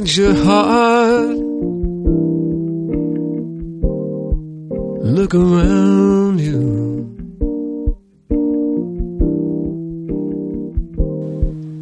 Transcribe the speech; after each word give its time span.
change 0.00 0.18
your 0.18 0.34
heart. 0.34 1.36
Look 5.16 5.34
around 5.34 6.40
you. 6.40 7.06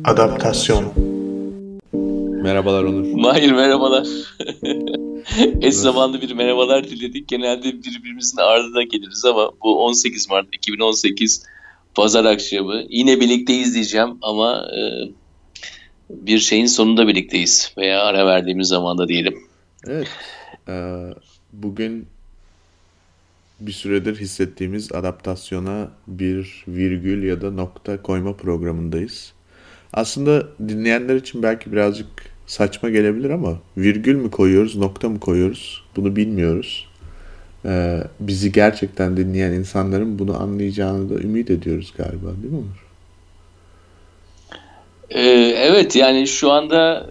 Adaptasyon 0.04 0.84
Merhabalar 2.42 2.84
Onur. 2.84 3.04
Mahir 3.14 3.52
merhabalar. 3.52 4.06
Eş 5.60 5.74
zamanlı 5.74 6.20
bir 6.20 6.32
merhabalar 6.32 6.84
diledik. 6.84 7.28
Genelde 7.28 7.64
birbirimizin 7.64 8.38
ardına 8.38 8.82
geliriz 8.82 9.24
ama 9.24 9.50
bu 9.64 9.84
18 9.84 10.30
Mart 10.30 10.46
2018 10.52 11.42
Pazar 11.94 12.24
akşamı. 12.24 12.82
Yine 12.88 13.20
birlikteyiz 13.20 13.74
diyeceğim 13.74 14.18
ama 14.22 14.66
e, 14.76 14.80
bir 16.10 16.38
şeyin 16.38 16.66
sonunda 16.66 17.08
birlikteyiz 17.08 17.72
veya 17.78 18.02
ara 18.02 18.26
verdiğimiz 18.26 18.68
zamanda 18.68 19.08
diyelim. 19.08 19.38
Evet. 19.86 20.08
e, 20.68 21.04
bugün 21.52 22.06
bir 23.60 23.72
süredir 23.72 24.16
hissettiğimiz 24.16 24.92
adaptasyona 24.92 25.88
bir 26.06 26.64
virgül 26.68 27.22
ya 27.22 27.40
da 27.40 27.50
nokta 27.50 28.02
koyma 28.02 28.36
programındayız. 28.36 29.32
Aslında 29.92 30.46
dinleyenler 30.68 31.16
için 31.16 31.42
belki 31.42 31.72
birazcık 31.72 32.06
saçma 32.46 32.90
gelebilir 32.90 33.30
ama 33.30 33.58
virgül 33.76 34.14
mü 34.14 34.30
koyuyoruz, 34.30 34.76
nokta 34.76 35.08
mı 35.08 35.20
koyuyoruz 35.20 35.84
bunu 35.96 36.16
bilmiyoruz. 36.16 36.88
E, 37.64 38.02
bizi 38.20 38.52
gerçekten 38.52 39.16
dinleyen 39.16 39.52
insanların 39.52 40.18
bunu 40.18 40.42
anlayacağını 40.42 41.10
da 41.10 41.14
ümit 41.14 41.50
ediyoruz 41.50 41.94
galiba 41.96 42.26
değil 42.42 42.52
mi 42.52 42.58
Onur? 42.58 42.87
E, 45.10 45.20
evet 45.56 45.96
yani 45.96 46.26
şu 46.26 46.52
anda 46.52 47.10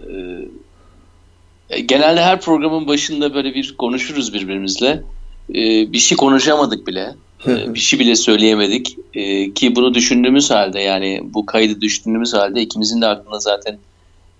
e, 1.70 1.80
genelde 1.80 2.22
her 2.22 2.40
programın 2.40 2.86
başında 2.86 3.34
böyle 3.34 3.54
bir 3.54 3.74
konuşuruz 3.78 4.34
birbirimizle. 4.34 5.02
E, 5.50 5.92
bir 5.92 5.98
şey 5.98 6.16
konuşamadık 6.16 6.86
bile. 6.86 7.14
E, 7.46 7.74
bir 7.74 7.78
şey 7.78 7.98
bile 7.98 8.16
söyleyemedik. 8.16 8.98
E, 9.14 9.54
ki 9.54 9.76
bunu 9.76 9.94
düşündüğümüz 9.94 10.50
halde 10.50 10.80
yani 10.80 11.20
bu 11.24 11.46
kaydı 11.46 11.80
düşündüğümüz 11.80 12.34
halde 12.34 12.62
ikimizin 12.62 13.02
de 13.02 13.06
aklına 13.06 13.40
zaten 13.40 13.78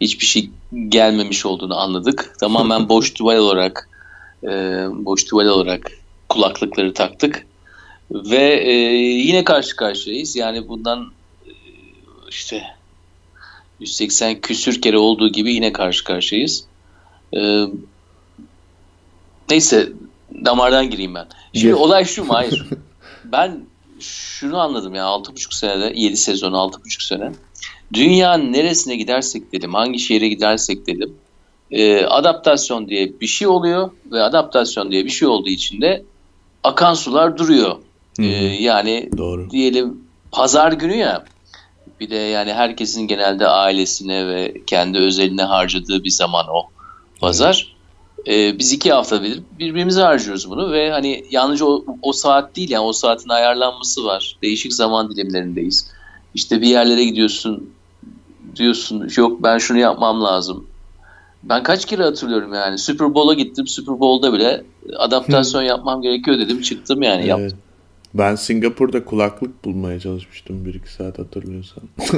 hiçbir 0.01 0.27
şey 0.27 0.51
gelmemiş 0.89 1.47
olduğunu 1.47 1.79
anladık. 1.79 2.35
Tamamen 2.41 2.89
boş 2.89 3.15
tuval 3.15 3.37
olarak 3.37 3.89
e, 4.45 4.49
boş 4.93 5.25
tuval 5.25 5.47
olarak 5.47 5.93
kulaklıkları 6.29 6.95
taktık. 6.95 7.47
Ve 8.11 8.61
e, 8.65 8.73
yine 9.03 9.45
karşı 9.45 9.77
karşıyayız. 9.77 10.37
Yani 10.37 10.69
bundan 10.69 11.13
e, 11.47 11.53
işte 12.31 12.63
180 13.81 14.41
küsür 14.41 14.81
kere 14.81 14.99
olduğu 14.99 15.29
gibi 15.29 15.55
yine 15.55 15.73
karşı 15.73 16.05
karşıyayız. 16.05 16.65
E, 17.37 17.65
neyse 19.51 19.93
damardan 20.45 20.91
gireyim 20.91 21.15
ben. 21.15 21.27
Şimdi 21.53 21.67
Gir. 21.67 21.73
olay 21.73 22.05
şu 22.05 22.25
mu? 22.25 22.35
Hayır. 22.35 22.67
ben 23.25 23.61
şunu 24.01 24.59
anladım 24.59 24.95
ya 24.95 25.05
6,5 25.05 25.55
senede 25.55 25.93
7 25.95 26.17
sezon 26.17 26.53
6,5 26.53 27.07
sene. 27.07 27.33
Dünyanın 27.93 28.53
neresine 28.53 28.97
gidersek 28.97 29.53
dedim, 29.53 29.75
hangi 29.75 29.99
şehre 29.99 30.29
gidersek 30.29 30.87
dedim. 30.87 31.15
e, 31.71 32.05
adaptasyon 32.05 32.89
diye 32.89 33.21
bir 33.21 33.27
şey 33.27 33.49
oluyor 33.49 33.91
ve 34.13 34.23
adaptasyon 34.23 34.93
diye 34.93 35.05
bir 35.05 35.11
şey 35.11 35.29
olduğu 35.29 35.49
için 35.49 35.81
de 35.81 36.05
akan 36.65 36.95
sular 36.95 37.39
duruyor. 37.39 37.77
Hı. 38.19 38.23
E, 38.23 38.63
yani 38.63 39.11
Doğru. 39.17 39.51
diyelim 39.51 40.01
pazar 40.33 40.73
günü 40.73 40.97
ya 40.97 41.25
bir 42.01 42.11
de 42.11 42.17
yani 42.17 42.53
herkesin 42.53 43.07
genelde 43.07 43.47
ailesine 43.47 44.29
ve 44.29 44.55
kendi 44.67 44.99
özeline 44.99 45.43
harcadığı 45.43 46.05
bir 46.05 46.11
zaman 46.11 46.47
o 46.49 46.63
pazar. 47.21 47.77
Ee, 48.27 48.59
biz 48.59 48.73
iki 48.73 48.93
hafta 48.93 49.23
bir, 49.23 49.43
birbirimize 49.59 50.01
harcıyoruz 50.03 50.51
bunu 50.51 50.73
ve 50.73 50.91
hani 50.91 51.25
yalnızca 51.31 51.67
o, 51.67 51.85
o 52.03 52.13
saat 52.13 52.57
değil 52.57 52.71
yani 52.71 52.85
o 52.85 52.93
saatin 52.93 53.29
ayarlanması 53.29 54.05
var. 54.05 54.37
Değişik 54.43 54.73
zaman 54.73 55.11
dilimlerindeyiz. 55.11 55.91
İşte 56.35 56.61
bir 56.61 56.69
yerlere 56.69 57.05
gidiyorsun 57.05 57.71
diyorsun 58.57 59.09
yok 59.17 59.43
ben 59.43 59.59
şunu 59.59 59.79
yapmam 59.79 60.25
lazım. 60.25 60.67
Ben 61.43 61.63
kaç 61.63 61.85
kere 61.85 62.03
hatırlıyorum 62.03 62.55
yani 62.55 62.79
Super 62.79 63.15
Bowl'a 63.15 63.35
gittim 63.35 63.67
Super 63.67 64.01
Bowl'da 64.01 64.33
bile 64.33 64.65
adaptasyon 64.97 65.63
yapmam 65.63 66.03
gerekiyor 66.03 66.39
dedim 66.39 66.63
çıktım 66.63 67.03
yani 67.03 67.27
yaptım. 67.27 67.59
Ben 68.15 68.35
Singapur'da 68.35 69.05
kulaklık 69.05 69.65
bulmaya 69.65 70.01
çalışmıştım 70.01 70.65
bir 70.65 70.75
iki 70.75 70.93
saat 70.93 71.19
hatırlıyorsan. 71.19 71.85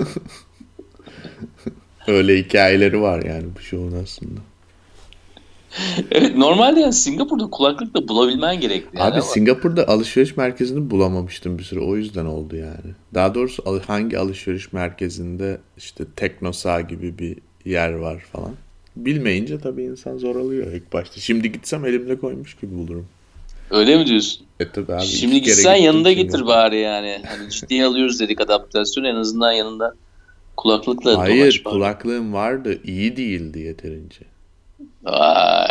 Öyle 2.06 2.38
hikayeleri 2.38 3.00
var 3.00 3.22
yani 3.24 3.44
bu 3.58 3.60
şovun 3.60 3.92
aslında. 4.02 4.40
Evet 6.10 6.36
normalde 6.36 6.80
yani 6.80 6.92
Singapur'da 6.92 7.50
kulaklık 7.50 7.94
da 7.94 8.08
bulabilmen 8.08 8.60
gerekli. 8.60 8.98
Yani 8.98 9.08
Abi 9.08 9.12
ama- 9.12 9.22
Singapur'da 9.22 9.88
alışveriş 9.88 10.36
merkezini 10.36 10.90
bulamamıştım 10.90 11.58
bir 11.58 11.62
süre 11.62 11.80
o 11.80 11.96
yüzden 11.96 12.24
oldu 12.24 12.56
yani. 12.56 12.94
Daha 13.14 13.34
doğrusu 13.34 13.80
hangi 13.86 14.18
alışveriş 14.18 14.72
merkezinde 14.72 15.58
işte 15.76 16.04
Teknosa 16.16 16.80
gibi 16.80 17.18
bir 17.18 17.36
yer 17.64 17.92
var 17.92 18.18
falan. 18.32 18.52
Bilmeyince 18.96 19.58
tabii 19.58 19.82
insan 19.82 20.18
zor 20.18 20.36
alıyor 20.36 20.72
ilk 20.72 20.92
başta. 20.92 21.20
Şimdi 21.20 21.52
gitsem 21.52 21.84
elimde 21.86 22.18
koymuş 22.18 22.56
gibi 22.56 22.76
bulurum. 22.78 23.06
Öyle 23.70 23.98
mi 23.98 24.06
diyorsun? 24.06 24.46
E 24.60 24.68
tabii 24.68 24.94
abi. 24.94 25.02
Şimdi 25.02 25.42
gitsen 25.42 25.74
yanında 25.74 26.12
getir 26.12 26.46
bari 26.46 26.78
yani. 26.78 27.22
Hani 27.28 27.50
ciddiye 27.50 27.84
alıyoruz 27.84 28.20
dedik 28.20 28.40
adaptasyon 28.40 29.04
en 29.04 29.14
azından 29.14 29.52
yanında 29.52 29.94
kulaklıkla 30.56 31.18
Hayır 31.18 31.62
kulaklığım 31.64 32.32
vardı 32.32 32.78
iyi 32.84 33.16
değildi 33.16 33.58
yeterince. 33.58 34.20
Vay 35.02 35.68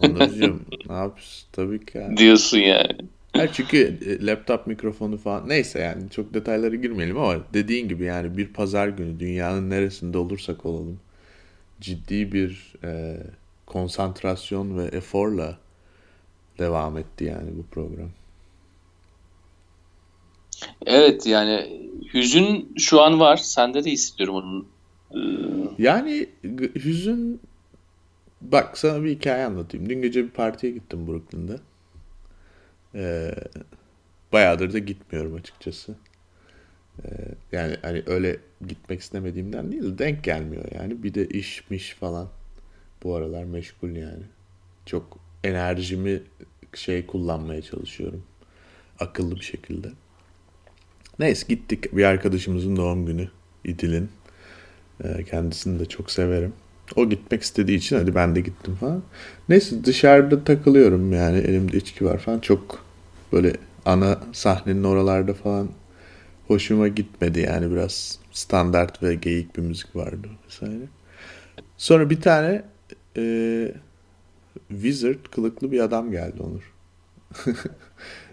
Onurcuğum 0.00 0.60
ne 0.88 0.94
yapıyorsun? 0.94 1.48
Tabii 1.52 1.86
ki 1.86 1.98
yani. 1.98 2.16
diyorsun 2.16 2.58
yani. 2.58 2.96
Hayır 3.32 3.50
çünkü 3.52 3.98
e, 4.06 4.26
laptop 4.26 4.66
mikrofonu 4.66 5.16
falan 5.16 5.48
neyse 5.48 5.78
yani 5.80 6.10
çok 6.10 6.34
detaylara 6.34 6.74
girmeyelim 6.74 7.18
ama 7.18 7.36
dediğin 7.54 7.88
gibi 7.88 8.04
yani 8.04 8.36
bir 8.36 8.46
pazar 8.46 8.88
günü 8.88 9.20
dünyanın 9.20 9.70
neresinde 9.70 10.18
olursak 10.18 10.66
olalım 10.66 11.00
ciddi 11.80 12.32
bir 12.32 12.72
e, 12.84 13.16
konsantrasyon 13.66 14.78
ve 14.78 14.84
eforla 14.84 15.58
devam 16.60 16.98
etti 16.98 17.24
yani 17.24 17.50
bu 17.58 17.66
program. 17.66 18.10
Evet 20.86 21.26
yani 21.26 21.80
hüzün 22.14 22.74
şu 22.78 23.00
an 23.00 23.20
var. 23.20 23.36
Sende 23.36 23.84
de 23.84 23.90
hissediyorum 23.90 24.34
onun. 24.34 24.68
Ee, 25.14 25.70
Yani 25.78 26.28
hüzün 26.74 27.40
bak 28.40 28.78
sana 28.78 29.04
bir 29.04 29.10
hikaye 29.10 29.44
anlatayım. 29.44 29.88
Dün 29.90 30.02
gece 30.02 30.24
bir 30.24 30.30
partiye 30.30 30.72
gittim 30.72 31.06
Brooklyn'de. 31.06 31.56
Ee, 32.94 33.34
bayağıdır 34.32 34.72
da 34.72 34.78
gitmiyorum 34.78 35.34
açıkçası. 35.34 35.94
Ee, 37.04 37.08
yani 37.52 37.76
hani 37.82 38.02
öyle 38.06 38.36
gitmek 38.68 39.00
istemediğimden 39.00 39.72
değil, 39.72 39.98
denk 39.98 40.24
gelmiyor 40.24 40.64
yani. 40.74 41.02
Bir 41.02 41.14
de 41.14 41.28
işmiş 41.28 41.94
falan. 41.94 42.28
Bu 43.02 43.14
aralar 43.14 43.44
meşgul 43.44 43.90
yani. 43.90 44.24
Çok 44.86 45.18
enerjimi 45.44 46.22
şey 46.74 47.06
kullanmaya 47.06 47.62
çalışıyorum. 47.62 48.22
Akıllı 49.00 49.36
bir 49.36 49.44
şekilde. 49.44 49.88
Neyse 51.18 51.46
gittik. 51.48 51.96
Bir 51.96 52.04
arkadaşımızın 52.04 52.76
doğum 52.76 53.06
günü 53.06 53.28
İdil'in. 53.64 54.08
Ee, 55.04 55.24
Kendisini 55.24 55.80
de 55.80 55.86
çok 55.86 56.10
severim. 56.10 56.52
O 56.96 57.08
gitmek 57.08 57.42
istediği 57.42 57.76
için 57.76 57.96
hadi 57.96 58.14
ben 58.14 58.34
de 58.36 58.40
gittim 58.40 58.74
falan. 58.74 59.02
Neyse 59.48 59.84
dışarıda 59.84 60.44
takılıyorum 60.44 61.12
yani 61.12 61.38
elimde 61.38 61.76
içki 61.76 62.04
var 62.04 62.18
falan. 62.18 62.38
Çok 62.38 62.84
böyle 63.32 63.52
ana 63.84 64.20
sahnenin 64.32 64.84
oralarda 64.84 65.34
falan 65.34 65.68
hoşuma 66.46 66.88
gitmedi 66.88 67.40
yani 67.40 67.70
biraz 67.70 68.18
standart 68.32 69.02
ve 69.02 69.14
geyik 69.14 69.56
bir 69.56 69.62
müzik 69.62 69.96
vardı 69.96 70.28
vesaire. 70.46 70.84
Sonra 71.76 72.10
bir 72.10 72.20
tane 72.20 72.62
e, 73.16 73.72
wizard 74.68 75.24
kılıklı 75.30 75.72
bir 75.72 75.80
adam 75.80 76.10
geldi 76.10 76.42
Onur. 76.42 76.72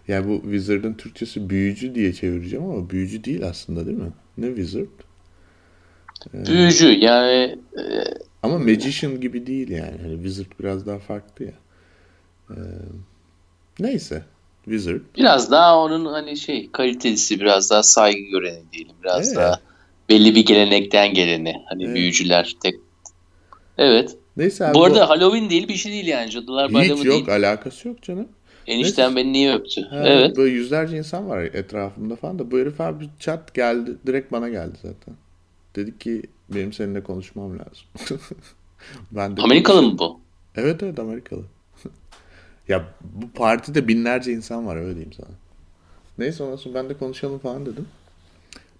yani 0.07 0.27
bu 0.27 0.41
wizard'ın 0.41 0.93
Türkçesi 0.93 1.49
büyücü 1.49 1.95
diye 1.95 2.13
çevireceğim 2.13 2.65
ama 2.65 2.89
büyücü 2.89 3.23
değil 3.23 3.47
aslında 3.47 3.85
değil 3.85 3.97
mi? 3.97 4.11
Ne 4.37 4.47
wizard? 4.47 4.87
büyücü 6.33 6.87
yani 6.87 7.59
e, 7.77 7.83
Ama 8.43 8.59
magician 8.59 9.21
gibi 9.21 9.47
değil 9.47 9.69
yani. 9.69 9.97
Hani 10.01 10.13
wizard 10.15 10.51
biraz 10.59 10.85
daha 10.85 10.99
farklı 10.99 11.45
ya. 11.45 11.53
Ee, 12.49 12.55
neyse. 13.79 14.23
Wizard. 14.65 15.01
biraz 15.17 15.51
daha 15.51 15.79
onun 15.79 16.05
hani 16.05 16.37
şey 16.37 16.71
kalitesi 16.71 17.39
biraz 17.39 17.69
daha 17.71 17.83
saygı 17.83 18.19
göreni 18.21 18.59
diyelim. 18.73 18.95
Biraz 19.03 19.27
Evet. 19.27 19.37
daha 19.37 19.59
belli 20.09 20.35
bir 20.35 20.45
gelenekten 20.45 21.13
geleni. 21.13 21.55
Hani 21.65 21.85
Evet. 21.85 21.95
büyücüler 21.95 22.55
tek. 22.63 22.75
Evet. 23.77 24.17
Neyse 24.37 24.65
abi 24.65 24.73
Bu 24.73 24.79
o- 24.79 24.83
arada 24.83 25.09
Halloween 25.09 25.49
değil 25.49 25.67
bir 25.67 25.75
şey 25.75 25.91
değil 25.91 26.07
yani. 26.07 26.31
Cadılar 26.31 26.73
Bayramı 26.73 26.99
hiç 27.03 27.05
değil. 27.09 27.19
yok 27.19 27.29
alakası 27.29 27.87
yok 27.87 28.01
canım. 28.03 28.27
Enişten 28.67 29.05
Neyse. 29.05 29.15
beni 29.15 29.33
niye 29.33 29.53
öptü? 29.55 29.81
Ha, 29.81 30.03
Evet. 30.07 30.37
Böyle 30.37 30.53
yüzlerce 30.53 30.97
insan 30.97 31.29
var 31.29 31.41
etrafımda 31.41 32.15
falan 32.15 32.39
da 32.39 32.51
bu 32.51 32.57
herif 32.59 32.81
abi 32.81 33.09
çat 33.19 33.53
geldi 33.53 33.91
direkt 34.07 34.31
bana 34.31 34.49
geldi 34.49 34.77
zaten. 34.81 35.13
Dedi 35.75 35.97
ki 35.97 36.21
benim 36.49 36.73
seninle 36.73 37.03
konuşmam 37.03 37.51
lazım. 37.59 38.19
ben 39.11 39.37
de 39.37 39.41
Amerikalı 39.41 39.81
mı 39.81 39.97
bu? 39.99 40.19
Evet 40.55 40.83
evet 40.83 40.99
Amerikalı. 40.99 41.43
ya 42.67 42.85
bu 43.03 43.29
partide 43.29 43.87
binlerce 43.87 44.31
insan 44.33 44.67
var 44.67 44.75
öyle 44.75 44.89
diyeyim 44.95 45.13
sana. 45.13 45.29
Neyse 46.17 46.43
ondan 46.43 46.55
sonra 46.55 46.75
ben 46.75 46.89
de 46.89 46.93
konuşalım 46.97 47.39
falan 47.39 47.65
dedim. 47.65 47.87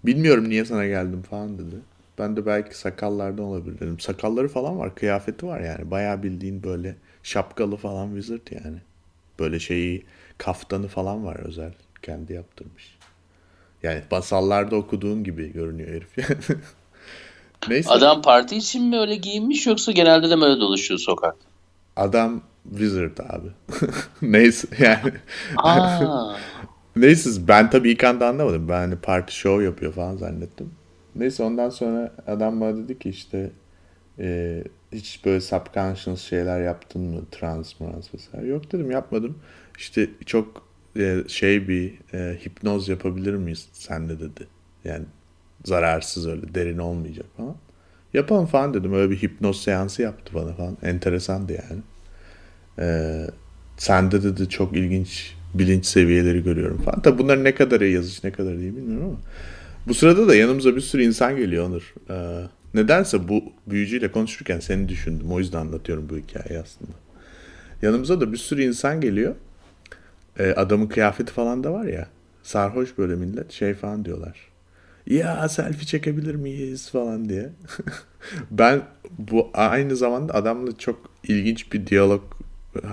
Bilmiyorum 0.04 0.48
niye 0.48 0.64
sana 0.64 0.86
geldim 0.86 1.22
falan 1.30 1.58
dedi. 1.58 1.76
Ben 2.18 2.36
de 2.36 2.46
belki 2.46 2.78
sakallardan 2.78 3.44
olabilir 3.44 3.80
dedim. 3.80 4.00
Sakalları 4.00 4.48
falan 4.48 4.78
var, 4.78 4.94
kıyafeti 4.94 5.46
var 5.46 5.60
yani. 5.60 5.90
Bayağı 5.90 6.22
bildiğin 6.22 6.62
böyle 6.62 6.96
şapkalı 7.22 7.76
falan 7.76 8.08
wizard 8.14 8.64
yani. 8.64 8.78
Böyle 9.38 9.60
şeyi, 9.60 10.06
kaftanı 10.38 10.88
falan 10.88 11.24
var 11.24 11.36
özel. 11.36 11.72
Kendi 12.02 12.32
yaptırmış. 12.32 12.98
Yani 13.82 14.02
masallarda 14.10 14.76
okuduğun 14.76 15.24
gibi 15.24 15.52
görünüyor 15.52 15.88
herif 15.88 16.18
yani. 16.18 16.60
Neyse. 17.68 17.90
Adam 17.90 18.22
parti 18.22 18.56
için 18.56 18.84
mi 18.84 18.98
öyle 18.98 19.16
giyinmiş 19.16 19.66
yoksa 19.66 19.92
genelde 19.92 20.30
de 20.30 20.36
mi 20.36 20.44
öyle 20.44 20.60
dolaşıyor 20.60 21.00
sokakta? 21.00 21.48
Adam 21.96 22.42
wizard 22.70 23.18
abi. 23.18 23.48
Neyse 24.22 24.68
yani. 24.78 25.12
Aa, 25.56 26.36
Neyse 26.96 27.48
ben 27.48 27.70
tabii 27.70 27.90
ilk 27.90 28.04
anda 28.04 28.26
anlamadım. 28.28 28.68
Ben 28.68 28.74
hani 28.78 28.96
parti 28.96 29.34
show 29.36 29.64
yapıyor 29.64 29.92
falan 29.92 30.16
zannettim. 30.16 30.77
Neyse 31.18 31.42
ondan 31.42 31.70
sonra 31.70 32.12
adam 32.26 32.60
bana 32.60 32.76
dedi 32.76 32.98
ki 32.98 33.08
işte 33.08 33.50
e, 34.18 34.64
hiç 34.92 35.24
böyle 35.24 35.40
subconscious 35.40 36.20
şeyler 36.22 36.60
yaptın 36.60 37.02
mı? 37.02 37.22
Trans, 37.30 37.72
trans 37.72 38.14
vesaire. 38.14 38.46
Yok 38.46 38.72
dedim 38.72 38.90
yapmadım. 38.90 39.38
İşte 39.78 40.10
çok 40.26 40.68
e, 40.96 41.22
şey 41.28 41.68
bir 41.68 41.94
e, 42.14 42.38
hipnoz 42.46 42.88
yapabilir 42.88 43.34
miyiz 43.34 43.68
sen 43.72 44.08
de 44.08 44.20
dedi. 44.20 44.46
Yani 44.84 45.04
zararsız 45.64 46.28
öyle 46.28 46.54
derin 46.54 46.78
olmayacak 46.78 47.26
falan. 47.36 47.56
Yapalım 48.14 48.46
falan 48.46 48.74
dedim. 48.74 48.92
Öyle 48.94 49.10
bir 49.10 49.22
hipnoz 49.22 49.62
seansı 49.62 50.02
yaptı 50.02 50.34
bana 50.34 50.52
falan. 50.52 50.76
Enteresandı 50.82 51.52
yani. 51.52 51.82
Ee, 52.78 53.26
sende 53.76 54.22
dedi 54.22 54.48
çok 54.48 54.76
ilginç 54.76 55.34
bilinç 55.54 55.86
seviyeleri 55.86 56.42
görüyorum 56.44 56.78
falan. 56.78 57.02
Tabi 57.02 57.18
bunların 57.18 57.44
ne 57.44 57.54
kadar 57.54 57.80
yazış 57.80 58.24
ne 58.24 58.32
kadar 58.32 58.54
iyi 58.54 58.76
bilmiyorum 58.76 59.06
ama. 59.06 59.18
Bu 59.88 59.94
sırada 59.94 60.28
da 60.28 60.34
yanımıza 60.34 60.76
bir 60.76 60.80
sürü 60.80 61.02
insan 61.02 61.36
geliyor 61.36 61.66
Onur. 61.66 61.94
Ee, 62.10 62.42
nedense 62.74 63.28
bu 63.28 63.44
büyücüyle 63.66 64.12
konuşurken 64.12 64.60
seni 64.60 64.88
düşündüm. 64.88 65.32
O 65.32 65.38
yüzden 65.38 65.58
anlatıyorum 65.58 66.08
bu 66.10 66.16
hikayeyi 66.16 66.60
aslında. 66.60 66.92
Yanımıza 67.82 68.20
da 68.20 68.32
bir 68.32 68.36
sürü 68.36 68.62
insan 68.62 69.00
geliyor. 69.00 69.34
Ee, 70.38 70.52
adamın 70.52 70.86
kıyafeti 70.86 71.32
falan 71.32 71.64
da 71.64 71.72
var 71.72 71.84
ya. 71.84 72.08
Sarhoş 72.42 72.98
böyle 72.98 73.14
millet 73.14 73.52
şey 73.52 73.74
falan 73.74 74.04
diyorlar. 74.04 74.38
Ya 75.06 75.48
selfie 75.48 75.86
çekebilir 75.86 76.34
miyiz 76.34 76.90
falan 76.90 77.28
diye. 77.28 77.50
ben 78.50 78.82
bu 79.18 79.50
aynı 79.54 79.96
zamanda 79.96 80.34
adamla 80.34 80.78
çok 80.78 81.10
ilginç 81.28 81.72
bir 81.72 81.86
diyalog 81.86 82.22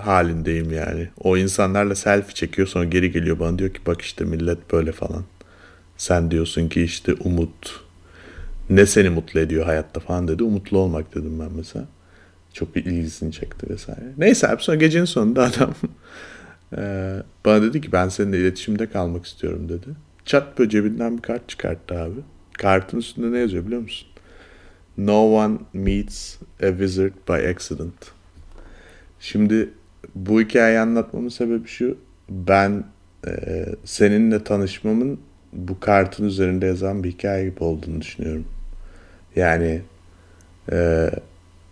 halindeyim 0.02 0.72
yani. 0.72 1.08
O 1.20 1.36
insanlarla 1.36 1.94
selfie 1.94 2.34
çekiyor 2.34 2.68
sonra 2.68 2.84
geri 2.84 3.10
geliyor 3.10 3.38
bana 3.38 3.58
diyor 3.58 3.70
ki 3.74 3.80
bak 3.86 4.02
işte 4.02 4.24
millet 4.24 4.72
böyle 4.72 4.92
falan. 4.92 5.24
Sen 5.96 6.30
diyorsun 6.30 6.68
ki 6.68 6.82
işte 6.82 7.14
umut 7.14 7.80
ne 8.70 8.86
seni 8.86 9.10
mutlu 9.10 9.40
ediyor 9.40 9.64
hayatta 9.64 10.00
falan 10.00 10.28
dedi. 10.28 10.42
Umutlu 10.42 10.78
olmak 10.78 11.14
dedim 11.14 11.40
ben 11.40 11.50
mesela. 11.56 11.84
Çok 12.52 12.76
bir 12.76 12.84
ilgisini 12.84 13.32
çekti 13.32 13.70
vesaire. 13.70 14.12
Neyse 14.18 14.48
abi 14.48 14.62
sonra 14.62 14.76
gecenin 14.76 15.04
sonunda 15.04 15.42
adam 15.44 15.74
eee, 16.76 17.22
bana 17.44 17.62
dedi 17.62 17.80
ki 17.80 17.92
ben 17.92 18.08
seninle 18.08 18.38
iletişimde 18.40 18.90
kalmak 18.90 19.26
istiyorum 19.26 19.68
dedi. 19.68 19.86
Çat 20.24 20.58
böyle 20.58 20.70
cebinden 20.70 21.16
bir 21.16 21.22
kart 21.22 21.48
çıkarttı 21.48 21.98
abi. 21.98 22.20
Kartın 22.58 22.98
üstünde 22.98 23.32
ne 23.32 23.38
yazıyor 23.38 23.66
biliyor 23.66 23.80
musun? 23.80 24.08
No 24.98 25.34
one 25.34 25.58
meets 25.72 26.36
a 26.62 26.68
wizard 26.68 27.12
by 27.28 27.48
accident. 27.48 27.94
Şimdi 29.20 29.70
bu 30.14 30.40
hikayeyi 30.40 30.80
anlatmamın 30.80 31.28
sebebi 31.28 31.68
şu. 31.68 31.98
Ben 32.28 32.84
e, 33.26 33.66
seninle 33.84 34.44
tanışmamın 34.44 35.20
bu 35.56 35.80
kartın 35.80 36.24
üzerinde 36.24 36.66
yazan 36.66 37.04
bir 37.04 37.10
hikaye 37.10 37.48
gibi 37.48 37.64
olduğunu 37.64 38.00
düşünüyorum. 38.00 38.44
Yani 39.36 39.82
e, 40.72 41.10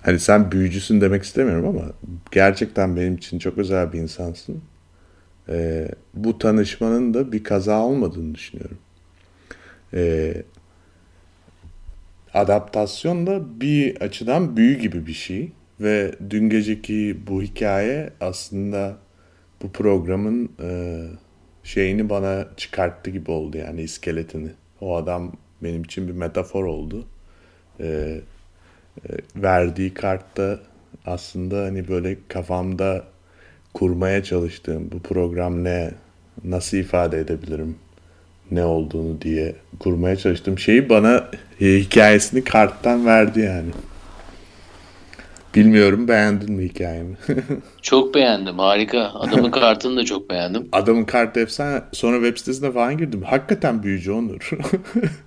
hani 0.02 0.19
sen 0.20 0.52
büyücüsün 0.52 1.00
demek 1.00 1.22
istemiyorum 1.22 1.69
ama 1.69 1.82
gerçekten 2.31 2.96
benim 2.96 3.14
için 3.14 3.38
çok 3.38 3.58
özel 3.58 3.92
bir 3.92 3.98
insansın. 3.98 4.62
E, 5.48 5.88
bu 6.14 6.38
tanışmanın 6.38 7.14
da 7.14 7.32
bir 7.32 7.44
kaza 7.44 7.81
olmadığını 7.81 8.34
düşünüyorum. 8.34 8.78
E, 9.94 10.34
adaptasyon 12.34 13.26
da 13.26 13.60
bir 13.60 13.96
açıdan 14.00 14.56
büyü 14.56 14.78
gibi 14.78 15.06
bir 15.06 15.12
şey. 15.12 15.52
Ve 15.81 16.14
dün 16.31 16.48
geceki 16.48 17.19
bu 17.26 17.42
hikaye 17.42 18.10
aslında 18.20 18.96
bu 19.62 19.72
programın 19.72 20.50
e, 20.62 21.00
şeyini 21.64 22.11
bana 22.11 22.46
çıkarttı 22.56 23.11
gibi 23.11 23.31
oldu 23.31 23.58
yani 23.58 23.82
iskeletini. 23.82 24.49
O 24.81 24.96
adam 24.96 25.32
benim 25.62 25.82
için 25.82 26.08
bir 26.08 26.12
metafor 26.12 26.64
oldu. 26.64 27.06
E, 27.81 27.87
e, 27.87 28.20
verdiği 29.37 29.94
kartta 29.94 30.61
aslında 31.06 31.62
hani 31.62 31.88
böyle 31.88 32.16
kafamda 32.28 33.05
kurmaya 33.75 34.25
çalıştığım 34.25 34.90
bu 34.93 34.99
program 34.99 35.64
ne, 35.64 35.90
nasıl 36.44 36.76
ifade 36.76 37.19
edebilirim, 37.19 37.76
ne 38.50 38.64
olduğunu 38.64 39.20
diye 39.20 39.55
kurmaya 39.78 40.17
çalıştığım 40.17 40.58
şeyi 40.58 40.88
bana 40.88 41.31
e, 41.60 41.67
hikayesini 41.67 42.44
karttan 42.44 43.06
verdi 43.06 43.40
yani. 43.40 43.70
Bilmiyorum 45.54 46.08
beğendin 46.08 46.52
mi 46.52 46.64
hikayemi? 46.64 47.16
çok 47.82 48.14
beğendim. 48.14 48.58
Harika. 48.58 49.00
Adamın 49.14 49.50
kartını 49.60 49.96
da 49.96 50.04
çok 50.04 50.30
beğendim. 50.30 50.68
Adamın 50.72 51.04
kartı 51.04 51.40
efsane. 51.40 51.82
Sonra 51.92 52.16
web 52.16 52.38
sitesine 52.38 52.72
falan 52.72 52.98
girdim. 52.98 53.22
Hakikaten 53.22 53.82
büyücü 53.82 54.12
Onur. 54.12 54.50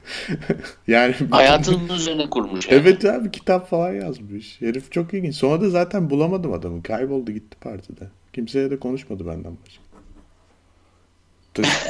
yani 0.88 1.16
Hayatının 1.32 1.90
üzerine 1.90 2.30
kurmuş. 2.30 2.68
Yani. 2.68 2.82
Evet 2.82 3.06
abi 3.06 3.32
kitap 3.32 3.70
falan 3.70 3.94
yazmış. 3.94 4.62
Herif 4.62 4.92
çok 4.92 5.14
ilginç. 5.14 5.36
Sonra 5.36 5.62
da 5.62 5.70
zaten 5.70 6.10
bulamadım 6.10 6.54
adamı. 6.54 6.84
Kayboldu 6.84 7.32
gitti 7.32 7.58
partide. 7.62 8.08
Kimseye 8.34 8.72
de 8.72 8.80
konuşmadı 8.80 9.28
benden 9.28 9.58
başka. 9.66 9.88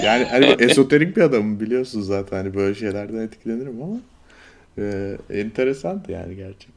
Yani 0.03 0.25
hani 0.25 0.45
esoterik 0.59 1.17
bir 1.17 1.21
adamım 1.21 1.59
biliyorsun 1.59 2.01
zaten. 2.01 2.37
Hani 2.37 2.53
böyle 2.53 2.75
şeylerden 2.75 3.17
etkilenirim 3.17 3.81
ama 3.81 3.97
e, 4.77 5.17
enteresandı 5.29 6.11
yani 6.11 6.35
gerçekten. 6.35 6.76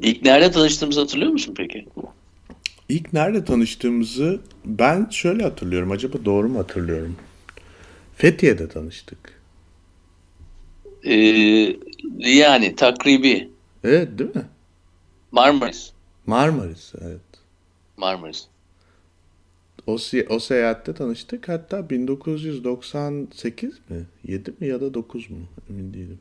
İlk 0.00 0.22
nerede 0.22 0.50
tanıştığımızı 0.50 1.00
hatırlıyor 1.00 1.32
musun 1.32 1.54
peki? 1.56 1.86
İlk 2.88 3.12
nerede 3.12 3.44
tanıştığımızı 3.44 4.40
ben 4.64 5.08
şöyle 5.10 5.42
hatırlıyorum. 5.42 5.90
Acaba 5.90 6.24
doğru 6.24 6.48
mu 6.48 6.58
hatırlıyorum? 6.58 7.16
Fethiye'de 8.16 8.68
tanıştık. 8.68 9.40
Ee, 11.04 11.76
yani 12.18 12.76
takribi. 12.76 13.50
Evet 13.84 14.18
değil 14.18 14.36
mi? 14.36 14.44
Marmaris. 15.32 15.92
Marmaris 16.26 16.92
evet. 17.00 17.20
Marmaris. 17.96 18.46
O, 19.86 19.96
o 20.28 20.38
seyahatte 20.38 20.94
tanıştık. 20.94 21.48
Hatta 21.48 21.90
1998 21.90 23.80
mi? 23.88 24.06
7 24.24 24.54
mi 24.60 24.66
ya 24.66 24.80
da 24.80 24.94
9 24.94 25.30
mu? 25.30 25.38
Emin 25.70 25.94
değilim. 25.94 26.18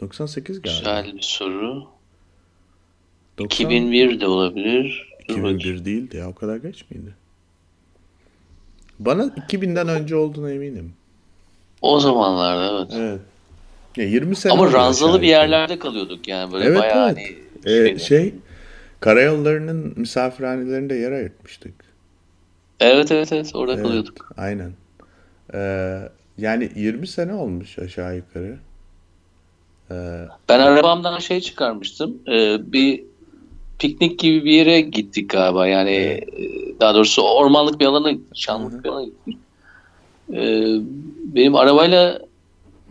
98 0.00 0.62
galiba. 0.62 0.78
Güzel 0.78 1.16
bir 1.16 1.22
soru. 1.22 1.99
90 3.40 3.66
2001 3.66 4.20
de 4.20 4.26
olabilir. 4.26 5.08
Dur 5.28 5.34
bakayım. 5.36 5.56
2001 5.58 5.84
değildi 5.84 6.16
ya. 6.16 6.28
O 6.28 6.34
kadar 6.34 6.56
geç 6.56 6.84
miydi? 6.90 7.14
Bana 8.98 9.22
2000'den 9.24 9.88
önce 9.88 10.16
olduğuna 10.16 10.50
eminim. 10.50 10.92
O 11.82 12.00
zamanlarda 12.00 12.78
evet. 12.78 12.92
Evet. 12.96 13.20
Ya 13.96 14.04
20 14.04 14.36
sene 14.36 14.52
Ama 14.52 14.72
ranzalı 14.72 15.22
bir 15.22 15.26
yerlerde 15.28 15.78
kalıyorduk 15.78 16.28
yani 16.28 16.52
böyle 16.52 16.64
Evet 16.64 16.78
bayağı 16.80 17.08
evet. 17.12 17.16
hani 17.64 17.74
Ee, 17.74 17.86
şeydi. 17.86 18.00
şey 18.00 18.34
karayollarının 19.00 19.94
misafirhanelerinde 19.96 20.94
yer 20.94 21.12
ayırtmıştık. 21.12 21.74
Evet 22.80 23.12
evet 23.12 23.32
evet 23.32 23.50
orada 23.54 23.72
Evet, 23.74 23.82
kalıyorduk. 23.82 24.30
aynen. 24.36 24.72
Ee, 25.54 25.98
yani 26.38 26.70
20 26.76 27.06
sene 27.06 27.34
olmuş 27.34 27.78
aşağı 27.78 28.16
yukarı. 28.16 28.58
Ee, 29.90 30.24
Ben 30.48 30.60
arabamdan 30.60 31.18
şey 31.18 31.40
çıkarmıştım. 31.40 32.18
Ee, 32.28 32.72
bir 32.72 33.04
piknik 33.80 34.18
gibi 34.18 34.44
bir 34.44 34.52
yere 34.52 34.80
gittik 34.80 35.30
galiba. 35.30 35.66
Yani 35.66 35.90
e, 35.90 36.20
daha 36.80 36.94
doğrusu 36.94 37.22
ormanlık 37.22 37.80
bir 37.80 37.86
alana. 37.86 38.12
Çamlık 38.34 38.84
bir 38.84 38.88
alana 38.88 39.04
gittik. 39.04 39.36
Ee, 40.32 40.64
benim 41.24 41.56
arabayla 41.56 42.18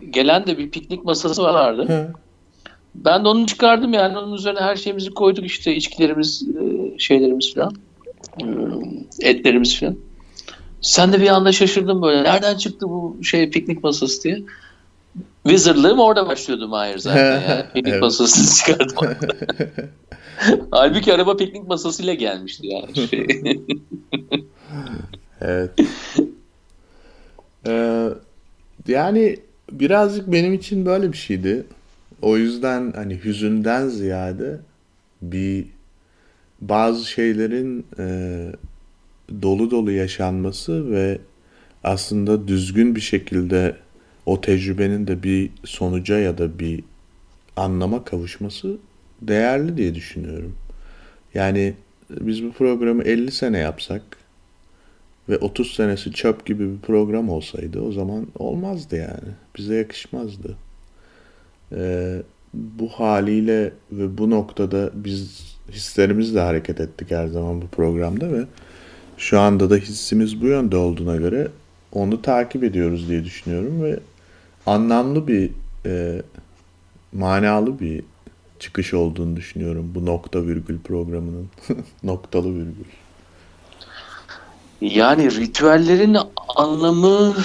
gelen 0.09 0.47
de 0.47 0.57
bir 0.57 0.69
piknik 0.69 1.05
masası 1.05 1.43
vardı. 1.43 1.85
hı. 1.87 2.13
Ben 2.95 3.23
de 3.23 3.27
onu 3.27 3.47
çıkardım 3.47 3.93
yani. 3.93 4.17
Onun 4.17 4.33
üzerine 4.33 4.59
her 4.59 4.75
şeyimizi 4.75 5.11
koyduk 5.11 5.45
işte 5.45 5.75
içkilerimiz, 5.75 6.43
e, 6.43 6.99
şeylerimiz 6.99 7.53
falan. 7.55 7.73
Ee, 8.41 9.29
Etlerimiz 9.29 9.79
falan. 9.79 9.97
Sen 10.81 11.13
de 11.13 11.21
bir 11.21 11.27
anda 11.27 11.51
şaşırdın 11.51 12.01
böyle. 12.01 12.23
Nereden 12.23 12.57
çıktı 12.57 12.89
bu 12.89 13.23
şey 13.23 13.49
piknik 13.49 13.83
masası 13.83 14.23
diye. 14.23 14.43
Wizardlığım 15.43 15.99
orada 15.99 16.27
başlıyordu 16.27 16.67
Mahir 16.67 16.97
zaten. 16.97 17.41
Yani. 17.49 17.63
Piknik 17.73 17.93
Evet. 17.93 18.01
masasını 18.01 18.57
çıkardım. 18.57 18.95
Halbuki 20.71 21.13
araba 21.13 21.37
piknik 21.37 21.67
masasıyla 21.67 22.13
gelmişti 22.13 22.67
yani. 22.67 23.07
Şey. 23.09 23.27
Evet. 25.41 25.71
Ee, 27.67 28.09
yani 28.87 29.37
birazcık 29.71 30.31
benim 30.31 30.53
için 30.53 30.85
böyle 30.85 31.11
bir 31.11 31.17
şeydi. 31.17 31.65
O 32.21 32.37
yüzden 32.37 32.91
hani 32.95 33.23
hüzünden 33.23 33.87
ziyade 33.87 34.59
bir 35.21 35.65
bazı 36.61 37.05
şeylerin 37.05 37.85
e, 37.99 38.05
dolu 39.41 39.71
dolu 39.71 39.91
yaşanması 39.91 40.91
ve 40.91 41.17
aslında 41.83 42.47
düzgün 42.47 42.95
bir 42.95 43.01
şekilde 43.01 43.75
o 44.25 44.41
tecrübenin 44.41 45.07
de 45.07 45.23
bir 45.23 45.49
sonuca 45.65 46.19
ya 46.19 46.37
da 46.37 46.59
bir 46.59 46.83
anlama 47.55 48.03
kavuşması 48.03 48.77
değerli 49.21 49.77
diye 49.77 49.95
düşünüyorum. 49.95 50.55
Yani 51.33 51.73
biz 52.09 52.43
bu 52.43 52.51
programı 52.51 53.03
50 53.03 53.31
sene 53.31 53.57
yapsak 53.57 54.01
ve 55.29 55.37
30 55.37 55.75
senesi 55.75 56.11
çöp 56.11 56.45
gibi 56.45 56.73
bir 56.73 56.79
program 56.79 57.29
olsaydı 57.29 57.81
o 57.81 57.91
zaman 57.91 58.27
olmazdı 58.39 58.95
yani. 58.95 59.33
Bize 59.57 59.75
yakışmazdı. 59.75 60.55
Ee, 61.71 62.21
bu 62.53 62.87
haliyle 62.87 63.71
ve 63.91 64.17
bu 64.17 64.29
noktada 64.29 64.91
biz 64.93 65.49
hislerimizle 65.71 66.39
hareket 66.39 66.79
ettik 66.79 67.11
her 67.11 67.27
zaman 67.27 67.61
bu 67.61 67.67
programda 67.67 68.33
ve 68.33 68.45
şu 69.17 69.39
anda 69.39 69.69
da 69.69 69.75
hissimiz 69.75 70.41
bu 70.41 70.45
yönde 70.45 70.77
olduğuna 70.77 71.15
göre 71.15 71.47
onu 71.91 72.21
takip 72.21 72.63
ediyoruz 72.63 73.09
diye 73.09 73.23
düşünüyorum 73.23 73.83
ve 73.83 73.99
anlamlı 74.65 75.27
bir 75.27 75.49
e, 75.85 76.21
manalı 77.13 77.79
bir 77.79 78.03
çıkış 78.59 78.93
olduğunu 78.93 79.35
düşünüyorum 79.35 79.91
bu 79.95 80.05
nokta 80.05 80.43
virgül 80.43 80.79
programının 80.79 81.49
noktalı 82.03 82.55
virgül. 82.55 82.85
Yani 84.81 85.31
ritüellerin 85.31 86.17
anlamı 86.55 87.35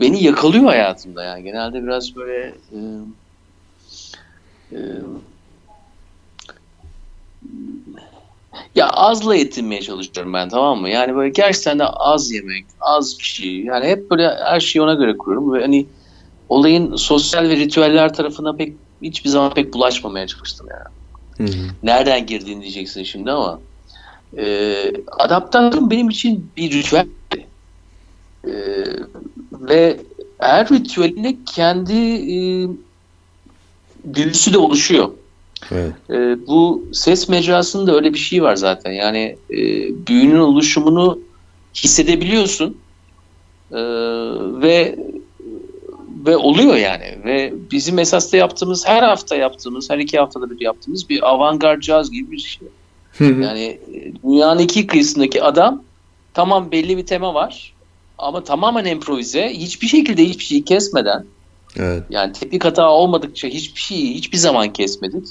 beni 0.00 0.24
yakalıyor 0.24 0.64
hayatımda 0.64 1.24
yani. 1.24 1.42
Genelde 1.42 1.82
biraz 1.82 2.16
böyle 2.16 2.54
e, 2.72 2.78
e, 4.72 4.78
ya 8.74 8.88
azla 8.88 9.34
yetinmeye 9.34 9.82
çalışıyorum 9.82 10.32
ben 10.32 10.48
tamam 10.48 10.80
mı? 10.80 10.88
Yani 10.88 11.14
böyle 11.16 11.30
gerçekten 11.30 11.78
de 11.78 11.84
az 11.84 12.32
yemek, 12.32 12.64
az 12.80 13.18
bir 13.18 13.24
şey. 13.24 13.60
Yani 13.60 13.86
hep 13.86 14.10
böyle 14.10 14.28
her 14.28 14.60
şeyi 14.60 14.82
ona 14.82 14.94
göre 14.94 15.16
kuruyorum 15.16 15.52
ve 15.52 15.60
hani 15.60 15.86
olayın 16.48 16.96
sosyal 16.96 17.48
ve 17.48 17.56
ritüeller 17.56 18.14
tarafına 18.14 18.56
pek 18.56 18.72
hiçbir 19.02 19.30
zaman 19.30 19.54
pek 19.54 19.74
bulaşmamaya 19.74 20.26
çalıştım 20.26 20.66
yani. 20.70 20.94
Hı 21.50 21.56
hı. 21.56 21.62
Nereden 21.82 22.26
girdiğini 22.26 22.62
diyeceksin 22.62 23.02
şimdi 23.02 23.30
ama 23.30 23.60
e, 24.36 24.76
adaptasyon 25.18 25.90
benim 25.90 26.10
için 26.10 26.50
bir 26.56 26.72
ritüel. 26.72 27.06
E, 28.44 28.52
ve 29.52 30.00
her 30.38 30.68
ritüelinde 30.68 31.36
kendi 31.46 31.92
e, 32.32 32.68
büyüsü 34.04 34.52
de 34.52 34.58
oluşuyor. 34.58 35.10
Evet. 35.70 35.92
E, 36.10 36.46
bu 36.46 36.84
ses 36.92 37.28
mecrasında 37.28 37.94
öyle 37.94 38.14
bir 38.14 38.18
şey 38.18 38.42
var 38.42 38.56
zaten. 38.56 38.92
Yani 38.92 39.36
e, 39.50 39.56
büyünün 40.06 40.38
oluşumunu 40.38 41.18
hissedebiliyorsun 41.74 42.76
E, 43.72 43.82
ve 44.62 44.98
ve 46.26 46.36
oluyor 46.36 46.76
yani 46.76 47.18
ve 47.24 47.52
bizim 47.72 47.98
esas 47.98 48.32
da 48.32 48.36
yaptığımız 48.36 48.86
her 48.86 49.02
hafta 49.02 49.36
yaptığımız 49.36 49.90
her 49.90 49.98
iki 49.98 50.18
haftada 50.18 50.50
bir 50.50 50.60
yaptığımız 50.60 51.08
bir 51.08 51.28
avantgard 51.28 51.80
caz 51.80 52.10
gibi 52.10 52.30
bir 52.30 52.38
şey. 52.38 52.68
Yani 53.20 53.78
e, 53.94 54.12
dünyanın 54.24 54.58
iki 54.60 54.86
kıyısındaki 54.86 55.42
adam 55.42 55.82
tamam 56.34 56.70
belli 56.70 56.96
bir 56.96 57.06
tema 57.06 57.34
var 57.34 57.74
ama 58.18 58.44
tamamen 58.44 58.84
improvize 58.84 59.48
hiçbir 59.48 59.86
şekilde 59.86 60.24
hiçbir 60.24 60.44
şeyi 60.44 60.64
kesmeden 60.64 61.24
Evet. 61.76 62.02
yani 62.10 62.32
teknik 62.32 62.64
hata 62.64 62.90
olmadıkça 62.90 63.48
hiçbir 63.48 63.80
şeyi 63.80 64.14
hiçbir 64.14 64.38
zaman 64.38 64.72
kesmedik. 64.72 65.26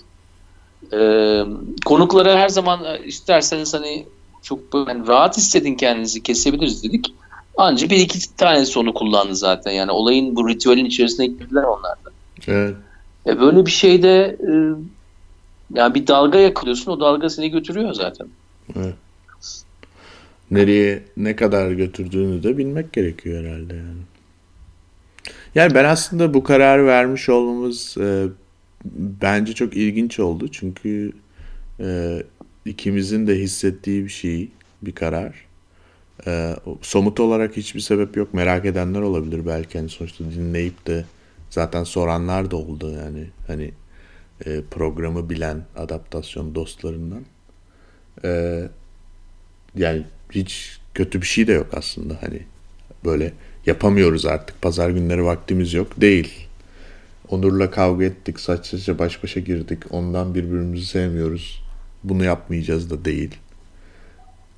Ee, 0.94 1.44
konuklara 1.86 2.36
her 2.40 2.50
zaman 2.50 2.86
e, 2.86 3.06
isterseniz 3.06 3.74
hani 3.74 4.06
çok 4.42 4.60
hani 4.72 5.08
rahat 5.08 5.38
hissedin 5.38 5.76
kendinizi 5.76 6.24
kesebiliriz 6.24 6.84
dedik. 6.84 7.14
Ancak 7.58 7.90
bir 7.90 7.98
iki 7.98 8.36
tanesi 8.36 8.80
onu 8.80 8.94
kullandı 8.94 9.36
zaten. 9.36 9.72
Yani 9.72 9.92
olayın 9.92 10.36
bu 10.36 10.50
ritüelin 10.50 10.86
içerisine 10.86 11.26
girdiler 11.26 11.64
onlar 11.64 11.92
da. 12.06 12.12
Evet. 12.48 12.76
E 13.28 13.40
böyle 13.40 13.66
bir 13.66 13.72
şeyde 13.72 14.38
e, 14.40 14.52
yani 15.74 15.96
bir 15.96 16.08
dalga 16.08 16.40
yakalıyorsun 16.40 16.92
o 16.92 17.00
dalga 17.00 17.30
seni 17.30 17.52
götürüyor 17.52 17.94
zaten. 17.94 18.28
Evet. 18.76 18.96
Nereye 20.52 21.04
ne 21.18 21.36
kadar 21.36 21.72
götürdüğünü 21.72 22.44
de 22.44 22.58
bilmek 22.58 22.94
gerekiyor 22.94 23.46
herhalde 23.46 23.76
yani. 23.76 24.02
Yani 25.56 25.76
ben 25.76 25.86
aslında 25.86 26.34
bu 26.34 26.44
kararı 26.44 26.86
vermiş 26.86 27.30
olmamız 27.30 27.98
e, 27.98 28.26
bence 29.22 29.54
çok 29.54 29.78
ilginç 29.78 30.20
oldu. 30.20 30.48
Çünkü 30.48 31.12
e, 31.80 32.18
ikimizin 32.66 33.28
de 33.28 33.36
hissettiği 33.36 34.04
bir 34.04 34.10
şey, 34.10 34.50
bir 34.82 34.92
karar. 34.92 35.46
E, 36.28 36.56
somut 36.82 37.20
olarak 37.20 37.58
hiçbir 37.58 37.80
sebep 37.80 38.18
yok. 38.18 38.34
Merak 38.34 38.66
edenler 38.66 39.02
olabilir 39.02 39.46
belki. 39.46 39.78
Hani 39.78 39.90
sonuçta 39.90 40.24
dinleyip 40.24 40.88
de 40.88 41.06
zaten 41.50 41.84
soranlar 41.84 42.52
da 42.52 42.56
oldu 42.56 42.92
yani. 42.92 43.28
Hani 43.48 43.72
e, 44.46 44.62
programı 44.72 45.30
bilen 45.30 45.66
adaptasyon 45.76 46.56
dostlarından. 46.56 47.22
E, 48.24 48.62
yani 49.76 50.04
hiç 50.32 50.80
kötü 50.94 51.22
bir 51.22 51.28
şey 51.28 51.48
de 51.48 51.54
yok 51.54 51.68
aslında 51.74 52.18
hani 52.22 52.42
böyle 53.06 53.34
yapamıyoruz 53.66 54.26
artık 54.26 54.62
pazar 54.62 54.90
günleri 54.90 55.26
vaktimiz 55.26 55.74
yok 55.74 56.02
değil. 56.02 56.48
Onur'la 57.30 57.72
kavga 57.72 58.06
ettik 58.06 58.40
saç 58.40 58.66
saça 58.66 59.00
baş 59.00 59.24
başa 59.24 59.40
girdik 59.40 59.84
ondan 59.90 60.36
birbirimizi 60.36 60.86
sevmiyoruz 60.86 61.64
bunu 62.04 62.24
yapmayacağız 62.24 62.90
da 62.90 63.06
değil. 63.06 63.36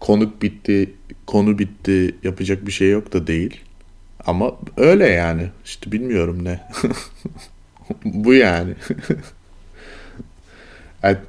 Konuk 0.06 0.42
bitti 0.42 0.94
konu 1.28 1.60
bitti 1.60 2.16
yapacak 2.24 2.68
bir 2.68 2.72
şey 2.72 2.90
yok 2.90 3.14
da 3.14 3.28
değil. 3.28 3.62
Ama 4.26 4.56
öyle 4.78 5.08
yani 5.08 5.50
işte 5.66 5.92
bilmiyorum 5.92 6.44
ne. 6.44 6.60
Bu 8.06 8.34
yani. 8.34 8.76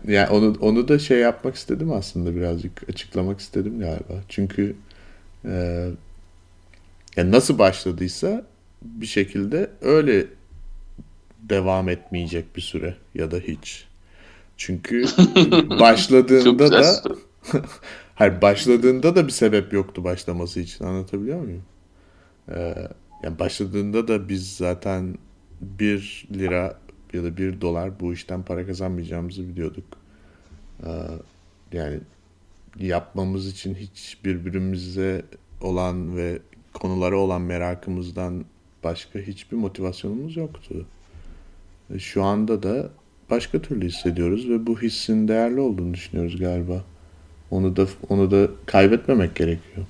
Yani 0.08 0.28
onu 0.28 0.56
onu 0.60 0.88
da 0.88 0.98
şey 0.98 1.18
yapmak 1.18 1.54
istedim 1.54 1.92
aslında 1.92 2.36
birazcık 2.36 2.88
açıklamak 2.88 3.40
istedim 3.40 3.80
galiba. 3.80 4.22
Çünkü 4.28 4.76
e, 5.44 5.88
yani 7.16 7.32
nasıl 7.32 7.58
başladıysa 7.58 8.46
bir 8.82 9.06
şekilde 9.06 9.70
öyle 9.80 10.26
devam 11.40 11.88
etmeyecek 11.88 12.56
bir 12.56 12.60
süre 12.60 12.94
ya 13.14 13.30
da 13.30 13.36
hiç. 13.36 13.84
Çünkü 14.56 15.04
başladığında 15.80 16.72
da 16.72 17.02
hayır 18.16 18.42
başladığında 18.42 19.16
da 19.16 19.26
bir 19.26 19.32
sebep 19.32 19.72
yoktu 19.72 20.04
başlaması 20.04 20.60
için 20.60 20.84
anlatabiliyor 20.84 21.40
muyum? 21.40 21.62
Ee, 22.48 22.74
yani 23.22 23.38
başladığında 23.38 24.08
da 24.08 24.28
biz 24.28 24.56
zaten 24.56 25.18
1 25.60 26.28
lira 26.34 26.78
ya 27.12 27.24
da 27.24 27.36
1 27.36 27.60
dolar 27.60 28.00
bu 28.00 28.12
işten 28.12 28.42
para 28.42 28.66
kazanmayacağımızı 28.66 29.48
biliyorduk. 29.48 29.84
Ee, 30.86 30.90
yani 31.72 32.00
yapmamız 32.78 33.48
için 33.48 33.74
hiç 33.74 34.18
birbirimize 34.24 35.24
olan 35.60 36.16
ve 36.16 36.38
konulara 36.74 37.16
olan 37.16 37.42
merakımızdan 37.42 38.44
başka 38.84 39.18
hiçbir 39.18 39.56
motivasyonumuz 39.56 40.36
yoktu. 40.36 40.86
Şu 41.98 42.22
anda 42.24 42.62
da 42.62 42.90
başka 43.30 43.62
türlü 43.62 43.88
hissediyoruz 43.88 44.48
ve 44.48 44.66
bu 44.66 44.82
hissin 44.82 45.28
değerli 45.28 45.60
olduğunu 45.60 45.94
düşünüyoruz 45.94 46.38
galiba. 46.38 46.84
Onu 47.50 47.76
da 47.76 47.86
onu 48.08 48.30
da 48.30 48.48
kaybetmemek 48.66 49.36
gerekiyor. 49.36 49.86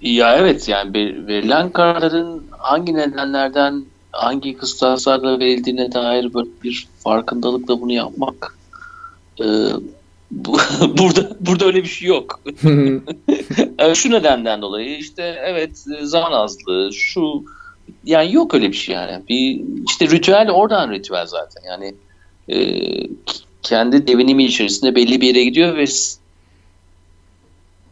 Ya 0.00 0.36
evet 0.36 0.68
yani 0.68 0.94
ver- 0.94 1.26
verilen 1.26 1.70
kararların 1.70 2.46
hangi 2.50 2.94
nedenlerden 2.94 3.84
hangi 4.12 4.56
kıstaslarla 4.56 5.38
verildiğine 5.38 5.92
dair 5.92 6.34
böyle 6.34 6.48
bir 6.64 6.88
farkındalıkla 6.98 7.80
bunu 7.80 7.92
yapmak 7.92 8.56
e, 9.40 9.44
bu, 10.30 10.58
burada 10.98 11.36
burada 11.40 11.64
öyle 11.64 11.82
bir 11.82 11.88
şey 11.88 12.08
yok. 12.08 12.40
Şu 13.94 14.10
nedenden 14.10 14.62
dolayı 14.62 14.98
işte 14.98 15.42
evet 15.44 15.84
zaman 16.02 16.32
azlığı 16.32 16.90
şu 16.92 17.44
yani 18.04 18.34
yok 18.34 18.54
öyle 18.54 18.68
bir 18.68 18.76
şey 18.76 18.94
yani. 18.94 19.22
Bir 19.28 19.60
işte 19.88 20.08
ritüel 20.08 20.50
oradan 20.50 20.90
ritüel 20.90 21.26
zaten. 21.26 21.62
Yani 21.66 21.94
e, 22.48 22.56
kendi 23.62 24.06
devinimi 24.06 24.44
içerisinde 24.44 24.94
belli 24.94 25.20
bir 25.20 25.26
yere 25.26 25.44
gidiyor 25.44 25.76
ve 25.76 25.84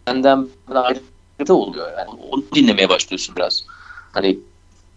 senden 0.09 0.49
ayrı 0.75 1.01
da 1.49 1.55
oluyor. 1.55 1.93
Yani 1.99 2.09
onu 2.31 2.45
dinlemeye 2.55 2.89
başlıyorsun 2.89 3.37
biraz. 3.37 3.65
Hani 4.13 4.39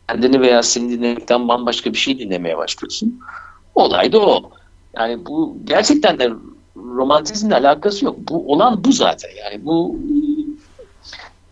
kendini 0.07 0.41
veya 0.41 0.63
seni 0.63 0.89
dinlemekten 0.89 1.47
bambaşka 1.47 1.93
bir 1.93 1.97
şey 1.97 2.19
dinlemeye 2.19 2.57
başlıyorsun. 2.57 3.19
Olay 3.75 4.11
da 4.11 4.19
o. 4.19 4.51
Yani 4.95 5.25
bu 5.25 5.57
gerçekten 5.63 6.19
de 6.19 6.31
romantizmle 6.75 7.55
alakası 7.55 8.05
yok. 8.05 8.15
Bu 8.19 8.51
olan 8.51 8.83
bu 8.83 8.91
zaten. 8.91 9.29
Yani 9.43 9.65
bu 9.65 9.99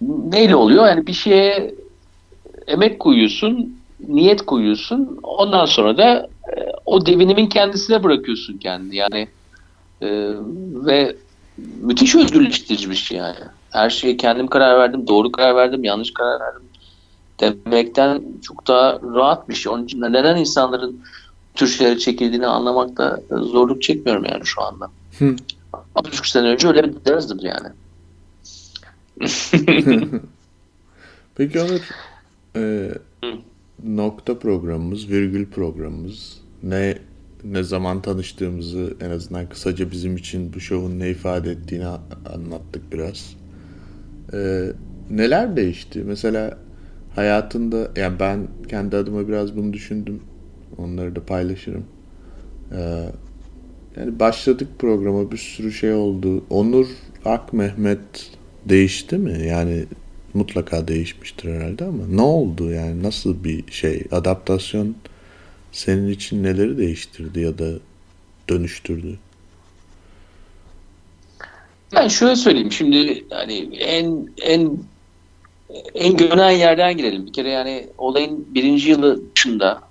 neyle 0.02 0.56
oluyor? 0.56 0.88
Yani 0.88 1.08
bir 1.08 1.14
şeye 1.14 1.76
emek 2.68 3.00
koyuyorsun, 3.00 3.80
niyet 4.08 4.46
koyuyorsun. 4.46 5.20
Ondan 5.24 5.66
sonra 5.66 5.98
da 5.98 6.30
e, 6.58 6.72
o 6.86 7.06
devinimin 7.06 7.48
kendisine 7.48 8.04
bırakıyorsun 8.04 8.58
kendini. 8.58 8.96
Yani 8.96 9.28
e, 10.02 10.08
ve 10.86 11.16
müthiş 11.82 12.16
özgürleştirici 12.16 12.90
bir 12.90 12.96
şey 12.96 13.18
yani. 13.18 13.36
Her 13.72 13.90
şeye 13.90 14.18
kendim 14.18 14.48
karar 14.48 14.80
verdim, 14.80 15.08
doğru 15.08 15.32
karar 15.32 15.56
verdim, 15.56 15.84
yanlış 15.84 16.14
karar 16.14 16.40
verdim 16.40 16.68
demekten 17.40 18.24
çok 18.48 18.68
daha 18.68 19.00
rahat 19.16 19.50
bir 19.50 19.54
şey. 19.54 19.72
Onun 19.72 19.86
için 19.86 20.02
neden 20.02 20.36
insanların 20.36 21.02
tür 21.56 21.68
şeylere 21.68 22.00
çekildiğini 22.00 22.48
anlamakta 22.48 23.20
zorluk 23.30 23.82
çekmiyorum 23.82 24.26
yani 24.26 24.46
şu 24.46 24.62
anda. 24.62 24.92
Hı. 25.20 25.36
Ama 25.74 26.06
buçuk 26.06 26.28
sene 26.28 26.48
önce 26.48 26.68
öyle 26.68 26.84
bir 26.84 27.06
derzdim 27.06 27.40
yani. 27.42 27.68
Peki 31.36 31.62
Onur, 31.62 31.90
e, 32.56 32.92
nokta 33.84 34.40
programımız, 34.40 35.10
virgül 35.10 35.46
programımız 35.46 36.42
ne 36.64 36.98
ne 37.44 37.64
zaman 37.64 38.02
tanıştığımızı 38.02 38.94
en 39.02 39.10
azından 39.10 39.50
kısaca 39.50 39.92
bizim 39.92 40.16
için 40.16 40.54
bu 40.54 40.60
şovun 40.60 41.00
ne 41.00 41.10
ifade 41.10 41.52
ettiğini 41.52 41.86
anlattık 42.34 42.94
biraz. 42.94 43.36
E, 44.34 44.72
neler 45.10 45.58
değişti? 45.58 46.04
Mesela 46.08 46.58
hayatında 47.16 47.92
yani 47.96 48.20
ben 48.20 48.48
kendi 48.70 48.98
adıma 48.98 49.28
biraz 49.28 49.58
bunu 49.58 49.74
düşündüm. 49.74 50.20
Onları 50.78 51.16
da 51.16 51.26
paylaşırım. 51.26 51.86
Ee, 52.72 53.04
yani 53.98 54.20
başladık 54.20 54.68
programa 54.80 55.32
bir 55.32 55.38
sürü 55.38 55.72
şey 55.72 55.94
oldu. 55.94 56.44
Onur 56.50 56.88
Ak 57.26 57.54
Mehmet 57.54 58.32
değişti 58.66 59.18
mi? 59.18 59.48
Yani 59.48 59.86
mutlaka 60.38 60.88
değişmiştir 60.88 61.54
herhalde 61.56 61.86
ama 61.86 62.04
ne 62.10 62.22
oldu 62.22 62.72
yani 62.72 63.04
nasıl 63.04 63.44
bir 63.44 63.72
şey 63.72 64.04
adaptasyon 64.12 64.96
senin 65.72 66.10
için 66.10 66.44
neleri 66.44 66.78
değiştirdi 66.78 67.40
ya 67.40 67.58
da 67.58 67.70
dönüştürdü? 68.50 69.18
Ben 71.96 72.08
şöyle 72.08 72.36
söyleyeyim 72.36 72.72
şimdi 72.72 73.26
hani 73.30 73.78
en 73.78 74.30
en 74.42 74.78
en 75.94 76.18
görünen 76.18 76.52
yerden 76.52 76.98
girelim. 76.98 77.26
Bir 77.26 77.34
kere 77.34 77.50
yani 77.50 77.88
olayın 77.98 78.46
birinci 78.50 78.90
yılı 78.90 79.22
dışında 79.36 79.82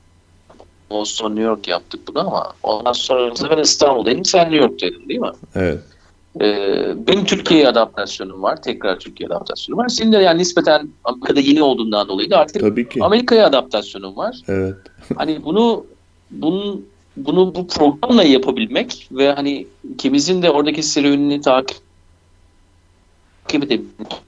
Boston, 0.91 1.31
New 1.31 1.43
York 1.43 1.69
yaptık 1.69 2.01
bunu 2.09 2.21
ama 2.21 2.53
ondan 2.63 2.93
sonra 2.93 3.51
ben 3.51 3.63
İstanbul'dayım. 3.63 4.25
Sen 4.25 4.51
New 4.51 4.57
York'taydın 4.57 5.09
değil 5.09 5.21
mi? 5.21 5.33
Evet. 5.55 5.81
Ee, 6.41 6.95
benim 7.07 7.25
Türkiye'ye 7.25 7.69
adaptasyonum 7.69 8.43
var. 8.43 8.63
Tekrar 8.63 8.99
Türkiye 8.99 9.27
adaptasyonum 9.27 9.79
var. 9.79 9.89
Senin 9.89 10.13
de 10.13 10.17
yani 10.17 10.39
nispeten 10.39 10.89
Amerika'da 11.05 11.41
yeni 11.41 11.63
olduğundan 11.63 12.09
dolayı 12.09 12.31
da 12.31 12.39
artık 12.39 12.63
Tabii 12.63 12.89
ki. 12.89 13.05
Amerika'ya 13.05 13.47
adaptasyonum 13.47 14.17
var. 14.17 14.41
Evet. 14.49 14.75
hani 15.17 15.45
bunu 15.45 15.87
bunun 16.31 16.87
bunu 17.17 17.55
bu 17.55 17.67
programla 17.67 18.23
yapabilmek 18.23 19.09
ve 19.13 19.33
hani 19.33 19.67
ikimizin 19.95 20.43
de 20.43 20.51
oradaki 20.51 20.83
serüvenini 20.83 21.41
takip 21.41 21.77
edebilmek 23.51 24.23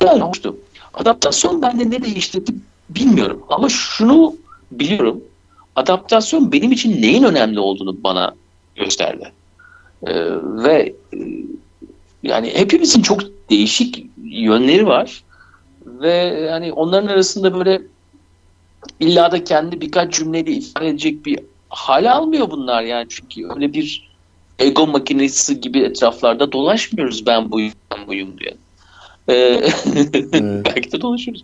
güzel 0.00 0.22
olmuştu. 0.22 0.56
Adaptasyon 0.94 1.62
bende 1.62 1.90
ne 1.90 2.02
değiştirdi 2.02 2.52
bilmiyorum 2.90 3.42
ama 3.48 3.68
şunu 3.68 4.36
biliyorum. 4.72 5.20
Adaptasyon 5.76 6.52
benim 6.52 6.72
için 6.72 7.02
neyin 7.02 7.22
önemli 7.22 7.60
olduğunu 7.60 8.02
bana 8.04 8.34
gösterdi. 8.76 9.32
Ee, 10.06 10.14
ve 10.42 10.94
e, 11.14 11.18
yani 12.22 12.54
hepimizin 12.54 13.02
çok 13.02 13.20
değişik 13.50 14.06
yönleri 14.24 14.86
var 14.86 15.22
ve 15.86 16.12
yani 16.50 16.72
onların 16.72 17.08
arasında 17.08 17.54
böyle 17.54 17.82
illa 19.00 19.32
da 19.32 19.44
kendi 19.44 19.80
birkaç 19.80 20.14
cümleyle 20.14 20.50
ifade 20.50 20.88
edecek 20.88 21.26
bir 21.26 21.38
hal 21.68 22.12
almıyor 22.12 22.50
bunlar 22.50 22.82
yani 22.82 23.06
çünkü 23.08 23.48
öyle 23.54 23.72
bir 23.72 24.10
ego 24.58 24.86
makinesi 24.86 25.60
gibi 25.60 25.80
etraflarda 25.80 26.52
dolaşmıyoruz 26.52 27.26
ben 27.26 27.50
buyum 27.50 27.72
ben 27.92 28.06
buyum 28.06 28.38
diye. 28.38 28.56
Ee, 29.28 29.62
belki 30.64 30.92
de 30.92 31.00
dolaşırız. 31.00 31.42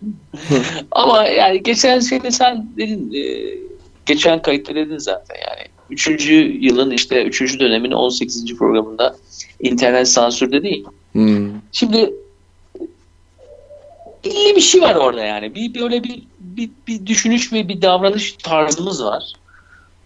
Ama 0.90 1.24
yani 1.24 1.62
geçen 1.62 2.00
sene 2.00 2.30
sen 2.30 2.68
dedin 2.76 3.12
e, 3.14 3.54
geçen 4.06 4.42
kayıtta 4.42 4.74
dedin 4.74 4.98
zaten 4.98 5.36
yani. 5.48 5.68
Üçüncü 5.90 6.34
yılın 6.60 6.90
işte 6.90 7.24
üçüncü 7.24 7.60
dönemin 7.60 7.90
18. 7.90 8.56
programında 8.58 9.16
internet 9.60 10.08
sansürde 10.08 10.62
değil. 10.62 10.84
Hmm. 11.12 11.50
Şimdi 11.72 12.14
belli 14.24 14.56
bir 14.56 14.60
şey 14.60 14.80
var 14.80 14.94
orada 14.94 15.24
yani. 15.24 15.54
Bir 15.54 15.80
böyle 15.80 16.04
bir, 16.04 16.22
bir, 16.40 16.70
bir 16.86 17.06
düşünüş 17.06 17.52
ve 17.52 17.68
bir 17.68 17.82
davranış 17.82 18.32
tarzımız 18.32 19.04
var. 19.04 19.32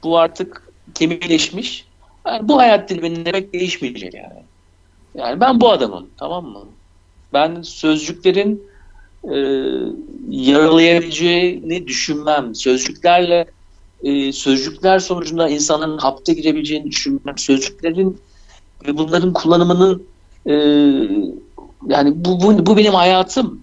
Bu 0.03 0.19
artık 0.19 0.63
kemikleşmiş. 0.95 1.85
Yani 2.27 2.49
bu 2.49 2.59
hayat 2.59 2.91
dilimi 2.91 3.25
demek 3.25 3.53
değişmeyecek 3.53 4.15
yani. 4.15 4.43
Yani 5.15 5.41
ben 5.41 5.61
bu 5.61 5.71
adamım 5.71 6.11
tamam 6.17 6.45
mı? 6.45 6.65
Ben 7.33 7.63
sözcüklerin 7.63 8.63
e, 9.25 9.37
yaralayabileceğini 10.29 11.87
düşünmem. 11.87 12.55
Sözcüklerle 12.55 13.47
e, 14.03 14.33
sözcükler 14.33 14.99
sonucunda 14.99 15.49
insanların 15.49 15.99
hapte 15.99 16.35
girebileceğini 16.35 16.91
düşünmem. 16.91 17.39
Sözcüklerin 17.39 18.21
ve 18.87 18.99
bunların 18.99 19.33
kullanımının 19.33 20.03
e, 20.47 20.53
yani 21.89 22.13
bu, 22.15 22.43
bu, 22.43 22.67
bu 22.67 22.77
benim 22.77 22.95
hayatım. 22.95 23.61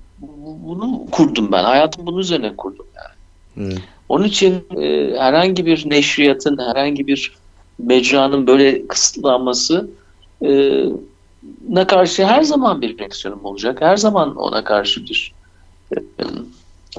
Bunu 0.63 1.05
kurdum 1.11 1.51
ben. 1.51 1.63
Hayatım 1.63 2.05
bunun 2.05 2.17
üzerine 2.17 2.55
kurdum 2.55 2.85
yani. 2.95 3.67
Evet. 3.67 3.79
Onun 4.09 4.23
için 4.23 4.65
e, 4.81 5.13
herhangi 5.19 5.65
bir 5.65 5.89
neşriyatın, 5.89 6.57
herhangi 6.57 7.07
bir 7.07 7.33
mecranın 7.79 8.47
böyle 8.47 8.87
kısıtlanması 8.87 9.89
e, 10.45 10.83
na 11.69 11.87
karşı 11.87 12.25
her 12.25 12.43
zaman 12.43 12.81
bir 12.81 12.99
reaksiyonum 12.99 13.45
olacak. 13.45 13.81
Her 13.81 13.97
zaman 13.97 14.35
ona 14.35 14.63
karşı 14.63 15.05
bir 15.05 15.33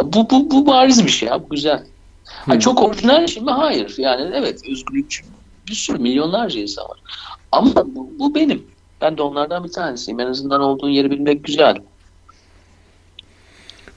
bu, 0.03 0.31
bu, 0.31 0.51
bu 0.51 0.67
bariz 0.67 1.05
bir 1.05 1.11
şey 1.11 1.29
ya. 1.29 1.43
Bu 1.45 1.49
güzel. 1.49 1.85
Ha, 2.29 2.61
çok 2.61 2.83
orijinal 2.83 3.27
şey 3.27 3.43
mi? 3.43 3.51
Hayır. 3.51 3.95
Yani 3.99 4.31
evet 4.35 4.61
özgürlükçü 4.71 5.25
bir 5.69 5.75
sürü 5.75 5.99
milyonlarca 5.99 6.61
insan 6.61 6.85
var. 6.85 6.99
Ama 7.53 7.75
bu, 7.75 8.11
bu 8.19 8.35
benim. 8.35 8.67
Ben 9.01 9.17
de 9.17 9.23
onlardan 9.23 9.65
bir 9.65 9.73
tanesiyim. 9.73 10.21
En 10.21 10.27
azından 10.27 10.61
olduğun 10.61 10.89
yeri 10.89 11.11
bilmek 11.11 11.45
güzel. 11.45 11.77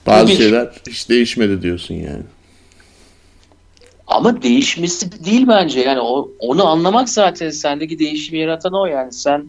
Bazı 0.08 0.28
bir, 0.28 0.38
şeyler 0.38 0.72
hiç 0.90 1.10
değişmedi 1.10 1.62
diyorsun 1.62 1.96
yani. 1.96 2.24
Ama 4.08 4.42
değişmesi 4.42 5.26
değil 5.26 5.48
bence. 5.48 5.80
Yani 5.80 6.00
o, 6.00 6.32
onu 6.40 6.68
anlamak 6.68 7.10
zaten 7.10 7.50
sendeki 7.50 8.00
değişimi 8.00 8.40
yaratan 8.40 8.74
o 8.74 8.86
yani. 8.86 9.14
Sen 9.14 9.46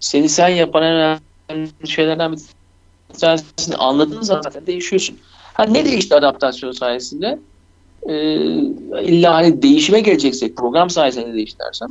seni 0.00 0.28
sen 0.28 0.48
yapan 0.48 0.82
en 0.82 1.22
önemli 1.50 1.88
şeylerden 1.88 2.32
bir 2.32 2.40
tanesini 3.18 3.76
anladığın 3.76 4.22
zaten 4.22 4.66
değişiyorsun. 4.66 5.18
Ha 5.54 5.64
ne 5.64 5.84
değişti 5.84 6.14
adaptasyon 6.14 6.72
sayesinde? 6.72 7.38
Ee, 8.08 8.14
illa 9.02 9.34
hani 9.34 9.62
değişime 9.62 10.00
geleceksek 10.00 10.56
program 10.56 10.90
sayesinde 10.90 11.34
değişti 11.34 11.58
dersem. 11.58 11.88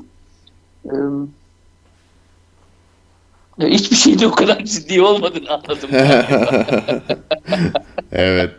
Ee, 3.61 3.67
hiçbir 3.67 3.95
şeyde 3.95 4.27
o 4.27 4.31
kadar 4.31 4.65
ciddi 4.65 5.01
olmadığını 5.01 5.49
anladım. 5.49 5.89
evet. 8.11 8.51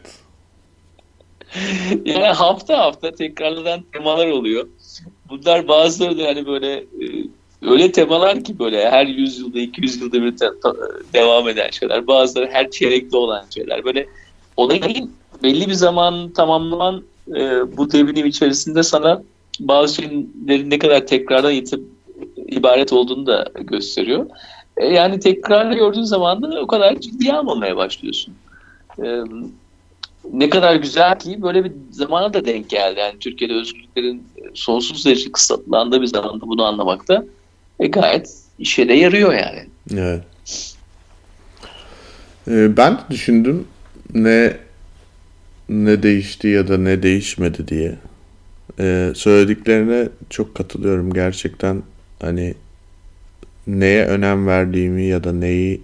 yani 2.05 2.27
hafta 2.27 2.79
hafta 2.79 3.11
tekrarlanan 3.11 3.85
temalar 3.93 4.29
oluyor. 4.29 4.69
Bunlar 5.29 5.69
bazıları 5.69 6.19
da 6.19 6.27
hani 6.27 6.47
böyle 6.47 6.73
e, 6.77 7.07
öyle 7.63 7.93
temalar 7.93 8.45
ki 8.45 8.59
böyle 8.59 8.91
her 8.91 9.07
yüzyılda 9.07 9.59
200 9.59 10.01
yılda 10.01 10.23
bir 10.23 10.37
te- 10.37 10.51
devam 11.13 11.49
eden 11.49 11.71
şeyler. 11.71 12.07
Bazıları 12.07 12.49
her 12.53 12.71
çeyrekte 12.71 13.17
olan 13.17 13.45
şeyler. 13.55 13.85
Böyle 13.85 14.07
olayın 14.57 15.13
belli 15.43 15.69
bir 15.69 15.73
zaman 15.73 16.33
tamamlaman 16.33 17.05
e, 17.29 17.77
bu 17.77 17.93
devinim 17.93 18.27
içerisinde 18.27 18.83
sana 18.83 19.23
bazı 19.61 19.95
şeylerin 19.95 20.71
ne 20.71 20.79
kadar 20.79 21.07
tekrardan 21.07 21.51
yitip 21.51 21.81
ibaret 22.49 22.93
olduğunu 22.93 23.27
da 23.27 23.49
gösteriyor. 23.61 24.27
E, 24.77 24.87
yani 24.87 25.21
tekrarla 25.21 25.75
gördüğün 25.75 26.03
zaman 26.03 26.43
da 26.43 26.61
o 26.61 26.67
kadar 26.67 27.01
ciddiye 27.01 27.33
almamaya 27.33 27.77
başlıyorsun. 27.77 28.35
E, 29.05 29.21
ne 30.33 30.51
kadar 30.51 30.77
güzel 30.77 31.19
ki 31.19 31.43
böyle 31.43 31.65
bir 31.65 31.73
zamana 31.91 32.35
da 32.35 32.45
denk 32.45 32.69
geldi. 32.71 33.01
Yani 33.01 33.19
Türkiye'de 33.19 33.55
özgürlüklerin 33.55 34.27
sonsuz 34.55 35.07
derece 35.07 35.33
kısıtlandığı 35.33 36.03
bir 36.03 36.07
zamanda 36.07 36.49
bunu 36.49 36.65
anlamakta 36.65 37.25
e, 37.81 37.87
gayet 37.87 38.35
işe 38.59 38.89
de 38.89 38.93
yarıyor 38.93 39.33
yani. 39.33 39.67
Evet. 39.95 40.23
Ben 42.77 42.99
düşündüm 43.11 43.69
ne 44.15 44.57
ne 45.69 46.03
değişti 46.03 46.49
ya 46.49 46.69
da 46.69 46.79
ne 46.79 47.03
değişmedi 47.03 47.69
diye. 47.69 47.95
Ee, 48.81 49.13
söylediklerine 49.15 50.09
çok 50.31 50.55
katılıyorum 50.55 51.13
gerçekten 51.13 51.83
hani 52.21 52.55
neye 53.67 54.07
önem 54.07 54.47
verdiğimi 54.47 55.05
ya 55.05 55.25
da 55.25 55.33
neyi 55.33 55.81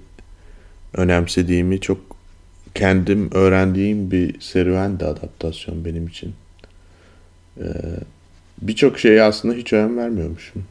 önemsediğimi 0.95 1.81
çok 1.81 2.01
kendim 2.75 3.31
öğrendiğim 3.35 4.11
bir 4.11 4.41
serüvendi 4.41 5.05
adaptasyon 5.05 5.85
benim 5.85 6.07
için. 6.07 6.35
Ee, 7.59 7.65
Birçok 8.63 8.99
şeye 8.99 9.23
aslında 9.23 9.55
hiç 9.55 9.73
önem 9.73 9.97
vermiyormuşum. 9.97 10.65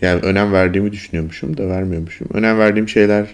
Yani 0.00 0.20
önem 0.20 0.52
verdiğimi 0.52 0.92
düşünüyormuşum 0.92 1.56
da 1.56 1.68
vermiyormuşum. 1.68 2.28
Önem 2.34 2.58
verdiğim 2.58 2.88
şeyler 2.88 3.28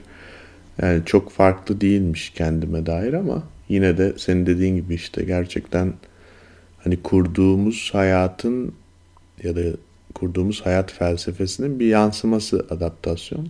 yani 0.83 1.03
çok 1.07 1.31
farklı 1.33 1.81
değilmiş 1.81 2.31
kendime 2.31 2.87
dair 2.87 3.13
ama 3.13 3.43
yine 3.69 3.99
de 3.99 4.13
senin 4.17 4.47
dediğin 4.47 4.77
gibi 4.77 4.95
işte 4.95 5.25
gerçekten 5.25 5.93
hani 6.85 7.03
kurduğumuz 7.03 7.91
hayatın 7.93 8.75
ya 9.43 9.57
da 9.57 9.61
kurduğumuz 10.15 10.67
hayat 10.67 10.93
felsefesinin 10.93 11.81
bir 11.81 11.87
yansıması 11.87 12.67
adaptasyon. 12.71 13.49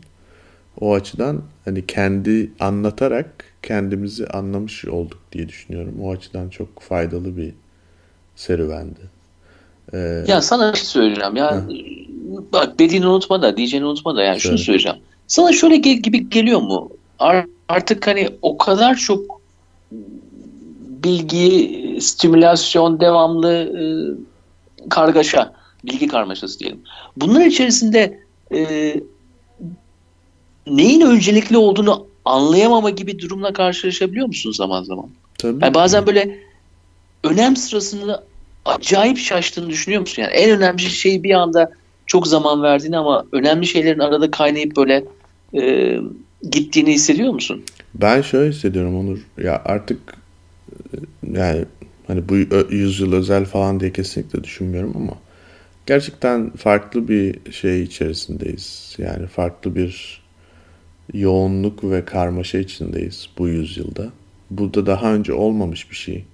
O 0.80 0.94
açıdan 0.94 1.42
hani 1.64 1.86
kendi 1.86 2.52
anlatarak 2.60 3.44
kendimizi 3.62 4.26
anlamış 4.26 4.84
olduk 4.84 5.18
diye 5.32 5.48
düşünüyorum. 5.48 5.94
O 6.02 6.12
açıdan 6.12 6.48
çok 6.48 6.80
faydalı 6.80 7.36
bir 7.36 7.52
serüvendi. 8.36 9.00
Ee, 9.92 10.24
ya 10.28 10.42
sana 10.42 10.72
bir 10.72 10.78
şey 10.78 10.86
söyleyeceğim 10.86 11.36
ya. 11.36 11.56
Hı. 11.56 11.68
Bak 12.52 12.78
dediğini 12.78 13.06
unutma 13.06 13.42
da 13.42 13.56
diyeceğini 13.56 13.86
unutma 13.86 14.16
da 14.16 14.22
yani 14.22 14.40
şunu 14.40 14.58
söyleyeceğim. 14.58 14.98
Sana 15.26 15.52
şöyle 15.52 15.76
gel 15.76 15.96
gibi 15.96 16.30
geliyor 16.30 16.60
mu? 16.60 16.90
Artık 17.68 18.06
hani 18.06 18.30
o 18.42 18.58
kadar 18.58 18.94
çok 18.94 19.40
bilgi, 21.04 21.98
stimülasyon, 22.00 23.00
devamlı 23.00 23.52
e, 23.52 23.82
kargaşa, 24.88 25.52
bilgi 25.84 26.08
karmaşası 26.08 26.58
diyelim. 26.58 26.80
Bunların 27.16 27.48
içerisinde 27.48 28.20
e, 28.54 28.94
neyin 30.66 31.00
öncelikli 31.00 31.56
olduğunu 31.56 32.06
anlayamama 32.24 32.90
gibi 32.90 33.18
durumla 33.18 33.52
karşılaşabiliyor 33.52 34.26
musun 34.26 34.52
zaman 34.52 34.82
zaman? 34.82 35.06
Tabii. 35.38 35.64
Yani 35.64 35.74
bazen 35.74 36.06
böyle 36.06 36.38
önem 37.24 37.56
sırasını 37.56 38.20
acayip 38.64 39.18
şaştığını 39.18 39.70
düşünüyor 39.70 40.00
musun? 40.00 40.22
Yani 40.22 40.32
en 40.32 40.50
önemli 40.50 40.82
şey 40.82 41.22
bir 41.22 41.34
anda 41.34 41.70
çok 42.06 42.26
zaman 42.26 42.62
verdiğini 42.62 42.98
ama 42.98 43.26
önemli 43.32 43.66
şeylerin 43.66 43.98
arada 43.98 44.30
kaynayıp 44.30 44.76
böyle 44.76 45.04
e, 45.54 45.96
gittiğini 46.50 46.92
hissediyor 46.92 47.32
musun? 47.32 47.64
Ben 47.94 48.22
şöyle 48.22 48.50
hissediyorum 48.50 48.96
Onur. 48.96 49.18
Ya 49.38 49.62
artık 49.64 49.98
e, 50.70 50.96
yani 51.32 51.64
hani 52.06 52.28
bu 52.28 52.36
yüzyıl 52.70 53.12
özel 53.12 53.44
falan 53.44 53.80
diye 53.80 53.92
kesinlikle 53.92 54.44
düşünmüyorum 54.44 54.92
ama 54.96 55.12
gerçekten 55.86 56.50
farklı 56.50 57.08
bir 57.08 57.52
şey 57.52 57.82
içerisindeyiz. 57.82 58.94
Yani 58.98 59.26
farklı 59.26 59.76
bir 59.76 60.22
yoğunluk 61.12 61.84
ve 61.84 62.04
karmaşa 62.04 62.58
içindeyiz 62.58 63.28
bu 63.38 63.48
yüzyılda. 63.48 64.12
Burada 64.50 64.86
daha 64.86 65.14
önce 65.14 65.32
olmamış 65.32 65.90
bir 65.90 65.96
şey. 65.96 66.24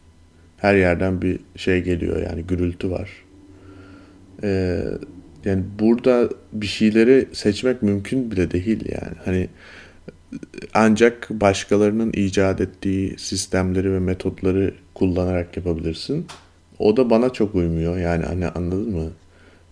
Her 0.57 0.75
yerden 0.75 1.23
bir 1.23 1.39
şey 1.57 1.83
geliyor 1.83 2.23
yani 2.23 2.43
gürültü 2.43 2.91
var. 2.91 3.11
Ee, 4.43 4.85
yani 5.45 5.65
burada 5.79 6.29
bir 6.53 6.67
şeyleri 6.67 7.29
seçmek 7.33 7.83
mümkün 7.83 8.31
bile 8.31 8.51
değil 8.51 8.85
yani. 8.89 9.17
Hani 9.25 9.49
ancak 10.75 11.31
başkalarının 11.31 12.13
icat 12.13 12.61
ettiği 12.61 13.19
sistemleri 13.19 13.93
ve 13.93 13.99
metotları 13.99 14.75
kullanarak 14.95 15.57
yapabilirsin. 15.57 16.27
O 16.79 16.97
da 16.97 17.11
bana 17.11 17.31
çok 17.31 17.55
uymuyor 17.55 17.99
yani 17.99 18.25
hani 18.25 18.49
anladın 18.49 18.91
mı? 18.91 19.11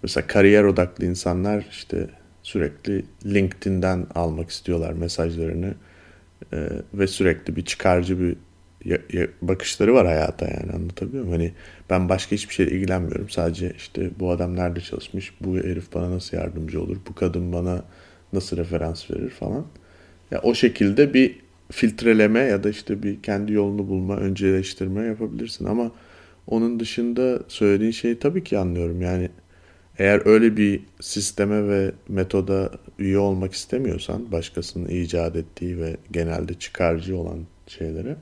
Mesela 0.03 0.27
kariyer 0.27 0.65
odaklı 0.65 1.05
insanlar 1.05 1.67
işte 1.71 2.11
sürekli 2.43 3.05
LinkedIn'den 3.27 4.07
almak 4.15 4.51
istiyorlar 4.51 4.93
mesajlarını 4.93 5.75
ee, 6.53 6.69
ve 6.95 7.07
sürekli 7.07 7.57
bir 7.57 7.65
çıkarcı 7.65 8.21
bir 8.21 8.37
ya, 8.85 8.99
ya, 9.13 9.27
bakışları 9.43 9.95
var 9.95 10.07
hayata 10.07 10.47
yani 10.47 10.73
anlatabiliyor 10.73 11.25
muyum? 11.25 11.39
Hani 11.39 11.53
ben 11.91 12.09
başka 12.09 12.37
hiçbir 12.37 12.55
şeyle 12.55 12.71
ilgilenmiyorum. 12.71 13.29
Sadece 13.29 13.73
işte 13.77 14.11
bu 14.21 14.31
adam 14.31 14.57
nerede 14.57 14.81
çalışmış, 14.81 15.35
bu 15.41 15.57
herif 15.57 15.95
bana 15.95 16.11
nasıl 16.11 16.37
yardımcı 16.37 16.83
olur, 16.83 16.97
bu 17.09 17.15
kadın 17.15 17.53
bana 17.53 17.85
nasıl 18.33 18.57
referans 18.57 19.11
verir 19.11 19.31
falan. 19.31 19.67
Ya 20.31 20.41
o 20.43 20.55
şekilde 20.55 21.15
bir 21.15 21.37
filtreleme 21.71 22.41
ya 22.41 22.65
da 22.65 22.71
işte 22.71 23.03
bir 23.03 23.23
kendi 23.23 23.53
yolunu 23.53 23.89
bulma, 23.89 24.17
önceleştirme 24.17 25.07
yapabilirsin 25.07 25.65
ama 25.65 25.91
onun 26.47 26.81
dışında 26.81 27.41
söylediğin 27.49 27.91
şeyi 27.91 28.19
tabii 28.19 28.45
ki 28.45 28.59
anlıyorum. 28.59 29.03
Yani 29.03 29.29
eğer 29.99 30.27
öyle 30.27 30.57
bir 30.57 30.81
sisteme 31.01 31.69
ve 31.69 31.93
metoda 32.09 32.71
üye 32.99 33.19
olmak 33.19 33.53
istemiyorsan 33.53 34.33
başkasının 34.33 34.89
icat 34.89 35.37
ettiği 35.37 35.79
ve 35.79 35.97
genelde 36.11 36.55
çıkarcı 36.55 37.17
olan 37.17 37.39
şeylere 37.67 38.17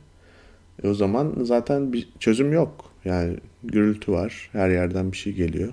e 0.84 0.88
o 0.88 0.94
zaman 0.94 1.34
zaten 1.42 1.92
bir 1.92 2.08
çözüm 2.20 2.52
yok. 2.52 2.90
Yani 3.04 3.36
gürültü 3.64 4.12
var. 4.12 4.50
Her 4.52 4.70
yerden 4.70 5.12
bir 5.12 5.16
şey 5.16 5.32
geliyor. 5.32 5.72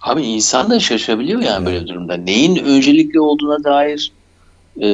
Abi 0.00 0.22
insan 0.22 0.70
da 0.70 0.80
şaşabiliyor 0.80 1.40
yani, 1.40 1.52
yani. 1.52 1.66
böyle 1.66 1.88
durumda. 1.88 2.16
Neyin 2.16 2.56
öncelikli 2.56 3.20
olduğuna 3.20 3.64
dair 3.64 4.12
e, 4.82 4.88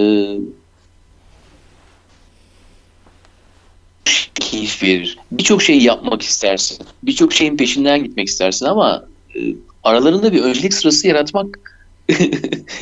keyif 4.35 4.83
verir. 4.83 5.19
Birçok 5.33 5.63
şeyi 5.63 5.83
yapmak 5.83 6.23
istersin. 6.23 6.87
Birçok 7.03 7.33
şeyin 7.33 7.57
peşinden 7.57 8.05
gitmek 8.05 8.29
istersin 8.29 8.67
ama 8.67 9.05
e, 9.37 9.41
aralarında 9.85 10.33
bir 10.33 10.43
öncelik 10.43 10.75
sırası 10.75 11.09
yaratmak 11.09 11.61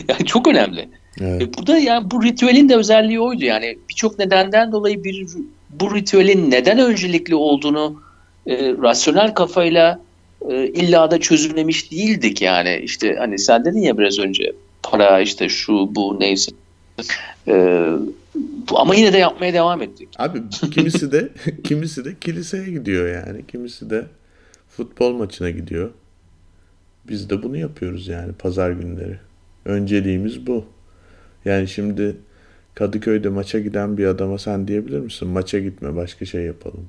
yani 0.09 0.25
çok 0.27 0.49
önemli. 0.49 0.89
Evet. 1.21 1.43
E, 1.43 1.55
burada 1.55 1.79
yani 1.79 2.11
bu 2.11 2.23
ritüelin 2.23 2.69
de 2.69 2.77
özelliği 2.77 3.21
oydu. 3.21 3.45
Yani 3.45 3.79
birçok 3.89 4.19
nedenden 4.19 4.73
dolayı 4.73 5.05
bir 5.05 5.27
bu 5.71 5.95
ritüelin 5.95 6.51
neden 6.51 6.79
öncelikli 6.79 7.35
olduğunu 7.35 8.03
e, 8.47 8.57
rasyonel 8.83 9.35
kafayla 9.35 10.01
e, 10.51 10.67
illa 10.67 11.11
da 11.11 11.21
çözümlemiş 11.21 11.93
değildik 11.93 12.43
yani. 12.43 12.81
İşte 12.83 13.17
hani 13.19 13.39
sen 13.39 13.65
dedin 13.65 13.83
ya 13.83 13.99
biraz 13.99 14.19
önce 14.19 14.53
para 14.83 15.21
işte 15.21 15.49
şu 15.49 15.95
bu 15.95 16.21
neyse. 16.21 16.53
E, 17.49 17.87
ama 18.75 18.95
yine 18.95 19.13
de 19.13 19.19
yapmaya 19.19 19.53
devam 19.53 19.83
ettik. 19.83 20.09
Abi 20.19 20.43
kimisi 20.71 21.13
de 21.13 21.29
kimisi 21.65 22.05
de 22.05 22.19
kiliseye 22.19 22.71
gidiyor 22.71 23.09
yani. 23.09 23.47
Kimisi 23.47 23.91
de 23.91 24.05
futbol 24.69 25.13
maçına 25.13 25.51
gidiyor. 25.51 25.91
Biz 27.09 27.31
de 27.31 27.43
bunu 27.43 27.57
yapıyoruz 27.57 28.09
yani 28.09 28.33
pazar 28.33 28.71
günleri. 28.71 29.19
Önceliğimiz 29.65 30.47
bu. 30.47 30.65
Yani 31.45 31.69
şimdi 31.69 32.17
Kadıköy'de 32.75 33.29
maça 33.29 33.61
giden 33.61 33.99
bir 33.99 34.07
adama 34.07 34.39
sen 34.39 34.69
diyebilir 34.69 34.99
misin? 34.99 35.29
Maça 35.29 35.59
gitme 35.59 35.97
başka 35.97 36.25
şey 36.25 36.43
yapalım. 36.45 36.89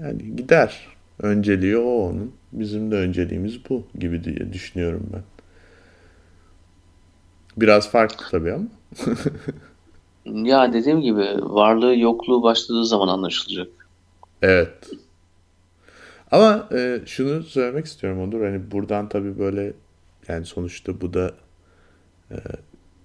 Yani 0.00 0.36
gider. 0.36 0.86
Önceliği 1.22 1.76
o 1.76 1.90
onun. 1.90 2.32
Bizim 2.52 2.90
de 2.90 2.94
önceliğimiz 2.94 3.58
bu 3.70 3.86
gibi 3.98 4.24
diye 4.24 4.52
düşünüyorum 4.52 5.06
ben. 5.12 5.22
Biraz 7.56 7.90
farklı 7.90 8.26
tabii 8.30 8.52
ama. 8.52 8.66
ya 10.46 10.72
dediğim 10.72 11.00
gibi 11.00 11.24
varlığı 11.40 11.96
yokluğu 11.96 12.42
başladığı 12.42 12.86
zaman 12.86 13.08
anlaşılacak. 13.08 13.68
Evet. 14.42 14.90
Ama 16.30 16.68
e, 16.72 17.00
şunu 17.06 17.42
söylemek 17.42 17.86
istiyorum 17.86 18.20
Onur. 18.20 18.44
Hani 18.44 18.70
buradan 18.70 19.08
tabii 19.08 19.38
böyle 19.38 19.72
yani 20.28 20.46
sonuçta 20.46 21.00
bu 21.00 21.14
da 21.14 21.34
e, 22.30 22.36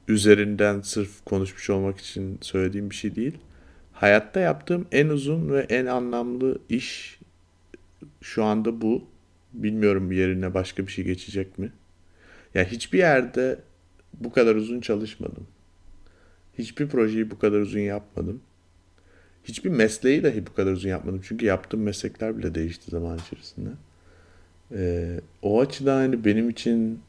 üzerinden 0.08 0.82
sırf 0.82 1.26
konuşmuş 1.26 1.70
olmak 1.70 1.98
için 1.98 2.38
söylediğim 2.42 2.90
bir 2.90 2.96
şey 2.96 3.16
değil. 3.16 3.38
Hayatta 3.94 4.40
yaptığım 4.40 4.88
en 4.92 5.10
uzun 5.10 5.50
ve 5.50 5.60
en 5.70 5.86
anlamlı 5.86 6.60
iş 6.70 7.20
şu 8.22 8.44
anda 8.44 8.82
bu. 8.82 9.04
Bilmiyorum 9.54 10.12
yerine 10.12 10.54
başka 10.54 10.88
bir 10.88 10.92
şey 10.92 11.06
geçecek 11.06 11.60
mi? 11.60 11.72
Yani 12.54 12.68
hiçbir 12.68 12.98
yerde 12.98 13.60
bu 14.14 14.32
kadar 14.32 14.56
uzun 14.56 14.82
çalışmadım. 14.82 15.48
Hiçbir 16.58 16.88
projeyi 16.88 17.32
bu 17.32 17.40
kadar 17.40 17.60
uzun 17.60 17.80
yapmadım. 17.80 18.42
Hiçbir 19.44 19.70
mesleği 19.70 20.24
dahi 20.24 20.48
bu 20.48 20.54
kadar 20.54 20.72
uzun 20.72 20.90
yapmadım. 20.90 21.22
Çünkü 21.24 21.46
yaptığım 21.46 21.82
meslekler 21.82 22.38
bile 22.38 22.56
değişti 22.56 22.92
zaman 22.92 23.18
içerisinde. 23.18 23.70
Ee, 24.72 25.20
o 25.42 25.62
açıdan 25.62 25.98
hani 25.98 26.26
benim 26.26 26.50
için 26.50 27.00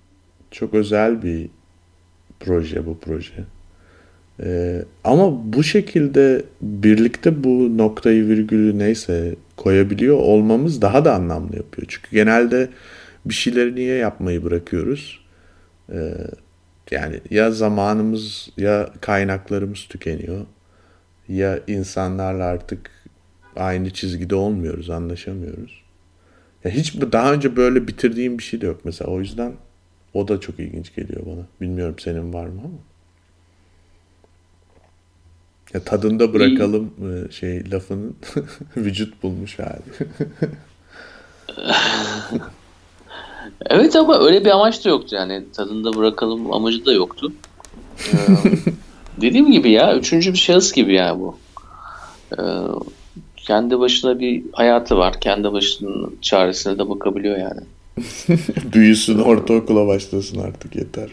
çok 0.50 0.74
özel 0.74 1.22
bir 1.22 1.48
proje 2.40 2.86
bu 2.86 2.98
proje. 2.98 3.44
Ee, 4.42 4.84
ama 5.04 5.52
bu 5.52 5.62
şekilde 5.62 6.44
birlikte 6.62 7.44
bu 7.44 7.78
noktayı 7.78 8.28
virgülü 8.28 8.78
neyse 8.78 9.34
koyabiliyor 9.56 10.16
olmamız 10.16 10.82
daha 10.82 11.04
da 11.04 11.14
anlamlı 11.14 11.56
yapıyor. 11.56 11.86
Çünkü 11.90 12.10
genelde 12.10 12.68
bir 13.24 13.34
şeyleri 13.34 13.74
niye 13.74 13.96
yapmayı 13.96 14.44
bırakıyoruz? 14.44 15.20
Ee, 15.92 16.14
yani 16.90 17.20
ya 17.30 17.50
zamanımız 17.50 18.48
ya 18.56 18.90
kaynaklarımız 19.00 19.86
tükeniyor 19.88 20.46
ya 21.28 21.60
insanlarla 21.66 22.44
artık 22.44 22.90
aynı 23.56 23.90
çizgide 23.90 24.34
olmuyoruz, 24.34 24.90
anlaşamıyoruz. 24.90 25.82
Ya 26.64 26.70
hiç 26.70 27.00
daha 27.00 27.32
önce 27.32 27.56
böyle 27.56 27.88
bitirdiğim 27.88 28.38
bir 28.38 28.42
şey 28.42 28.60
de 28.60 28.66
yok 28.66 28.80
mesela. 28.84 29.10
O 29.10 29.20
yüzden 29.20 29.52
o 30.14 30.28
da 30.28 30.40
çok 30.40 30.60
ilginç 30.60 30.94
geliyor 30.94 31.26
bana. 31.26 31.46
Bilmiyorum 31.60 31.94
senin 31.98 32.32
var 32.32 32.46
mı 32.46 32.60
ama. 32.64 32.78
Ya 35.74 35.84
tadında 35.84 36.34
bırakalım 36.34 36.92
e, 37.00 37.32
şey 37.32 37.70
lafının 37.70 38.16
vücut 38.76 39.22
bulmuş 39.22 39.58
hali. 39.58 39.82
Evet 43.66 43.96
ama 43.96 44.18
öyle 44.18 44.44
bir 44.44 44.50
amaç 44.50 44.84
da 44.84 44.88
yoktu 44.88 45.16
yani. 45.16 45.42
Tadında 45.52 45.94
bırakalım 45.96 46.52
amacı 46.52 46.86
da 46.86 46.92
yoktu. 46.92 47.32
Ee, 48.12 48.16
dediğim 49.20 49.52
gibi 49.52 49.70
ya 49.70 49.96
üçüncü 49.96 50.32
bir 50.32 50.38
şahıs 50.38 50.72
gibi 50.72 50.94
yani 50.94 51.20
bu. 51.20 51.36
Ee, 52.38 52.42
kendi 53.36 53.78
başına 53.78 54.20
bir 54.20 54.42
hayatı 54.52 54.96
var. 54.96 55.20
Kendi 55.20 55.52
başının 55.52 56.16
çaresine 56.22 56.78
de 56.78 56.88
bakabiliyor 56.88 57.38
yani. 57.38 57.60
Büyüsün 58.72 59.18
ortaokula 59.18 59.86
başlasın 59.86 60.40
artık 60.40 60.76
yeter. 60.76 61.10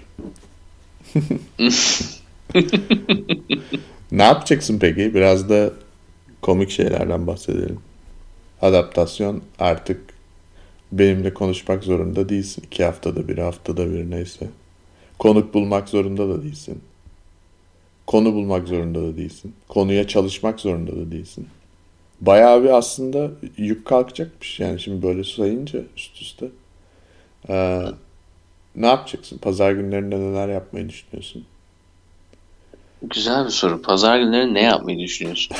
ne 4.11 4.23
yapacaksın 4.23 4.79
peki? 4.79 5.13
Biraz 5.13 5.49
da 5.49 5.71
komik 6.41 6.69
şeylerden 6.69 7.27
bahsedelim. 7.27 7.79
Adaptasyon 8.61 9.41
artık 9.59 10.16
benimle 10.91 11.33
konuşmak 11.33 11.83
zorunda 11.83 12.29
değilsin. 12.29 12.63
İki 12.67 12.83
haftada 12.83 13.27
bir, 13.27 13.37
haftada 13.37 13.91
bir 13.91 14.11
neyse. 14.11 14.47
Konuk 15.19 15.53
bulmak 15.53 15.89
zorunda 15.89 16.29
da 16.29 16.43
değilsin. 16.43 16.81
Konu 18.07 18.33
bulmak 18.33 18.67
zorunda 18.67 19.01
da 19.01 19.17
değilsin. 19.17 19.53
Konuya 19.67 20.07
çalışmak 20.07 20.59
zorunda 20.59 20.91
da 20.91 21.11
değilsin. 21.11 21.47
Bayağı 22.21 22.63
bir 22.63 22.69
aslında 22.69 23.31
yük 23.57 23.85
kalkacakmış. 23.85 24.59
Yani 24.59 24.79
şimdi 24.79 25.03
böyle 25.03 25.23
sayınca 25.23 25.79
üst 25.97 26.21
üste. 26.21 26.45
Ee, 27.49 27.81
ne 28.75 28.87
yapacaksın? 28.87 29.37
Pazar 29.37 29.71
günlerinde 29.71 30.19
neler 30.19 30.47
yapmayı 30.47 30.89
düşünüyorsun? 30.89 31.45
Güzel 33.01 33.45
bir 33.45 33.49
soru. 33.49 33.81
Pazar 33.81 34.19
günleri 34.19 34.53
ne 34.53 34.61
yapmayı 34.61 34.99
düşünüyorsun? 34.99 35.57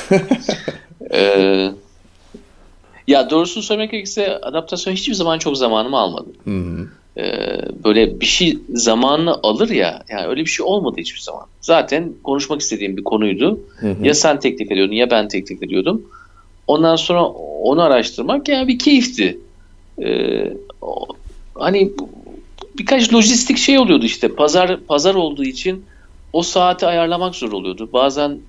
ee, 1.14 1.72
ya 3.08 3.30
doğrusunu 3.30 3.64
söylemek 3.64 3.92
gerekirse 3.92 4.38
adaptasyon 4.38 4.94
hiçbir 4.94 5.14
zaman 5.14 5.40
çok 5.40 5.58
zamanımı 5.58 5.98
almadı. 5.98 6.30
Hı 6.44 6.50
hı. 6.52 6.88
Ee, 7.18 7.60
böyle 7.84 8.20
bir 8.22 8.26
şey 8.26 8.58
zamanını 8.70 9.34
alır 9.44 9.70
ya 9.70 10.04
yani 10.10 10.28
öyle 10.28 10.42
bir 10.42 10.50
şey 10.50 10.66
olmadı 10.66 10.96
hiçbir 10.98 11.20
zaman. 11.20 11.46
Zaten 11.62 12.14
konuşmak 12.24 12.62
istediğim 12.62 12.98
bir 12.98 13.04
konuydu. 13.04 13.60
Hı 13.80 13.92
hı. 13.92 14.06
Ya 14.06 14.14
sen 14.14 14.40
teklif 14.40 14.72
ediyordun 14.72 14.94
ya 14.94 15.12
ben 15.12 15.28
teklif 15.28 15.64
ediyordum. 15.64 16.02
Ondan 16.68 16.96
sonra 16.96 17.26
onu 17.64 17.82
araştırmak 17.82 18.48
yani 18.50 18.68
bir 18.68 18.80
keyifti. 18.80 19.40
Ee, 20.04 20.54
o- 20.82 21.08
hani 21.56 21.92
birkaç 22.80 23.14
lojistik 23.14 23.58
şey 23.58 23.80
oluyordu 23.80 24.06
işte. 24.06 24.28
Pazar 24.36 24.80
pazar 24.86 25.16
olduğu 25.16 25.44
için 25.44 25.86
o 26.34 26.42
saati 26.42 26.86
ayarlamak 26.86 27.36
zor 27.36 27.52
oluyordu. 27.52 27.90
Bazen 27.94 28.40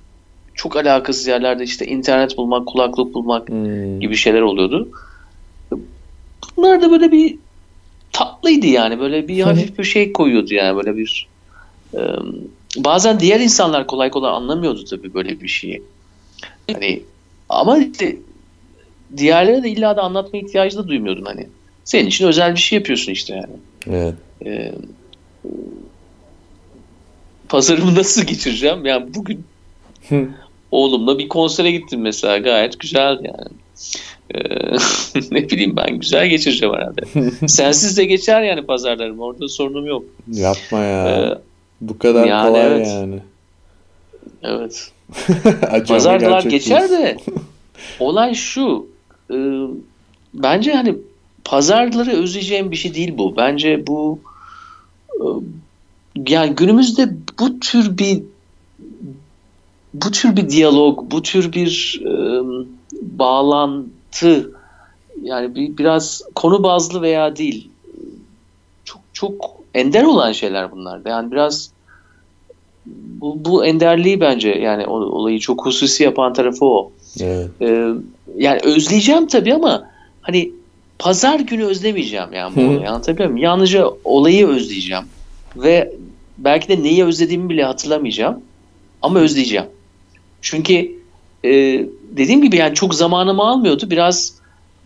çok 0.58 0.76
alakasız 0.76 1.26
yerlerde 1.26 1.64
işte 1.64 1.86
internet 1.86 2.36
bulmak, 2.36 2.66
kulaklık 2.66 3.14
bulmak 3.14 3.48
Hmm. 3.48 4.00
gibi 4.00 4.16
şeyler 4.16 4.40
oluyordu. 4.40 4.88
Bunlar 6.56 6.82
da 6.82 6.90
böyle 6.90 7.12
bir 7.12 7.38
tatlıydı 8.12 8.66
yani. 8.66 9.00
Böyle 9.00 9.28
bir 9.28 9.40
hafif 9.40 9.78
bir 9.78 9.84
şey 9.84 10.12
koyuyordu 10.12 10.54
yani 10.54 10.76
böyle 10.76 10.96
bir 10.96 11.28
e, 11.94 12.00
bazen 12.76 13.20
diğer 13.20 13.40
insanlar 13.40 13.86
kolay 13.86 14.10
kolay 14.10 14.30
anlamıyordu 14.30 14.84
tabii 14.84 15.14
böyle 15.14 15.40
bir 15.40 15.48
şeyi. 15.48 15.82
Hani 16.72 17.02
ama 17.48 17.78
işte 17.78 18.16
diğerlere 19.16 19.62
de 19.62 19.68
illa 19.70 19.96
da 19.96 20.02
anlatma 20.02 20.38
ihtiyacı 20.38 20.76
da 20.78 20.88
duymuyordun 20.88 21.24
hani. 21.24 21.46
Senin 21.84 22.06
için 22.08 22.26
özel 22.26 22.52
bir 22.54 22.60
şey 22.60 22.78
yapıyorsun 22.78 23.12
işte 23.12 23.34
yani. 23.34 23.56
Evet. 23.90 24.14
E, 24.46 24.72
pazarımı 27.48 27.94
nasıl 27.94 28.22
geçireceğim? 28.22 28.86
Yani 28.86 29.14
bugün. 29.14 29.44
Oğlumla 30.70 31.18
bir 31.18 31.28
konsere 31.28 31.70
gittim 31.70 32.00
mesela 32.00 32.38
gayet 32.38 32.80
güzel 32.80 33.18
yani. 33.22 33.48
Ee, 34.34 34.40
ne 35.30 35.50
bileyim 35.50 35.76
ben 35.76 35.98
güzel 35.98 36.28
geçireceğim 36.28 36.74
herhalde. 36.74 37.28
Sensiz 37.48 37.98
de 37.98 38.04
geçer 38.04 38.42
yani 38.42 38.62
pazarlarım 38.66 39.20
orada 39.20 39.48
sorunum 39.48 39.86
yok. 39.86 40.04
Yapma 40.32 40.78
ya. 40.78 41.08
Ee, 41.08 41.38
Bu 41.80 41.98
kadar 41.98 42.26
yani 42.26 42.48
kolay 42.48 42.66
evet. 42.66 42.86
yani. 42.86 43.18
evet. 44.42 44.90
Pazarlar 45.88 46.42
geçer 46.42 46.90
de 46.90 47.16
olay 48.00 48.34
şu 48.34 48.86
e, 49.30 49.36
bence 50.34 50.72
hani 50.72 50.94
pazarları 51.44 52.10
özleyeceğim 52.10 52.70
bir 52.70 52.76
şey 52.76 52.94
değil 52.94 53.18
bu. 53.18 53.36
Bence 53.36 53.86
bu 53.86 54.20
e, 55.12 55.24
yani 56.28 56.54
günümüzde 56.54 57.08
bu 57.40 57.60
tür 57.60 57.98
bir 57.98 58.22
bu 60.04 60.10
tür 60.10 60.36
bir 60.36 60.50
diyalog, 60.50 61.10
bu 61.10 61.22
tür 61.22 61.52
bir 61.52 62.02
e, 62.04 62.42
bağlantı 63.02 64.50
yani 65.22 65.54
bir, 65.54 65.78
biraz 65.78 66.22
konu 66.34 66.62
bazlı 66.62 67.02
veya 67.02 67.36
değil 67.36 67.70
çok 68.84 69.00
çok 69.12 69.50
ender 69.74 70.04
olan 70.04 70.32
şeyler 70.32 70.72
bunlar. 70.72 71.00
Yani 71.06 71.30
biraz 71.30 71.70
bu, 73.20 73.44
bu 73.44 73.64
enderliği 73.64 74.20
bence 74.20 74.48
yani 74.48 74.86
olayı 74.86 75.38
çok 75.38 75.66
hususi 75.66 76.02
yapan 76.02 76.32
tarafı 76.32 76.64
o. 76.64 76.92
Evet. 77.20 77.48
Ee, 77.60 77.88
yani 78.36 78.60
özleyeceğim 78.64 79.26
tabii 79.26 79.54
ama 79.54 79.90
hani 80.20 80.52
pazar 80.98 81.40
günü 81.40 81.64
özlemeyeceğim 81.64 82.32
yani 82.32 82.56
bu 82.56 82.60
Hı. 82.60 82.88
anlatabiliyor 82.88 83.30
muyum? 83.30 83.44
Yalnızca 83.44 83.90
olayı 84.04 84.46
özleyeceğim 84.46 85.04
ve 85.56 85.94
belki 86.38 86.68
de 86.68 86.82
neyi 86.82 87.04
özlediğimi 87.04 87.48
bile 87.48 87.64
hatırlamayacağım 87.64 88.40
ama 89.02 89.18
özleyeceğim. 89.18 89.66
Çünkü 90.42 90.92
e, 91.44 91.50
dediğim 92.10 92.42
gibi 92.42 92.56
yani 92.56 92.74
çok 92.74 92.94
zamanımı 92.94 93.42
almıyordu 93.42 93.90
biraz 93.90 94.34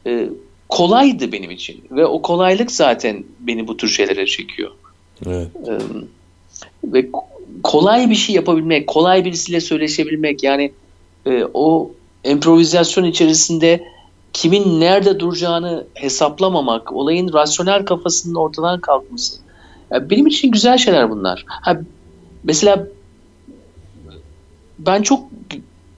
e, 0.07 0.29
kolaydı 0.69 1.33
benim 1.33 1.51
için 1.51 1.85
ve 1.91 2.07
o 2.07 2.23
kolaylık 2.23 2.71
zaten 2.71 3.25
beni 3.41 3.69
bu 3.69 3.77
tür 3.77 3.89
şeylere 3.89 4.27
çekiyor. 4.27 4.71
Evet. 5.27 5.49
Ee, 5.69 5.79
ve 6.85 7.01
ko- 7.01 7.25
kolay 7.63 8.11
bir 8.11 8.15
şey 8.15 8.35
yapabilmek, 8.35 8.87
kolay 8.87 9.25
birisiyle 9.25 9.61
söyleşebilmek 9.61 10.43
yani 10.43 10.73
e, 11.27 11.45
o 11.55 11.91
improvizasyon 12.25 13.05
içerisinde 13.05 13.85
kimin 14.33 14.81
nerede 14.81 15.21
duracağını 15.21 15.87
hesaplamamak, 15.95 16.93
olayın 16.93 17.33
rasyonel 17.33 17.85
kafasının 17.85 18.35
ortadan 18.35 18.81
kalkması. 18.81 19.37
Ya 19.91 20.11
benim 20.11 20.27
için 20.27 20.51
güzel 20.51 20.79
şeyler 20.79 21.11
bunlar. 21.11 21.45
Ha, 21.47 21.81
mesela 22.45 22.87
ben 24.87 25.03
çok 25.03 25.25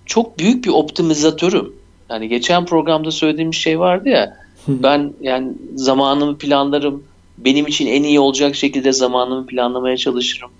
çok 0.06 0.38
büyük 0.38 0.64
bir 0.64 0.70
optimizatörüm. 0.70 1.72
Yani 2.10 2.28
geçen 2.28 2.66
programda 2.66 3.10
söylediğim 3.10 3.50
bir 3.50 3.56
şey 3.56 3.78
vardı 3.80 4.08
ya. 4.08 4.36
ben 4.68 5.12
yani 5.20 5.52
zamanımı 5.74 6.38
planlarım. 6.38 7.04
Benim 7.38 7.66
için 7.66 7.86
en 7.86 8.02
iyi 8.02 8.20
olacak 8.20 8.54
şekilde 8.54 8.92
zamanımı 8.92 9.46
planlamaya 9.46 9.96
çalışırım. 9.96 10.50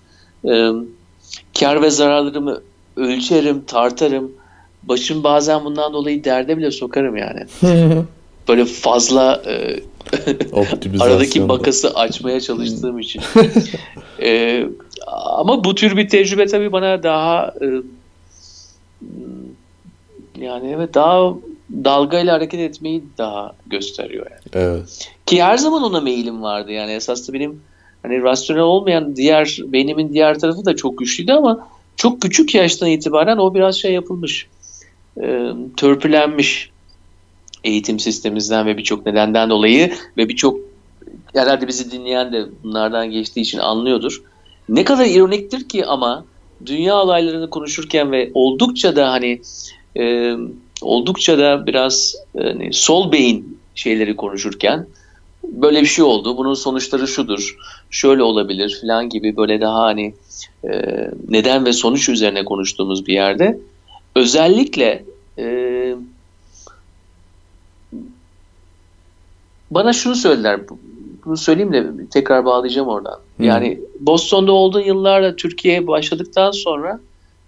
Ee, 0.49 0.71
kar 1.61 1.83
ve 1.83 1.91
zararlarımı 1.91 2.61
ölçerim, 2.97 3.65
tartarım. 3.67 4.33
Başım 4.83 5.25
bazen 5.25 5.65
bundan 5.65 5.93
dolayı 5.93 6.25
derde 6.25 6.59
bile 6.59 6.71
sokarım 6.71 7.17
yani. 7.17 7.41
Böyle 8.49 8.65
fazla 8.65 9.43
e, 9.47 9.81
aradaki 11.01 11.41
makası 11.41 11.95
açmaya 11.95 12.41
çalıştığım 12.41 12.99
için. 12.99 13.23
Ee, 14.21 14.67
ama 15.07 15.65
bu 15.65 15.75
tür 15.75 15.97
bir 15.97 16.09
tecrübe 16.09 16.47
tabii 16.47 16.73
bana 16.73 17.03
daha 17.03 17.55
e, 17.61 17.67
yani 20.38 20.73
evet 20.77 20.95
daha 20.95 21.35
dalgayla 21.71 22.35
hareket 22.35 22.61
etmeyi 22.61 23.05
daha 23.19 23.53
gösteriyor 23.67 24.27
yani. 24.31 24.64
Evet. 24.64 25.11
Ki 25.27 25.43
her 25.43 25.57
zaman 25.57 25.83
ona 25.83 26.01
meyilim 26.01 26.43
vardı 26.43 26.73
yani 26.73 26.93
esasında 26.93 27.38
benim 27.38 27.61
hani 28.03 28.23
rasyonel 28.23 28.62
olmayan 28.62 29.17
diğer 29.17 29.59
beynimin 29.64 30.12
diğer 30.12 30.38
tarafı 30.38 30.64
da 30.64 30.77
çok 30.77 30.99
güçlüydü 30.99 31.33
ama 31.33 31.69
çok 31.97 32.23
küçük 32.23 32.55
yaştan 32.55 32.88
itibaren 32.88 33.38
o 33.38 33.55
biraz 33.55 33.77
şey 33.77 33.93
yapılmış. 33.93 34.47
E, 35.23 35.51
törpülenmiş 35.77 36.71
eğitim 37.64 37.99
sistemimizden 37.99 38.67
ve 38.67 38.77
birçok 38.77 39.07
nedenden 39.07 39.51
dolayı 39.51 39.93
ve 40.17 40.29
birçok 40.29 40.59
herhalde 41.35 41.69
bizi 41.69 41.90
dinleyen 41.90 42.33
de 42.33 42.47
bunlardan 42.64 43.11
geçtiği 43.11 43.40
için 43.40 43.59
anlıyordur. 43.59 44.23
Ne 44.69 44.85
kadar 44.85 45.05
ironiktir 45.05 45.69
ki 45.69 45.87
ama 45.87 46.25
dünya 46.67 46.97
olaylarını 46.97 47.51
konuşurken 47.51 48.12
ve 48.12 48.31
oldukça 48.35 48.97
da 48.97 49.11
hani 49.11 49.40
e, 49.99 50.35
oldukça 50.83 51.38
da 51.38 51.67
biraz 51.67 52.14
e, 52.35 52.43
hani 52.43 52.73
sol 52.73 53.12
beyin 53.12 53.59
şeyleri 53.75 54.17
konuşurken 54.17 54.87
böyle 55.45 55.81
bir 55.81 55.87
şey 55.87 56.05
oldu. 56.05 56.37
Bunun 56.37 56.55
sonuçları 56.55 57.09
şudur. 57.09 57.57
Şöyle 57.90 58.23
olabilir 58.23 58.79
falan 58.81 59.09
gibi 59.09 59.37
böyle 59.37 59.61
daha 59.61 59.83
hani 59.83 60.14
e, 60.64 60.71
neden 61.29 61.64
ve 61.64 61.73
sonuç 61.73 62.09
üzerine 62.09 62.45
konuştuğumuz 62.45 63.07
bir 63.07 63.12
yerde 63.12 63.59
özellikle 64.14 65.05
e, 65.38 65.97
bana 69.71 69.93
şunu 69.93 70.14
söylediler 70.14 70.61
bunu 71.27 71.37
söyleyeyim 71.37 71.73
de 71.73 72.09
tekrar 72.11 72.45
bağlayacağım 72.45 72.89
oradan. 72.89 73.19
Hı. 73.37 73.45
Yani 73.45 73.81
Boston'da 74.01 74.53
olduğu 74.53 74.81
yıllarda 74.81 75.37
Türkiye'ye 75.37 75.87
başladıktan 75.87 76.51
sonra 76.51 77.01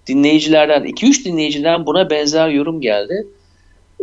dinleyicilerden 0.07 0.85
2-3 0.85 1.25
dinleyiciden 1.25 1.87
buna 1.87 2.11
benzer 2.11 2.49
yorum 2.49 2.81
geldi. 2.81 3.27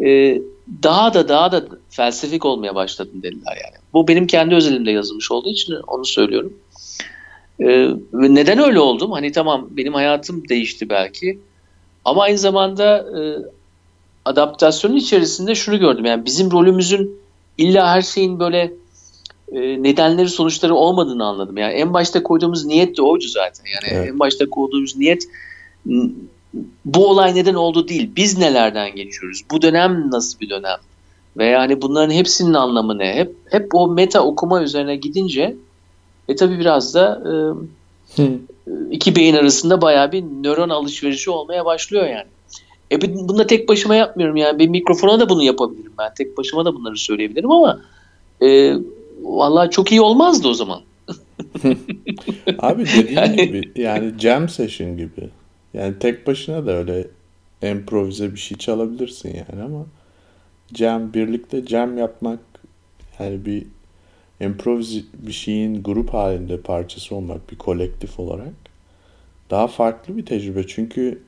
Ee, 0.04 0.42
daha 0.84 1.14
da 1.14 1.30
daha 1.30 1.52
da 1.52 1.66
felsefik 1.90 2.46
olmaya 2.46 2.76
başladın 2.76 3.22
dediler 3.24 3.58
yani. 3.64 3.76
Bu 3.94 4.08
benim 4.08 4.28
kendi 4.28 4.56
özelimde 4.56 4.92
yazılmış 4.92 5.32
olduğu 5.32 5.50
için 5.50 5.74
onu 5.88 6.06
söylüyorum. 6.06 6.54
Ee, 7.60 7.90
neden 8.14 8.60
öyle 8.60 8.80
oldum? 8.80 9.12
Hani 9.12 9.32
tamam 9.32 9.68
benim 9.72 9.94
hayatım 9.94 10.50
değişti 10.50 10.90
belki. 10.90 11.40
Ama 12.06 12.24
aynı 12.24 12.38
zamanda 12.38 12.98
e, 12.98 13.20
adaptasyonun 14.26 14.96
içerisinde 14.96 15.56
şunu 15.56 15.80
gördüm. 15.80 16.06
Yani 16.06 16.26
bizim 16.26 16.52
rolümüzün 16.52 17.20
illa 17.58 17.96
her 17.96 18.02
şeyin 18.02 18.40
böyle 18.40 18.74
nedenleri 19.54 20.30
sonuçları 20.30 20.76
olmadığını 20.76 21.26
anladım. 21.26 21.58
Yani 21.58 21.74
en 21.74 21.94
başta 21.94 22.24
koyduğumuz 22.24 22.66
niyet 22.66 22.98
de 22.98 23.02
oydu 23.02 23.26
zaten. 23.28 23.66
Yani 23.66 23.98
Evet. 23.98 24.10
en 24.10 24.20
başta 24.20 24.50
koyduğumuz 24.50 24.98
niyet 24.98 25.24
bu 26.86 27.08
olay 27.10 27.36
neden 27.36 27.54
oldu 27.54 27.88
değil. 27.88 28.10
Biz 28.16 28.38
nelerden 28.38 28.96
geçiyoruz? 28.96 29.42
Bu 29.52 29.62
dönem 29.62 30.12
nasıl 30.12 30.39
bir 30.39 30.50
dönem? 30.50 30.78
Ve 31.38 31.46
yani 31.46 31.82
bunların 31.82 32.13
hepsinin 32.13 32.54
anlamı 32.54 32.98
ne? 32.98 33.13
Hep 33.16 33.36
hep 33.52 33.76
o 33.76 33.88
meta 33.88 34.22
okuma 34.24 34.63
üzerine 34.63 34.96
gidince 34.96 35.56
e 36.28 36.36
tabii 36.36 36.60
biraz 36.60 36.94
da 36.94 37.24
e, 38.18 38.24
iki 38.92 39.16
beyin 39.16 39.36
arasında 39.36 39.82
bayağı 39.82 40.12
bir 40.12 40.24
nöron 40.24 40.70
alışverişi 40.70 41.30
olmaya 41.32 41.66
başlıyor 41.66 42.06
yani. 42.08 42.28
E 42.92 43.02
bu- 43.02 43.28
bunu 43.30 43.38
da 43.38 43.48
tek 43.48 43.70
başıma 43.70 43.96
yapmıyorum 43.96 44.36
yani. 44.36 44.60
Bir 44.60 44.68
mikrofona 44.68 45.20
da 45.20 45.30
bunu 45.30 45.44
yapabilirim 45.44 45.92
ben. 46.00 46.13
Tek 46.18 46.38
başıma 46.38 46.66
da 46.66 46.76
bunları 46.76 46.98
söyleyebilirim 46.98 47.52
ama 47.52 47.80
e, 48.42 48.74
vallahi 49.21 49.69
çok 49.69 49.91
iyi 49.91 50.02
olmazdı 50.02 50.47
o 50.47 50.54
zaman. 50.54 50.82
Abi 52.60 52.86
dediğin 52.86 53.17
Yani- 53.17 53.36
gibi 53.36 53.71
yani 53.76 54.12
jam 54.19 54.49
session 54.49 54.97
gibi. 54.97 55.30
Yani 55.73 55.99
tek 55.99 56.28
başına 56.28 56.65
da 56.65 56.71
öyle 56.71 57.08
improvize 57.63 58.32
bir 58.34 58.39
şey 58.39 58.58
çalabilirsin 58.58 59.30
yani 59.36 59.63
ama 59.63 59.86
jam 60.76 61.13
birlikte 61.13 61.65
jam 61.65 61.97
yapmak 61.97 62.39
yani 63.19 63.45
bir 63.45 63.65
improvize 64.41 64.99
bir 65.13 65.32
şeyin 65.32 65.84
grup 65.84 66.13
halinde 66.13 66.58
parçası 66.62 67.15
olmak 67.15 67.52
bir 67.52 67.56
kolektif 67.58 68.19
olarak 68.19 68.54
daha 69.49 69.67
farklı 69.67 70.17
bir 70.17 70.26
tecrübe. 70.26 70.67
Çünkü 70.67 71.21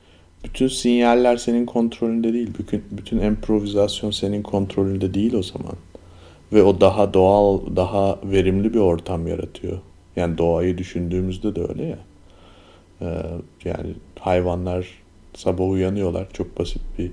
bütün 0.44 0.68
sinyaller 0.68 1.36
senin 1.36 1.66
kontrolünde 1.66 2.32
değil. 2.32 2.50
Bütün, 2.58 2.84
bütün 2.90 3.18
improvizasyon 3.18 4.10
senin 4.10 4.42
kontrolünde 4.42 5.14
değil 5.14 5.34
o 5.34 5.42
zaman. 5.42 5.72
Ve 6.52 6.62
o 6.62 6.80
daha 6.80 7.14
doğal, 7.14 7.76
daha 7.76 8.18
verimli 8.24 8.74
bir 8.74 8.78
ortam 8.78 9.26
yaratıyor. 9.26 9.78
Yani 10.16 10.38
doğayı 10.38 10.78
düşündüğümüzde 10.78 11.56
de 11.56 11.60
öyle 11.68 11.84
ya. 11.84 11.98
Ee, 13.00 13.22
yani 13.64 13.94
hayvanlar 14.20 14.88
sabah 15.34 15.68
uyanıyorlar. 15.68 16.28
Çok 16.32 16.58
basit 16.58 16.82
bir 16.98 17.10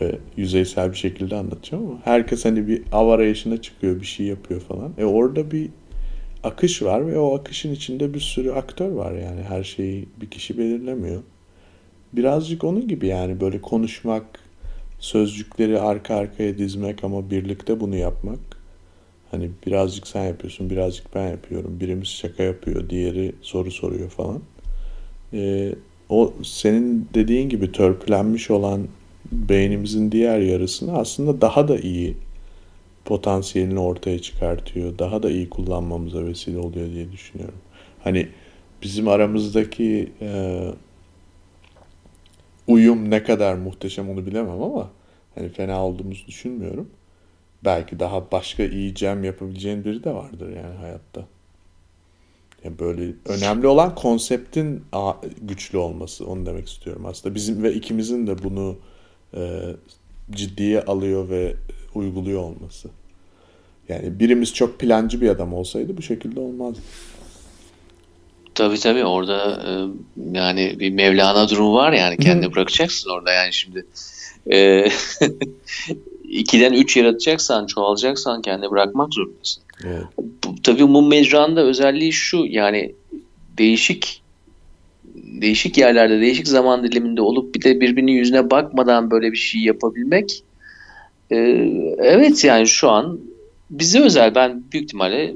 ve 0.00 0.18
yüzeysel 0.36 0.90
bir 0.90 0.96
şekilde 0.96 1.36
anlatacağım 1.36 1.86
ama 1.86 1.98
herkes 2.04 2.44
hani 2.44 2.68
bir 2.68 2.82
av 2.92 3.08
arayışına 3.08 3.62
çıkıyor, 3.62 4.00
bir 4.00 4.06
şey 4.06 4.26
yapıyor 4.26 4.60
falan. 4.60 4.92
E 4.98 5.04
orada 5.04 5.50
bir 5.50 5.70
akış 6.44 6.82
var 6.82 7.06
ve 7.06 7.18
o 7.18 7.38
akışın 7.38 7.72
içinde 7.72 8.14
bir 8.14 8.20
sürü 8.20 8.50
aktör 8.50 8.90
var 8.90 9.12
yani. 9.12 9.42
Her 9.42 9.64
şeyi 9.64 10.08
bir 10.20 10.30
kişi 10.30 10.58
belirlemiyor. 10.58 11.22
Birazcık 12.12 12.64
onun 12.64 12.88
gibi 12.88 13.06
yani 13.06 13.40
böyle 13.40 13.60
konuşmak, 13.60 14.24
sözcükleri 14.98 15.80
arka 15.80 16.14
arkaya 16.14 16.58
dizmek 16.58 17.04
ama 17.04 17.30
birlikte 17.30 17.80
bunu 17.80 17.96
yapmak. 17.96 18.38
Hani 19.30 19.50
birazcık 19.66 20.06
sen 20.06 20.24
yapıyorsun, 20.24 20.70
birazcık 20.70 21.14
ben 21.14 21.28
yapıyorum. 21.28 21.80
Birimiz 21.80 22.08
şaka 22.08 22.42
yapıyor, 22.42 22.90
diğeri 22.90 23.32
soru 23.42 23.70
soruyor 23.70 24.10
falan. 24.10 24.40
Ee, 25.32 25.74
o 26.08 26.32
senin 26.42 27.08
dediğin 27.14 27.48
gibi 27.48 27.72
törpülenmiş 27.72 28.50
olan 28.50 28.88
beynimizin 29.32 30.12
diğer 30.12 30.38
yarısını 30.38 30.98
aslında 30.98 31.40
daha 31.40 31.68
da 31.68 31.78
iyi 31.78 32.16
potansiyelini 33.04 33.80
ortaya 33.80 34.18
çıkartıyor. 34.18 34.98
Daha 34.98 35.22
da 35.22 35.30
iyi 35.30 35.50
kullanmamıza 35.50 36.26
vesile 36.26 36.58
oluyor 36.58 36.90
diye 36.90 37.12
düşünüyorum. 37.12 37.58
Hani 38.04 38.28
bizim 38.82 39.08
aramızdaki 39.08 40.12
e, 40.20 40.60
uyum 42.66 43.10
ne 43.10 43.22
kadar 43.22 43.54
muhteşem 43.54 44.10
onu 44.10 44.26
bilemem 44.26 44.62
ama 44.62 44.90
hani 45.34 45.48
fena 45.48 45.86
olduğumuzu 45.86 46.26
düşünmüyorum. 46.26 46.90
Belki 47.64 47.98
daha 47.98 48.30
başka 48.30 48.64
iyi 48.64 48.94
cem 48.94 49.24
yapabileceğin 49.24 49.84
biri 49.84 50.04
de 50.04 50.14
vardır 50.14 50.48
yani 50.48 50.76
hayatta. 50.76 51.24
Yani 52.64 52.78
böyle 52.78 53.12
önemli 53.26 53.66
olan 53.66 53.94
konseptin 53.94 54.84
güçlü 55.40 55.78
olması. 55.78 56.26
Onu 56.26 56.46
demek 56.46 56.68
istiyorum 56.68 57.06
aslında. 57.06 57.34
Bizim 57.34 57.62
ve 57.62 57.74
ikimizin 57.74 58.26
de 58.26 58.42
bunu 58.42 58.76
e, 59.34 59.62
ciddiye 60.30 60.82
alıyor 60.82 61.28
ve 61.28 61.54
uyguluyor 61.94 62.42
olması. 62.42 62.88
Yani 63.88 64.20
birimiz 64.20 64.54
çok 64.54 64.78
plancı 64.78 65.20
bir 65.20 65.28
adam 65.28 65.54
olsaydı 65.54 65.96
bu 65.96 66.02
şekilde 66.02 66.40
olmazdı. 66.40 66.80
Tabii 68.54 68.78
tabii 68.78 69.04
orada 69.04 69.62
e, 69.66 69.70
yani 70.38 70.76
bir 70.80 70.90
Mevlana 70.90 71.48
durumu 71.48 71.74
var 71.74 71.92
yani 71.92 72.16
kendini 72.16 72.52
bırakacaksın 72.52 73.10
orada 73.10 73.32
yani 73.32 73.52
şimdi 73.52 73.86
e, 74.52 74.88
ikiden 76.28 76.72
üç 76.72 76.96
yaratacaksan 76.96 77.66
çoğalacaksan 77.66 78.42
kendini 78.42 78.70
bırakmak 78.70 79.14
zorundasın. 79.14 79.62
Evet. 79.84 80.04
Bu, 80.18 80.62
tabii 80.62 80.88
bu 80.88 81.02
mecranın 81.02 81.56
da 81.56 81.60
özelliği 81.60 82.12
şu 82.12 82.44
yani 82.48 82.94
değişik 83.58 84.22
değişik 85.14 85.78
yerlerde 85.78 86.20
değişik 86.20 86.48
zaman 86.48 86.82
diliminde 86.82 87.22
olup 87.22 87.54
bir 87.54 87.62
de 87.62 87.80
birbirinin 87.80 88.12
yüzüne 88.12 88.50
bakmadan 88.50 89.10
böyle 89.10 89.32
bir 89.32 89.36
şey 89.36 89.60
yapabilmek 89.60 90.42
e, 91.30 91.36
evet 91.98 92.44
yani 92.44 92.66
şu 92.66 92.90
an 92.90 93.20
bize 93.70 94.00
özel 94.00 94.34
ben 94.34 94.62
büyük 94.72 94.84
ihtimalle 94.84 95.34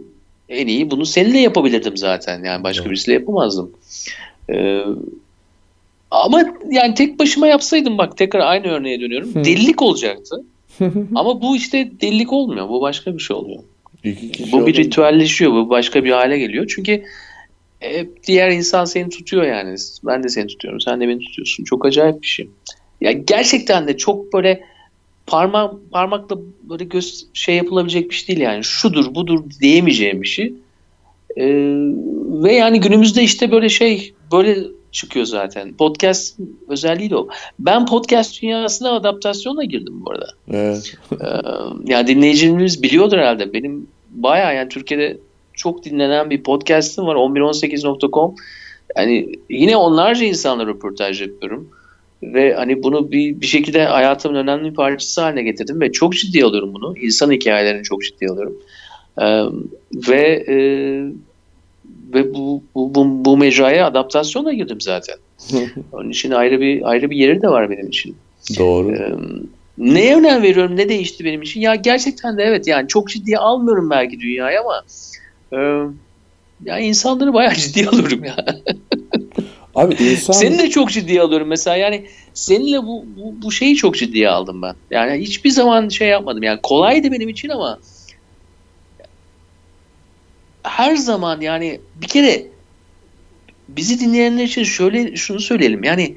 en 0.48 0.66
iyi 0.66 0.90
bunu 0.90 1.06
seninle 1.06 1.38
yapabilirdim 1.38 1.96
zaten 1.96 2.44
yani 2.44 2.64
başka 2.64 2.82
Evet. 2.82 2.90
birisiyle 2.90 3.18
yapamazdım. 3.18 3.70
E, 4.50 4.84
ama 6.10 6.54
yani 6.70 6.94
tek 6.94 7.18
başıma 7.18 7.46
yapsaydım 7.46 7.98
bak 7.98 8.16
tekrar 8.16 8.40
aynı 8.40 8.66
örneğe 8.66 9.00
dönüyorum 9.00 9.34
Hı. 9.34 9.44
delilik 9.44 9.82
olacaktı. 9.82 10.44
Ama 11.14 11.42
bu 11.42 11.56
işte 11.56 11.90
delilik 12.00 12.32
olmuyor. 12.32 12.68
Bu 12.68 12.80
başka 12.80 13.14
bir 13.14 13.22
şey 13.22 13.36
oluyor. 13.36 13.62
Bu 14.04 14.06
bir 14.06 14.52
olunca- 14.52 14.82
ritüelleşiyor. 14.82 15.52
Bu 15.52 15.70
başka 15.70 16.04
bir 16.04 16.10
hale 16.10 16.38
geliyor. 16.38 16.72
Çünkü 16.74 17.04
hep 17.80 18.24
diğer 18.24 18.50
insan 18.50 18.84
seni 18.84 19.08
tutuyor 19.08 19.42
yani. 19.42 19.76
Ben 20.06 20.24
de 20.24 20.28
seni 20.28 20.46
tutuyorum. 20.46 20.80
Sen 20.80 21.00
de 21.00 21.08
beni 21.08 21.18
tutuyorsun. 21.18 21.64
Çok 21.64 21.86
acayip 21.86 22.22
bir 22.22 22.26
şey. 22.26 22.48
Ya 23.00 23.12
gerçekten 23.12 23.88
de 23.88 23.96
çok 23.96 24.32
böyle 24.32 24.64
parma 25.26 25.78
parmakla 25.90 26.36
böyle 26.62 26.84
göz 26.84 27.26
şey 27.34 27.56
yapılabilecek 27.56 28.10
bir 28.10 28.14
şey 28.14 28.28
değil 28.28 28.40
yani. 28.40 28.64
Şudur 28.64 29.14
budur 29.14 29.44
diyemeyeceğim 29.60 30.22
bir 30.22 30.28
şey. 30.28 30.54
Ee, 31.36 31.44
ve 32.42 32.52
yani 32.52 32.80
günümüzde 32.80 33.22
işte 33.22 33.50
böyle 33.50 33.68
şey 33.68 34.14
böyle 34.32 34.58
çıkıyor 34.92 35.26
zaten. 35.26 35.72
Podcast 35.72 36.40
özelliği 36.68 37.10
de 37.10 37.16
o. 37.16 37.28
Ben 37.58 37.86
podcast 37.86 38.42
dünyasına 38.42 38.92
adaptasyonla 38.92 39.64
girdim 39.64 39.94
bu 40.06 40.10
arada. 40.10 40.26
Evet. 40.52 40.94
Ee, 41.12 41.26
yani 41.84 42.06
dinleyicilerimiz 42.06 42.82
biliyordur 42.82 43.18
herhalde. 43.18 43.52
Benim 43.52 43.86
bayağı 44.10 44.54
yani 44.54 44.68
Türkiye'de 44.68 45.18
çok 45.52 45.84
dinlenen 45.84 46.30
bir 46.30 46.42
podcast'ım 46.42 47.06
var 47.06 47.16
1118.com. 47.16 48.34
Yani 48.96 49.32
yine 49.50 49.76
onlarca 49.76 50.26
insanla 50.26 50.66
röportaj 50.66 51.22
yapıyorum. 51.22 51.68
Ve 52.22 52.54
hani 52.54 52.82
bunu 52.82 53.12
bir, 53.12 53.40
bir 53.40 53.46
şekilde 53.46 53.84
hayatımın 53.84 54.36
önemli 54.36 54.70
bir 54.70 54.74
parçası 54.74 55.20
haline 55.20 55.42
getirdim 55.42 55.80
ve 55.80 55.92
çok 55.92 56.14
ciddi 56.14 56.44
alıyorum 56.44 56.74
bunu. 56.74 56.98
İnsan 56.98 57.32
hikayelerini 57.32 57.82
çok 57.82 58.02
ciddi 58.02 58.26
alıyorum. 58.26 58.56
Ee, 59.20 59.44
ve 60.10 60.44
e, 60.48 60.56
ve 62.14 62.34
bu, 62.34 62.62
bu, 62.74 62.94
bu, 62.94 63.24
bu 63.24 63.36
mecraya 63.36 63.86
adaptasyonla 63.86 64.52
girdim 64.52 64.80
zaten. 64.80 65.16
Onun 65.92 66.10
için 66.10 66.30
ayrı 66.30 66.60
bir 66.60 66.90
ayrı 66.90 67.10
bir 67.10 67.16
yeri 67.16 67.42
de 67.42 67.48
var 67.48 67.70
benim 67.70 67.88
için. 67.88 68.16
Doğru. 68.58 68.96
Ee, 68.96 69.14
neye 69.78 70.16
önem 70.16 70.42
veriyorum, 70.42 70.76
ne 70.76 70.88
değişti 70.88 71.24
benim 71.24 71.42
için? 71.42 71.60
Ya 71.60 71.74
gerçekten 71.74 72.38
de 72.38 72.42
evet 72.42 72.66
yani 72.66 72.88
çok 72.88 73.08
ciddiye 73.08 73.38
almıyorum 73.38 73.90
belki 73.90 74.20
dünyayı 74.20 74.60
ama 74.60 74.82
e, 75.52 75.58
ya 76.64 76.78
insanları 76.78 77.34
bayağı 77.34 77.54
ciddiye 77.54 77.86
alıyorum 77.88 78.24
ya. 78.24 78.36
Abi 79.74 79.94
insan 79.94 80.32
Seni 80.32 80.58
de 80.58 80.70
çok 80.70 80.90
ciddiye 80.90 81.20
alıyorum 81.20 81.48
mesela 81.48 81.76
yani 81.76 82.06
seninle 82.34 82.82
bu, 82.82 83.04
bu, 83.16 83.42
bu 83.42 83.52
şeyi 83.52 83.76
çok 83.76 83.96
ciddiye 83.96 84.28
aldım 84.28 84.62
ben. 84.62 84.74
Yani 84.90 85.22
hiçbir 85.22 85.50
zaman 85.50 85.88
şey 85.88 86.08
yapmadım 86.08 86.42
yani 86.42 86.60
kolaydı 86.62 87.12
benim 87.12 87.28
için 87.28 87.48
ama 87.48 87.78
her 90.62 90.96
zaman 90.96 91.40
yani 91.40 91.80
bir 91.94 92.06
kere 92.06 92.46
bizi 93.68 94.00
dinleyenler 94.00 94.44
için 94.44 94.64
şöyle 94.64 95.16
şunu 95.16 95.40
söyleyelim 95.40 95.84
yani 95.84 96.16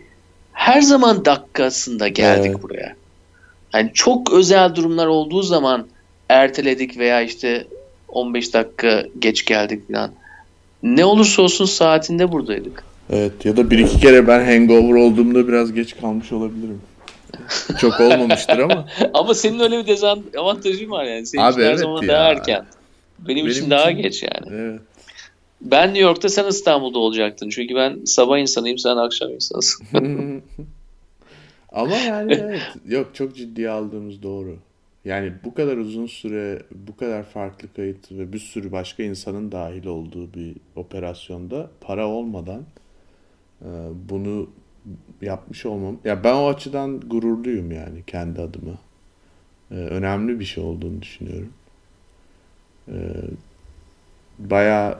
her 0.53 0.81
zaman 0.81 1.25
dakikasında 1.25 2.07
geldik 2.07 2.51
Evet. 2.51 2.63
buraya. 2.63 2.95
Yani 3.73 3.91
çok 3.93 4.33
özel 4.33 4.75
durumlar 4.75 5.07
olduğu 5.07 5.41
zaman 5.41 5.87
erteledik 6.29 6.97
veya 6.97 7.21
işte 7.21 7.67
15 8.07 8.53
dakika 8.53 9.03
geç 9.19 9.45
geldik 9.45 9.87
falan. 9.91 10.11
Ne 10.83 11.05
olursa 11.05 11.41
olsun 11.41 11.65
saatinde 11.65 12.31
buradaydık. 12.31 12.83
Evet 13.09 13.45
ya 13.45 13.57
da 13.57 13.69
bir 13.71 13.79
iki 13.79 13.99
kere 13.99 14.27
ben 14.27 14.45
hangover 14.45 14.93
olduğumda 14.99 15.47
biraz 15.47 15.73
geç 15.73 15.97
kalmış 15.97 16.31
olabilirim. 16.31 16.81
Çok 17.79 17.99
olmamıştır 17.99 18.59
ama. 18.59 18.87
Ama 19.13 19.33
senin 19.33 19.59
öyle 19.59 19.77
bir 19.79 19.87
dezavantajın 19.87 20.91
var 20.91 21.03
yani. 21.03 21.25
Senin 21.25 21.43
Abi 21.43 21.61
her 21.61 21.67
evet 21.67 21.79
zaman 21.79 22.01
ya. 22.01 22.07
daha 22.07 22.29
erken. 22.29 22.65
Benim, 23.19 23.37
Benim 23.37 23.47
için 23.51 23.69
daha 23.69 23.91
için- 23.91 24.01
geç 24.01 24.23
yani. 24.23 24.55
Evet. 24.55 24.81
Ben 25.61 25.87
New 25.87 26.01
York'ta 26.03 26.29
sen 26.29 26.47
İstanbul'da 26.47 26.99
olacaktın. 26.99 27.49
Çünkü 27.49 27.75
ben 27.75 28.05
sabah 28.05 28.37
insanıyım 28.39 28.77
sen 28.77 28.97
akşam 28.97 29.31
insansın. 29.31 29.87
Ama 31.71 31.95
yani 31.97 32.33
evet. 32.41 32.61
Yok 32.87 33.15
çok 33.15 33.35
ciddiye 33.35 33.69
aldığımız 33.69 34.23
doğru. 34.23 34.57
Yani 35.05 35.33
bu 35.43 35.53
kadar 35.53 35.77
uzun 35.77 36.05
süre, 36.05 36.61
bu 36.71 36.95
kadar 36.97 37.23
farklı 37.23 37.73
kayıt 37.75 38.11
ve 38.11 38.33
bir 38.33 38.39
sürü 38.39 38.71
başka 38.71 39.03
insanın 39.03 39.51
dahil 39.51 39.85
olduğu 39.85 40.33
bir 40.33 40.55
operasyonda 40.75 41.69
para 41.81 42.07
olmadan 42.07 42.63
e, 43.61 43.69
bunu 44.09 44.49
yapmış 45.21 45.65
olmam. 45.65 45.97
Ya 46.05 46.23
ben 46.23 46.33
o 46.33 46.47
açıdan 46.47 46.99
gururluyum 46.99 47.71
yani 47.71 48.03
kendi 48.07 48.41
adıma. 48.41 48.73
E, 49.71 49.75
önemli 49.75 50.39
bir 50.39 50.45
şey 50.45 50.63
olduğunu 50.63 51.01
düşünüyorum. 51.01 51.53
E, 52.87 52.95
baya 54.39 54.99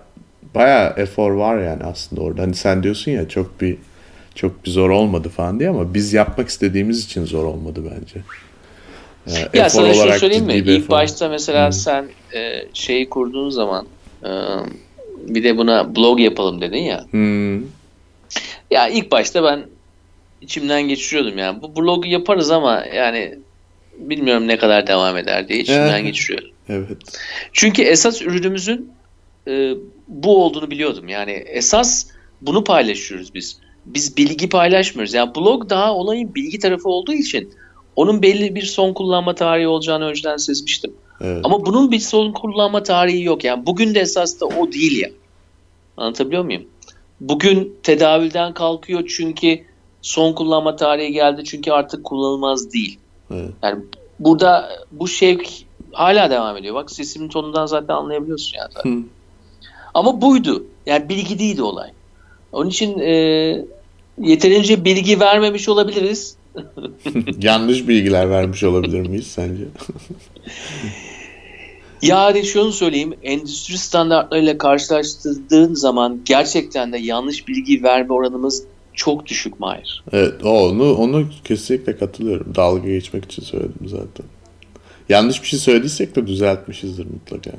baya 0.56 0.94
efor 0.98 1.32
var 1.32 1.58
yani 1.58 1.84
aslında 1.84 2.22
orada. 2.22 2.42
Hani 2.42 2.56
sen 2.56 2.84
diyorsun 2.84 3.12
ya 3.12 3.30
çok 3.30 3.62
bir 3.62 3.78
çok 4.36 4.66
bir 4.66 4.72
zor 4.72 4.90
olmadı 4.90 5.30
falan 5.30 5.60
diye 5.60 5.70
ama 5.70 5.94
biz 5.94 6.14
yapmak 6.14 6.50
istediğimiz 6.50 7.06
için 7.06 7.26
zor 7.26 7.44
olmadı 7.44 7.82
bence. 7.84 8.20
E, 9.28 9.32
ya 9.60 9.66
efor 9.66 9.70
sana 9.70 9.94
şunu 9.94 10.04
olarak 10.04 10.20
söyleyeyim 10.20 10.46
mi? 10.46 10.54
İlk 10.54 10.84
efor. 10.84 10.98
başta 10.98 11.30
mesela 11.30 11.72
sen 11.72 12.06
e, 12.36 12.64
şeyi 12.74 13.10
kurduğun 13.10 13.50
zaman 13.50 13.88
e, 14.24 14.30
bir 15.28 15.44
de 15.44 15.58
buna 15.58 15.96
blog 15.96 16.20
yapalım 16.20 16.62
dedin 16.62 16.82
ya. 16.84 17.06
Hmm, 17.12 17.62
Ya 18.72 18.88
ilk 18.88 19.12
başta 19.12 19.44
ben 19.44 19.66
içimden 20.42 20.82
geçiriyordum 20.82 21.38
yani. 21.38 21.62
Bu 21.62 21.76
blogu 21.76 22.08
yaparız 22.08 22.52
ama 22.52 22.86
yani 22.96 23.34
bilmiyorum 24.00 24.48
ne 24.48 24.58
kadar 24.58 24.88
devam 24.88 25.18
eder 25.18 25.48
diye 25.48 25.60
içimden 25.60 26.04
geçiriyordum. 26.04 26.55
Evet. 26.70 26.98
Çünkü 27.54 27.82
esas 27.82 28.22
ürünümüzün 28.22 28.92
e, 29.48 29.74
bu 30.08 30.44
olduğunu 30.44 30.72
biliyordum. 30.72 31.08
Yani 31.08 31.32
esas 31.32 32.08
bunu 32.42 32.64
paylaşıyoruz 32.64 33.34
biz. 33.34 33.60
Biz 33.86 34.18
bilgi 34.18 34.50
paylaşmıyoruz. 34.50 35.14
Yani 35.14 35.36
blog 35.36 35.70
daha 35.70 35.96
olayın 35.96 36.36
bilgi 36.36 36.60
tarafı 36.60 36.90
olduğu 36.90 37.14
için 37.14 37.54
onun 37.96 38.22
belli 38.22 38.56
bir 38.56 38.62
son 38.62 38.94
kullanma 38.94 39.36
tarihi 39.36 39.68
olacağını 39.68 40.06
önceden 40.06 40.38
sezmiştim. 40.38 40.94
Evet. 41.22 41.42
Ama 41.44 41.66
bunun 41.66 41.92
bir 41.92 42.00
son 42.00 42.32
kullanma 42.32 42.84
tarihi 42.84 43.24
yok. 43.24 43.44
Yani 43.44 43.66
bugün 43.66 43.96
de 43.96 44.00
esas 44.00 44.40
da 44.42 44.46
o 44.46 44.72
değil 44.72 45.02
ya. 45.02 45.10
Anlatabiliyor 45.98 46.44
muyum? 46.44 46.64
Bugün 47.22 47.78
tedavülden 47.84 48.54
kalkıyor 48.54 49.04
çünkü 49.08 49.60
son 50.02 50.34
kullanma 50.34 50.76
tarihi 50.76 51.12
geldi 51.12 51.44
çünkü 51.44 51.72
artık 51.72 52.04
kullanılmaz 52.04 52.74
değil. 52.74 53.00
Evet. 53.32 53.50
Yani 53.64 53.84
burada 54.20 54.70
bu 54.92 55.08
şevk 55.08 55.65
hala 55.92 56.30
devam 56.30 56.58
ediyor. 56.58 56.76
Bak 56.76 56.92
sesimin 56.92 57.30
tonundan 57.30 57.66
zaten 57.66 57.94
anlayabiliyorsun 57.94 58.58
yani. 58.58 58.70
zaten. 58.74 58.92
Hı. 58.92 59.04
Ama 59.94 60.22
buydu. 60.22 60.66
Yani 60.86 61.10
bilgi 61.10 61.40
değildi 61.40 61.62
olay. 61.62 61.90
Onun 62.52 62.70
için 62.70 63.00
e, 63.00 63.12
yeterince 64.22 64.86
bilgi 64.86 65.20
vermemiş 65.20 65.70
olabiliriz. 65.70 66.36
Yanlış 67.42 67.88
bilgiler 67.88 68.30
vermiş 68.30 68.64
olabilir 68.64 69.00
miyiz 69.08 69.28
sence? 69.28 69.64
Yani 72.02 72.44
şunu 72.44 72.72
söyleyeyim, 72.72 73.14
endüstri 73.24 73.78
standartlarıyla 73.78 74.58
karşılaştırdığın 74.58 75.74
zaman 75.74 76.22
gerçekten 76.26 76.94
de 76.94 76.98
yanlış 76.98 77.48
bilgi 77.48 77.84
verme 77.84 78.14
oranımız 78.14 78.64
çok 78.94 79.26
düşük 79.26 79.60
Mahir. 79.60 80.04
Evet, 80.12 80.46
onu 80.46 80.96
onu 80.96 81.26
kesinlikle 81.44 81.98
katılıyorum. 81.98 82.56
Dalga 82.56 82.90
geçmek 82.90 83.26
için 83.26 83.44
söyledim 83.44 83.88
zaten. 83.88 84.26
Yanlış 85.10 85.42
bir 85.42 85.48
şey 85.48 85.60
söylediysek 85.60 86.16
de 86.16 86.28
düzeltmişizdir 86.28 87.06
mutlaka. 87.06 87.52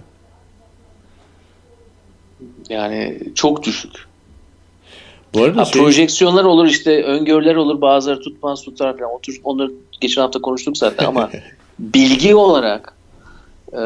Yani 2.69 3.19
çok 3.35 3.63
düşük. 3.63 4.07
Bu 5.35 5.43
arada 5.43 5.61
Ha, 5.61 5.65
şey, 5.65 5.83
Projeksiyonlar 5.83 6.45
olur 6.45 6.67
işte, 6.67 7.03
öngörüler 7.03 7.55
olur, 7.55 7.81
bazıları 7.81 8.21
tutmaz 8.21 8.63
tutar 8.63 8.99
falan. 8.99 9.15
Otur, 9.15 9.41
onları 9.45 9.73
geçen 10.01 10.23
hafta 10.23 10.41
konuştuk 10.41 10.77
zaten 10.77 11.07
ama 11.07 11.31
bilgi 11.79 12.35
olarak 12.35 12.97
e, 13.73 13.81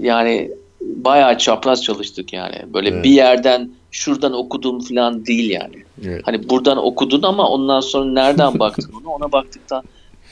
yani 0.00 0.50
bayağı 0.80 1.38
çapraz 1.38 1.84
çalıştık 1.84 2.32
yani. 2.32 2.56
Böyle 2.74 2.88
Evet. 2.88 3.04
bir 3.04 3.10
yerden 3.10 3.70
şuradan 3.90 4.32
okudum 4.32 4.80
falan 4.80 5.26
değil 5.26 5.50
yani. 5.50 5.84
Evet. 6.04 6.22
Hani 6.24 6.48
buradan 6.48 6.78
okudun 6.78 7.22
ama 7.22 7.48
ondan 7.48 7.80
sonra 7.80 8.12
nereden 8.12 8.58
baktın 8.58 8.92
ona 9.04 9.14
ona 9.14 9.32
baktıktan 9.32 9.84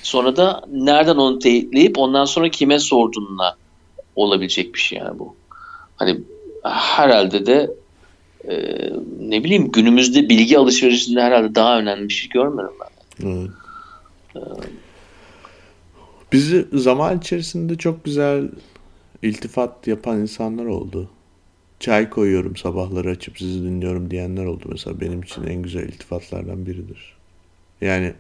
sonra 0.02 0.36
da 0.36 0.62
nereden 0.72 1.16
onu 1.16 1.38
teyitleyip 1.38 1.98
ondan 1.98 2.24
sonra 2.24 2.48
kime 2.48 2.78
sorduğunla 2.78 3.56
olabilecek 4.16 4.74
bir 4.74 4.78
şey 4.78 4.98
yani 4.98 5.18
bu. 5.18 5.36
Hani 5.96 6.20
herhalde 6.64 7.46
de 7.46 7.70
e, 8.48 8.56
ne 9.20 9.44
bileyim 9.44 9.72
günümüzde 9.72 10.28
bilgi 10.28 10.58
alışverişinde 10.58 11.22
herhalde 11.22 11.54
daha 11.54 11.78
önemli 11.78 12.08
bir 12.08 12.14
şey 12.14 12.28
görmüyorum 12.28 12.74
ben. 12.80 13.28
Evet. 13.28 13.50
Bizi 16.32 16.66
zaman 16.72 17.18
içerisinde 17.18 17.78
çok 17.78 18.04
güzel 18.04 18.48
iltifat 19.22 19.86
yapan 19.86 20.20
insanlar 20.20 20.66
oldu. 20.66 21.10
Çay 21.80 22.10
koyuyorum 22.10 22.56
sabahları 22.56 23.10
açıp 23.10 23.38
sizi 23.38 23.62
dinliyorum 23.62 24.10
diyenler 24.10 24.44
oldu 24.44 24.64
mesela. 24.68 25.00
Benim 25.00 25.22
için 25.22 25.46
en 25.46 25.62
güzel 25.62 25.82
iltifatlardan 25.82 26.66
biridir. 26.66 27.16
Yani 27.80 28.14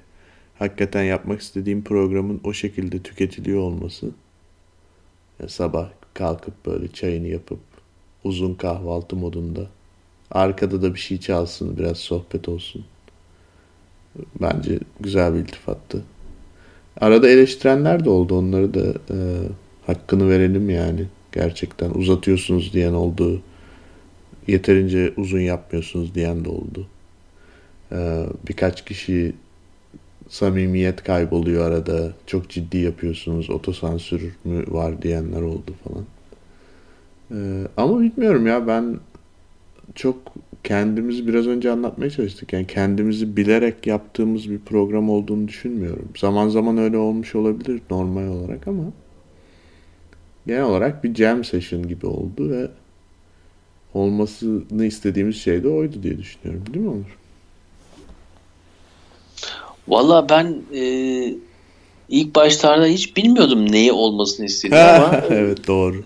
hakikaten 0.58 1.02
yapmak 1.02 1.40
istediğim 1.40 1.84
programın 1.84 2.40
o 2.44 2.52
şekilde 2.52 2.98
tüketiliyor 2.98 3.60
olması. 3.60 4.10
Ya 5.42 5.48
sabah 5.48 5.90
kalkıp 6.14 6.66
böyle 6.66 6.88
çayını 6.88 7.28
yapıp 7.28 7.60
uzun 8.24 8.54
kahvaltı 8.54 9.16
modunda. 9.16 9.66
Arkada 10.30 10.82
da 10.82 10.94
bir 10.94 11.00
şey 11.00 11.20
çalsın, 11.20 11.76
biraz 11.76 11.98
sohbet 11.98 12.48
olsun. 12.48 12.84
Bence 14.40 14.78
güzel 15.00 15.34
bir 15.34 15.38
iltifattı. 15.38 16.02
Arada 17.00 17.28
eleştirenler 17.28 18.04
de 18.04 18.10
oldu. 18.10 18.38
Onları 18.38 18.74
da 18.74 18.86
e, 19.10 19.16
hakkını 19.86 20.28
verelim 20.28 20.70
yani. 20.70 21.06
Gerçekten 21.32 21.90
uzatıyorsunuz 21.90 22.72
diyen 22.72 22.92
oldu. 22.92 23.42
Yeterince 24.46 25.12
uzun 25.16 25.40
yapmıyorsunuz 25.40 26.14
diyen 26.14 26.44
de 26.44 26.48
oldu. 26.48 26.86
E, 27.92 28.26
birkaç 28.48 28.84
kişi 28.84 29.32
samimiyet 30.32 31.04
kayboluyor 31.04 31.70
arada. 31.70 32.12
Çok 32.26 32.48
ciddi 32.48 32.78
yapıyorsunuz. 32.78 33.50
Otosansür 33.50 34.22
mü 34.44 34.64
var 34.68 35.02
diyenler 35.02 35.42
oldu 35.42 35.74
falan. 35.84 36.04
E, 37.30 37.68
ama 37.76 38.00
bilmiyorum 38.00 38.46
ya 38.46 38.66
ben 38.66 38.96
çok 39.94 40.16
kendimizi 40.64 41.28
biraz 41.28 41.46
önce 41.46 41.70
anlatmaya 41.70 42.10
çalıştık. 42.10 42.52
Yani 42.52 42.66
kendimizi 42.66 43.36
bilerek 43.36 43.86
yaptığımız 43.86 44.50
bir 44.50 44.58
program 44.58 45.10
olduğunu 45.10 45.48
düşünmüyorum. 45.48 46.08
Zaman 46.16 46.48
zaman 46.48 46.78
öyle 46.78 46.96
olmuş 46.96 47.34
olabilir 47.34 47.82
normal 47.90 48.26
olarak 48.26 48.68
ama 48.68 48.84
genel 50.46 50.62
olarak 50.62 51.04
bir 51.04 51.14
jam 51.14 51.44
session 51.44 51.88
gibi 51.88 52.06
oldu 52.06 52.50
ve 52.50 52.68
olmasını 53.94 54.84
istediğimiz 54.84 55.36
şey 55.36 55.62
de 55.62 55.68
oydu 55.68 56.02
diye 56.02 56.18
düşünüyorum. 56.18 56.64
Değil 56.74 56.84
mi 56.84 56.90
Onur? 56.90 57.21
Valla 59.88 60.28
ben 60.28 60.56
e, 60.74 60.82
ilk 62.08 62.34
başlarda 62.34 62.86
hiç 62.86 63.16
bilmiyordum 63.16 63.72
neyi 63.72 63.92
olmasını 63.92 64.46
istediğini 64.46 64.80
ama 64.80 65.20
evet 65.30 65.66
doğru. 65.66 66.04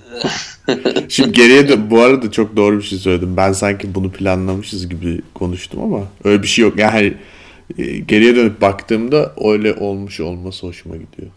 Şimdi 1.08 1.32
geriye 1.32 1.68
de 1.68 1.90
bu 1.90 2.00
arada 2.00 2.30
çok 2.30 2.56
doğru 2.56 2.78
bir 2.78 2.82
şey 2.82 2.98
söyledim. 2.98 3.36
Ben 3.36 3.52
sanki 3.52 3.94
bunu 3.94 4.10
planlamışız 4.10 4.88
gibi 4.88 5.20
konuştum 5.34 5.82
ama 5.82 6.04
öyle 6.24 6.42
bir 6.42 6.48
şey 6.48 6.64
yok. 6.64 6.78
Yani 6.78 7.14
e, 7.78 7.98
geriye 7.98 8.36
dönüp 8.36 8.60
baktığımda 8.60 9.34
öyle 9.44 9.74
olmuş 9.74 10.20
olması 10.20 10.66
hoşuma 10.66 10.96
gidiyor. 10.96 11.30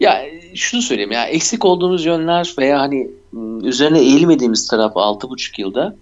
Ya 0.00 0.26
şunu 0.54 0.82
söyleyeyim 0.82 1.12
ya 1.12 1.24
eksik 1.24 1.64
olduğumuz 1.64 2.04
yönler 2.04 2.54
veya 2.58 2.80
hani 2.80 3.10
üzerine 3.62 3.98
eğilmediğimiz 3.98 4.66
taraf 4.66 4.92
6,5 4.92 5.60
yılda 5.60 5.96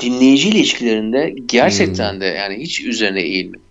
dinleyici 0.00 0.48
ilişkilerinde 0.48 1.34
gerçekten 1.46 2.20
de 2.20 2.24
yani 2.24 2.56
hiç 2.56 2.80
üzerine 2.80 3.22
eğilmedik. 3.22 3.69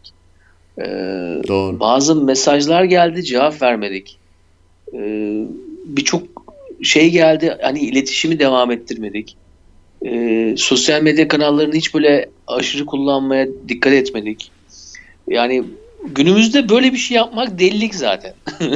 Ee, 0.80 1.42
Doğru. 1.48 1.80
bazı 1.80 2.16
mesajlar 2.16 2.84
geldi 2.84 3.24
cevap 3.24 3.62
vermedik. 3.62 4.20
Ee, 4.94 5.44
Birçok 5.86 6.22
şey 6.84 7.10
geldi 7.12 7.58
hani 7.62 7.80
iletişimi 7.80 8.40
devam 8.40 8.72
ettirmedik. 8.72 9.38
Ee, 10.06 10.54
sosyal 10.58 11.02
medya 11.02 11.28
kanallarını 11.28 11.76
hiç 11.76 11.94
böyle 11.94 12.30
aşırı 12.48 12.86
kullanmaya 12.86 13.48
dikkat 13.68 13.94
etmedik. 13.94 14.52
Yani 15.28 15.64
günümüzde 16.10 16.70
böyle 16.70 16.94
bir 16.94 16.98
şey 16.98 17.18
yapmak 17.18 17.60
delilik 17.60 17.96
zaten. 17.96 18.34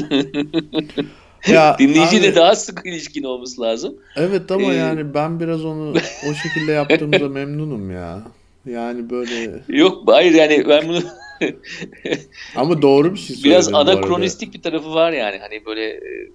Ya 1.52 1.76
Dinleyiciyle 1.80 2.28
abi- 2.28 2.36
daha 2.36 2.56
sık 2.56 2.82
ilişkin 2.86 3.24
olması 3.24 3.62
lazım. 3.62 3.96
Evet 4.18 4.52
ama 4.52 4.74
Ee, 4.74 4.78
yani 4.78 5.14
ben 5.14 5.40
biraz 5.40 5.66
onu 5.66 5.94
o 6.26 6.34
şekilde 6.34 6.72
yaptığımda 6.72 7.30
memnunum 7.30 7.92
ya. 7.92 8.22
Yani 8.66 9.10
böyle 9.10 9.64
Yok 9.68 10.04
hayır 10.08 10.34
yani 10.34 10.66
ben 10.70 10.88
bunu 10.88 11.00
ama 12.56 12.82
doğru 12.82 13.14
bir 13.14 13.20
şey 13.20 13.36
biraz 13.44 13.68
arada. 13.68 13.92
anakronistik 13.92 14.54
bir 14.54 14.62
tarafı 14.62 14.94
var 14.94 15.12
yani. 15.12 15.38
Hani 15.38 15.66
böyle 15.66 15.90
e, 15.90 16.30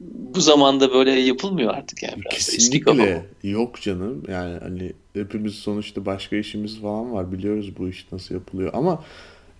bu 0.00 0.40
zamanda 0.40 0.92
böyle 0.92 1.10
yapılmıyor 1.10 1.74
artık 1.74 2.02
yani. 2.02 2.16
Biraz 2.16 2.32
Kesinlikle 2.34 3.26
yok 3.42 3.80
canım. 3.80 4.22
Yani 4.28 4.58
hani 4.62 4.92
hepimiz 5.14 5.54
sonuçta 5.54 6.06
başka 6.06 6.36
işimiz 6.36 6.80
falan 6.80 7.12
var. 7.12 7.32
Biliyoruz 7.32 7.72
bu 7.78 7.88
iş 7.88 8.06
nasıl 8.12 8.34
yapılıyor. 8.34 8.70
Ama 8.74 9.04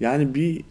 yani 0.00 0.34
bir 0.34 0.64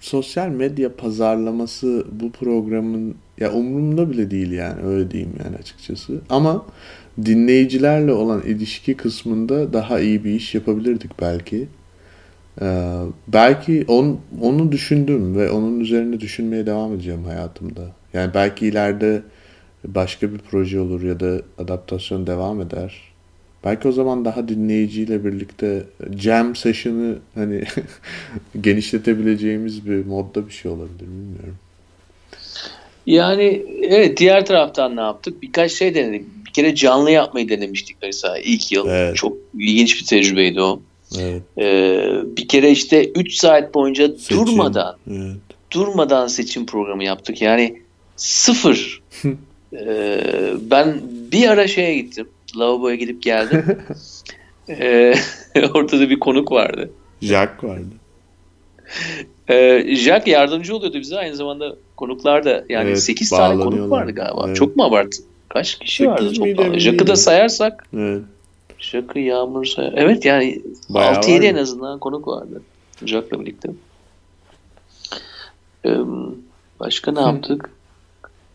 sosyal 0.00 0.48
medya 0.48 0.96
pazarlaması 0.96 2.06
bu 2.12 2.32
programın 2.32 3.14
ya 3.40 3.52
umurumda 3.52 4.10
bile 4.10 4.30
değil 4.30 4.52
yani 4.52 4.82
öyle 4.82 5.10
diyeyim 5.10 5.32
yani 5.44 5.56
açıkçası. 5.56 6.20
Ama 6.30 6.66
dinleyicilerle 7.24 8.12
olan 8.12 8.42
ilişki 8.42 8.94
kısmında 8.94 9.72
daha 9.72 10.00
iyi 10.00 10.24
bir 10.24 10.30
iş 10.30 10.54
yapabilirdik 10.54 11.10
belki. 11.20 11.68
Ee, 12.62 12.98
belki 13.28 13.84
on, 13.88 14.20
onu 14.42 14.72
düşündüm 14.72 15.36
ve 15.36 15.50
onun 15.50 15.80
üzerine 15.80 16.20
düşünmeye 16.20 16.66
devam 16.66 16.94
edeceğim 16.94 17.24
hayatımda. 17.24 17.82
Yani 18.12 18.34
belki 18.34 18.66
ileride 18.66 19.22
başka 19.84 20.32
bir 20.32 20.38
proje 20.38 20.80
olur 20.80 21.02
ya 21.02 21.20
da 21.20 21.40
adaptasyon 21.58 22.26
devam 22.26 22.60
eder. 22.60 23.00
Belki 23.64 23.88
o 23.88 23.92
zaman 23.92 24.24
daha 24.24 24.48
dinleyiciyle 24.48 25.24
birlikte 25.24 25.82
jam 26.16 26.56
session'ı 26.56 27.18
hani 27.34 27.64
genişletebileceğimiz 28.60 29.86
bir 29.86 30.06
modda 30.06 30.46
bir 30.46 30.52
şey 30.52 30.70
olabilir 30.70 31.00
bilmiyorum. 31.00 31.56
Yani 33.06 33.62
evet 33.82 34.16
diğer 34.18 34.46
taraftan 34.46 34.96
ne 34.96 35.00
yaptık? 35.00 35.42
Birkaç 35.42 35.72
şey 35.72 35.94
denedik. 35.94 36.26
Bir 36.46 36.52
kere 36.52 36.74
canlı 36.74 37.10
yapmayı 37.10 37.48
denemiştik 37.48 37.96
mesela 38.02 38.38
ilk 38.38 38.72
yıl. 38.72 38.88
Evet. 38.88 39.16
Çok 39.16 39.36
ilginç 39.58 40.00
bir 40.00 40.06
tecrübeydi 40.06 40.60
o. 40.60 40.82
Evet. 41.20 41.42
Ee, 41.58 42.36
bir 42.36 42.48
kere 42.48 42.70
işte 42.70 43.08
3 43.10 43.34
saat 43.34 43.74
boyunca 43.74 44.08
Seçim. 44.08 44.36
durmadan 44.46 44.96
Evet. 45.10 45.36
durmadan 45.72 46.26
seçim 46.26 46.66
programı 46.66 47.04
yaptık. 47.04 47.42
Yani 47.42 47.82
sıfır. 48.16 49.02
Ee, 49.72 50.20
ben 50.70 51.00
bir 51.32 51.48
ara 51.48 51.66
şeye 51.66 51.94
gittim. 51.94 52.28
Lavaboya 52.58 52.94
gidip 52.94 53.22
geldim. 53.22 53.64
Ee, 54.68 55.14
ortada 55.74 56.10
bir 56.10 56.20
konuk 56.20 56.52
vardı. 56.52 56.90
Jack 57.22 57.64
vardı. 57.64 57.84
Ee, 59.48 59.94
Jack 59.96 60.26
yardımcı 60.26 60.76
oluyordu 60.76 61.00
bize. 61.00 61.16
Aynı 61.18 61.36
zamanda 61.36 61.76
konuklar 61.96 62.44
da 62.44 62.64
yani 62.68 62.88
Evet, 62.88 63.02
8 63.02 63.30
tane 63.30 63.62
konuk 63.64 63.90
vardı 63.90 64.12
galiba. 64.12 64.44
Evet. 64.46 64.56
Çok 64.56 64.76
mu 64.76 64.84
abarttı? 64.84 65.22
Kaç 65.48 65.78
kişi 65.78 66.06
vardı 66.08 66.22
Sekiz 66.22 66.38
miydi, 66.38 66.52
toplam? 66.56 66.66
emin 66.70 66.78
Jack'ı 66.78 67.06
da 67.06 67.16
sayarsak 67.16 67.88
Evet. 67.96 68.22
Jack'ı 68.90 69.18
Yağmur 69.18 69.64
sayar. 69.64 69.92
Evet 69.96 70.24
yani 70.24 70.62
Bayağı 70.88 71.14
6-7 71.14 71.44
en 71.44 71.54
azından 71.54 71.98
konuk 71.98 72.28
vardı. 72.28 72.62
Jack'la 73.04 73.40
birlikte. 73.40 73.70
Ee, 75.86 75.96
başka 76.80 77.12
ne 77.12 77.20
yaptık? 77.20 77.70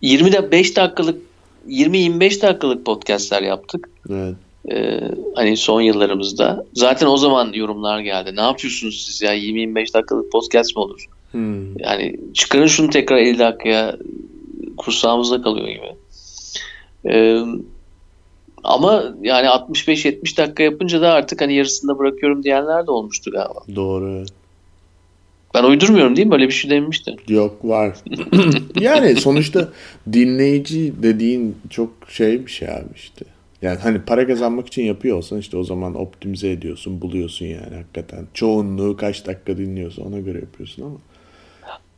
20'de 0.03 0.51
5 0.51 0.77
dakikalık 0.77 1.21
20-25 1.67 2.41
dakikalık 2.41 2.85
podcastler 2.85 3.41
yaptık. 3.41 3.89
Evet. 4.09 4.35
Ee, 4.71 5.01
hani 5.35 5.57
son 5.57 5.81
yıllarımızda. 5.81 6.65
Zaten 6.73 7.07
o 7.07 7.17
zaman 7.17 7.53
yorumlar 7.53 7.99
geldi. 7.99 8.35
Ne 8.35 8.41
yapıyorsunuz 8.41 9.05
siz 9.05 9.21
ya 9.21 9.35
20-25 9.35 9.93
dakikalık 9.93 10.31
podcast 10.31 10.75
mı 10.75 10.81
olur? 10.81 11.05
Hmm. 11.31 11.79
Yani 11.79 12.19
çıkarın 12.33 12.67
şunu 12.67 12.89
tekrar 12.89 13.17
50 13.17 13.39
dakikaya 13.39 13.97
kursağımızda 14.77 15.41
kalıyor 15.41 15.67
gibi. 15.67 15.95
Ee, 17.05 17.43
ama 18.63 19.03
yani 19.21 19.47
65-70 19.47 20.37
dakika 20.37 20.63
yapınca 20.63 21.01
da 21.01 21.13
artık 21.13 21.41
hani 21.41 21.53
yarısında 21.53 21.99
bırakıyorum 21.99 22.43
diyenler 22.43 22.87
de 22.87 22.91
olmuştu 22.91 23.31
galiba. 23.31 23.59
Doğru. 23.75 24.25
Ben 25.53 25.63
uydurmuyorum 25.63 26.15
değil 26.15 26.27
mi? 26.27 26.31
Böyle 26.31 26.47
bir 26.47 26.53
şey 26.53 26.71
demişti. 26.71 27.15
Yok 27.27 27.65
var. 27.65 27.97
yani 28.79 29.15
sonuçta 29.15 29.69
dinleyici 30.13 30.93
dediğin 31.03 31.57
çok 31.69 31.89
şey 32.09 32.45
bir 32.45 32.51
şey 32.51 32.69
abi 32.69 32.89
işte. 32.95 33.25
Yani 33.61 33.79
hani 33.79 34.01
para 34.01 34.27
kazanmak 34.27 34.67
için 34.67 34.83
yapıyor 34.83 35.17
olsan 35.17 35.39
işte 35.39 35.57
o 35.57 35.63
zaman 35.63 35.95
optimize 35.95 36.51
ediyorsun, 36.51 37.01
buluyorsun 37.01 37.45
yani 37.45 37.75
hakikaten. 37.75 38.27
Çoğunluğu 38.33 38.97
kaç 38.97 39.27
dakika 39.27 39.57
dinliyorsa 39.57 40.01
ona 40.01 40.19
göre 40.19 40.39
yapıyorsun 40.39 40.83
ama. 40.83 40.95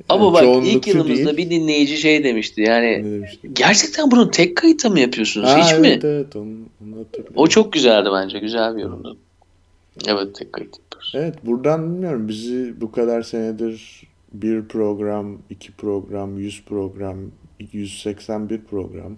Ama 0.09 0.39
Yani 0.39 0.57
bak 0.57 0.67
ilk 0.67 0.88
yılımızda 0.88 1.26
değil. 1.26 1.38
bir 1.38 1.49
dinleyici 1.49 1.97
şey 1.97 2.24
demişti. 2.24 2.61
Yani 2.61 2.88
Ne 3.03 3.11
demiştim? 3.11 3.53
gerçekten 3.53 4.11
bunu 4.11 4.32
tek 4.32 4.57
kayıtta 4.57 4.89
mı 4.89 4.99
yapıyorsunuz? 4.99 5.49
Ha, 5.49 5.57
Hiç 5.57 5.74
evet, 5.74 5.82
mi? 5.82 6.09
Evet 6.09 6.36
onu, 6.36 6.49
onu 6.84 6.99
hatırlıyorum. 6.99 7.34
O 7.36 7.47
çok 7.47 7.74
güzeldi 7.74 8.09
bence. 8.13 8.39
Güzel 8.39 8.78
bir 8.78 8.82
yorumdu. 8.82 9.17
Evet 10.07 10.36
tek 10.36 10.53
kayıt 10.53 10.78
yapıyoruz. 10.80 11.11
Evet 11.15 11.45
buradan 11.45 11.93
bilmiyorum 11.93 12.28
bizi 12.28 12.82
bu 12.82 12.91
kadar 12.91 13.22
senedir 13.22 14.03
bir 14.34 14.65
program, 14.67 15.38
iki 15.49 15.72
program, 15.72 16.39
yüz 16.39 16.63
program, 16.65 17.17
181 17.74 18.61
program 18.61 19.15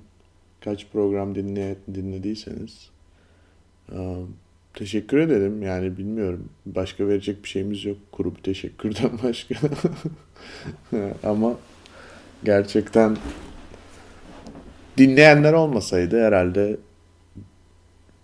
kaç 0.61 0.87
program 0.93 1.35
dinle, 1.35 1.75
dinlediyseniz 1.95 2.89
aa, 3.91 4.15
teşekkür 4.73 5.17
ederim. 5.17 5.63
Yani 5.63 5.97
bilmiyorum 5.97 6.49
başka 6.65 7.07
verecek 7.07 7.43
bir 7.43 7.49
şeyimiz 7.49 7.85
yok 7.85 7.97
kuru 8.11 8.35
bir 8.35 8.41
teşekkürden 8.41 9.11
başka. 9.23 9.55
Ama 11.23 11.53
gerçekten 12.43 13.17
dinleyenler 14.97 15.53
olmasaydı 15.53 16.25
herhalde 16.25 16.77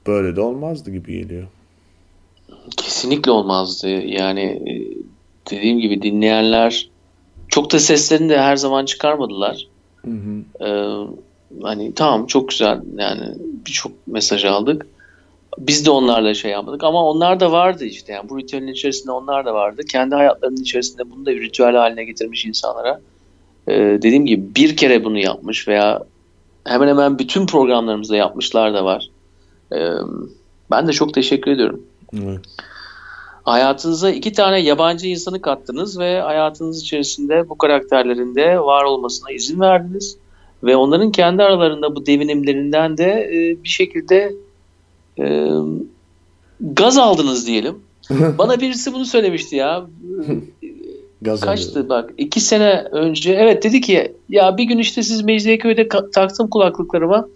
böyle 0.08 0.36
de 0.36 0.42
olmazdı 0.42 0.92
gibi 0.92 1.14
geliyor. 1.14 1.48
Kesinlikle 2.78 3.32
olmazdı. 3.32 3.90
Yani 3.90 4.42
e, 4.42 4.74
dediğim 5.52 5.80
gibi 5.80 6.02
dinleyenler 6.02 6.90
çok 7.48 7.72
da 7.72 7.80
seslerini 7.80 8.30
de 8.30 8.40
her 8.40 8.56
zaman 8.56 8.86
çıkarmadılar. 8.86 9.68
Hı 10.06 10.12
hı. 10.12 10.66
Ee, 10.66 11.08
hani 11.62 11.94
tamam 11.94 12.26
çok 12.28 12.50
güzel 12.50 12.82
yani 12.98 13.36
birçok 13.66 13.92
mesaj 14.08 14.46
aldık. 14.46 14.86
Biz 15.58 15.86
de 15.86 15.92
onlarla 15.92 16.34
şey 16.34 16.52
yapmadık 16.52 16.84
ama 16.84 17.06
onlar 17.06 17.40
da 17.40 17.52
vardı 17.52 17.86
işte 17.86 18.14
yani 18.14 18.30
bu 18.30 18.40
ritüelin 18.40 18.68
içerisinde 18.68 19.12
onlar 19.12 19.46
da 19.46 19.54
vardı. 19.54 19.82
Kendi 19.92 20.16
hayatlarının 20.16 20.62
içerisinde 20.62 21.12
bunu 21.12 21.26
da 21.26 21.32
bir 21.32 21.42
ritüel 21.42 21.76
haline 21.76 22.04
getirmiş 22.04 22.46
insanlara. 22.46 23.02
Ee, 23.68 23.74
dediğim 23.74 24.26
gibi 24.26 24.56
bir 24.56 24.78
kere 24.78 25.04
bunu 25.04 25.20
yapmış 25.20 25.68
veya 25.68 26.04
hemen 26.66 26.88
hemen 26.88 27.20
bütün 27.20 27.46
programlarımızda 27.46 28.16
yapmışlar 28.16 28.74
da 28.74 28.86
var. 28.86 29.10
Ee, 29.74 29.92
ben 30.72 30.88
de 30.88 30.94
çok 30.94 31.14
teşekkür 31.14 31.52
ediyorum. 31.52 31.84
Evet. 32.14 32.40
Hayatınıza 33.44 34.10
iki 34.10 34.34
tane 34.34 34.60
yabancı 34.60 35.08
insanı 35.08 35.42
kattınız 35.42 36.00
ve 36.00 36.22
hayatınız 36.22 36.82
içerisinde 36.82 37.50
bu 37.50 37.58
karakterlerin 37.58 38.36
de 38.36 38.60
var 38.60 38.84
olmasına 38.84 39.32
izin 39.32 39.60
verdiniz. 39.60 40.18
Ve 40.64 40.76
onların 40.76 41.12
kendi 41.12 41.44
aralarında 41.44 41.96
bu 41.96 42.06
devinimlerinden 42.06 42.98
de 42.98 43.30
e, 43.34 43.64
bir 43.64 43.70
şekilde 43.70 44.34
e, 45.20 45.28
gaz 46.60 46.98
aldınız 46.98 47.48
diyelim. 47.48 47.84
Bana 48.38 48.62
birisi 48.62 48.94
bunu 48.94 49.06
söylemişti 49.06 49.56
ya. 49.56 49.86
Gaz. 51.22 51.40
Kaçtı 51.40 51.90
bak 51.90 52.14
iki 52.18 52.40
sene 52.40 52.72
önce 52.92 53.34
evet 53.34 53.64
dedi 53.64 53.82
ki 53.82 54.16
ya 54.30 54.58
bir 54.58 54.64
gün 54.64 54.78
işte 54.78 55.04
siz 55.04 55.22
Mecidiyeköy'de 55.22 55.88
taktım 55.88 56.50
kulaklıklarıma. 56.50 57.28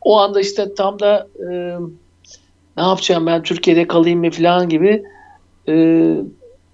O 0.00 0.18
anda 0.18 0.40
işte 0.40 0.74
tam 0.74 1.00
da 1.00 1.28
e, 1.38 1.76
ne 2.76 2.82
yapacağım 2.82 3.26
ben 3.26 3.42
Türkiye'de 3.42 3.86
kalayım 3.86 4.20
mı 4.20 4.30
falan 4.30 4.68
gibi 4.68 5.02
e, 5.68 5.74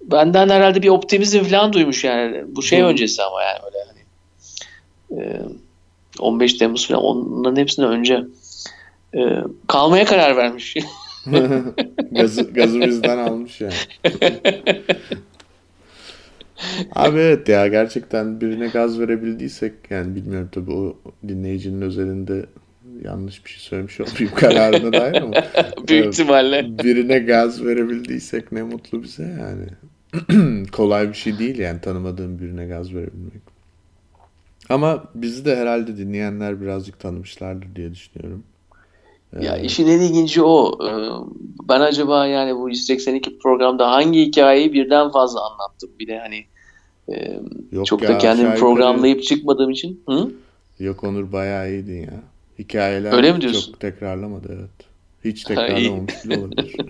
benden 0.01 0.49
herhalde 0.49 0.81
bir 0.81 0.89
optimizm 0.89 1.43
falan 1.43 1.73
duymuş 1.73 2.03
yani. 2.03 2.43
Bu 2.47 2.63
şey 2.63 2.81
Hı. 2.81 2.85
öncesi 2.85 3.23
ama 3.23 3.43
yani 3.43 3.59
öyle 3.65 3.77
hani 3.87 4.01
e, 5.21 5.41
15 6.19 6.53
Temmuz 6.53 6.87
falan 6.87 7.03
onların 7.03 7.61
hepsinden 7.61 7.91
önce 7.91 8.23
e, 9.15 9.19
kalmaya 9.67 10.05
karar 10.05 10.37
vermiş. 10.37 10.77
gazı, 12.11 12.41
gazı 12.53 12.81
bizden 12.81 13.17
almış 13.17 13.61
yani. 13.61 13.73
Abi 16.95 17.19
evet 17.19 17.49
ya 17.49 17.67
gerçekten 17.67 18.41
birine 18.41 18.67
gaz 18.67 18.99
verebildiysek 18.99 19.73
yani 19.89 20.15
bilmiyorum 20.15 20.49
tabii 20.51 20.71
o 20.71 20.97
dinleyicinin 21.27 21.81
özelinde 21.81 22.45
yanlış 23.03 23.45
bir 23.45 23.49
şey 23.49 23.59
söylemiş 23.59 23.99
olmayayım 24.01 24.35
kararına 24.35 24.93
dair 24.93 25.21
ama 25.21 25.33
Büyük 25.87 26.03
Evet. 26.05 26.13
ihtimalle. 26.13 26.65
birine 26.83 27.19
gaz 27.19 27.65
verebildiysek 27.65 28.51
ne 28.51 28.63
mutlu 28.63 29.03
bize 29.03 29.23
yani. 29.39 29.67
Kolay 30.71 31.09
bir 31.09 31.13
şey 31.13 31.39
değil 31.39 31.57
yani 31.59 31.81
tanımadığım 31.81 32.39
birine 32.39 32.65
gaz 32.65 32.93
verebilmek. 32.93 33.41
Ama 34.69 35.03
bizi 35.15 35.45
de 35.45 35.55
herhalde 35.55 35.97
dinleyenler 35.97 36.61
birazcık 36.61 36.99
tanımışlardır 36.99 37.75
diye 37.75 37.91
düşünüyorum. 37.93 38.43
Ya 39.41 39.57
Ee, 39.57 39.63
işin 39.63 39.87
en 39.87 39.99
ilginci 39.99 40.41
o. 40.43 40.71
Ee, 40.87 40.89
Ben 41.69 41.79
acaba 41.81 42.25
yani 42.27 42.55
bu 42.55 42.69
182 42.69 43.39
programda 43.39 43.91
hangi 43.91 44.21
hikayeyi 44.25 44.73
birden 44.73 45.11
fazla 45.11 45.39
anlattım? 45.51 45.89
Bir 45.99 46.07
de 46.07 46.19
hani 46.19 46.45
e, 47.17 47.39
yok 47.71 47.85
çok 47.85 48.01
ya, 48.01 48.09
da 48.09 48.17
kendimi 48.17 48.47
aşağı 48.47 48.57
yukarı- 48.57 48.59
programlayıp 48.59 49.23
çıkmadığım 49.23 49.69
için. 49.71 50.03
Hı? 50.09 50.31
Yok 50.79 51.03
Onur 51.03 51.31
bayağı 51.31 51.69
iyiydin 51.71 52.01
ya. 52.01 52.13
Hikayeler 52.59 53.13
Öyle 53.13 53.33
mi 53.33 53.41
diyorsun? 53.41 53.71
çok 53.71 53.79
tekrarlamadı 53.79 54.47
evet. 54.59 54.89
Hiç 55.25 55.43
tekrarlamamış 55.43 56.25
bile 56.25 56.37
olabilir. 56.39 56.75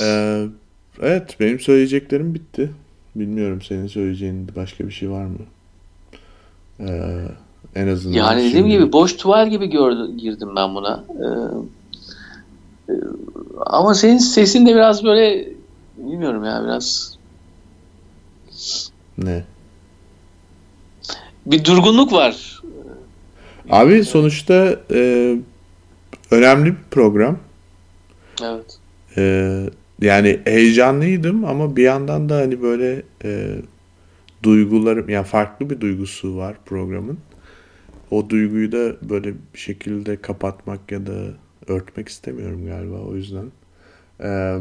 Ee, 0.00 0.46
evet 1.02 1.36
benim 1.40 1.60
söyleyeceklerim 1.60 2.34
bitti. 2.34 2.70
Bilmiyorum 3.16 3.62
senin 3.62 3.86
söyleyeceğin 3.86 4.48
başka 4.56 4.86
bir 4.86 4.92
şey 4.92 5.10
var 5.10 5.24
mı? 5.24 5.38
Ee, 6.80 7.10
en 7.76 7.88
azından 7.88 8.14
Yani 8.16 8.38
dediğim 8.38 8.56
şimdi- 8.56 8.70
gibi 8.70 8.92
boş 8.92 9.16
tuval 9.16 9.50
gibi 9.50 9.66
gördüm, 9.66 10.18
girdim 10.18 10.48
ben 10.56 10.74
buna. 10.74 11.04
Ee, 11.20 11.24
e, 12.92 12.94
ama 13.66 13.94
senin 13.94 14.18
sesin 14.18 14.66
de 14.66 14.74
biraz 14.74 15.04
böyle 15.04 15.48
bilmiyorum 15.98 16.44
ya 16.44 16.62
biraz 16.64 17.16
Ne? 19.18 19.44
bir 21.46 21.64
durgunluk 21.64 22.12
var. 22.12 22.62
Abi 23.70 24.04
sonuçta 24.04 24.76
e, 24.92 25.32
önemli 26.30 26.66
bir 26.70 26.76
program. 26.90 27.38
Evet. 28.42 28.78
Ee, 29.16 29.70
yani 30.00 30.40
heyecanlıydım 30.44 31.44
ama 31.44 31.76
bir 31.76 31.82
yandan 31.82 32.28
da 32.28 32.36
hani 32.36 32.62
böyle 32.62 33.02
e, 33.24 33.56
duygularım 34.42 35.08
yani 35.08 35.26
farklı 35.26 35.70
bir 35.70 35.80
duygusu 35.80 36.36
var 36.36 36.56
programın. 36.66 37.18
O 38.10 38.30
duyguyu 38.30 38.72
da 38.72 39.08
böyle 39.08 39.34
bir 39.54 39.58
şekilde 39.58 40.20
kapatmak 40.20 40.92
ya 40.92 41.06
da 41.06 41.12
örtmek 41.66 42.08
istemiyorum 42.08 42.66
galiba 42.66 42.96
o 42.96 43.14
yüzden. 43.14 43.52
Ee, 44.20 44.58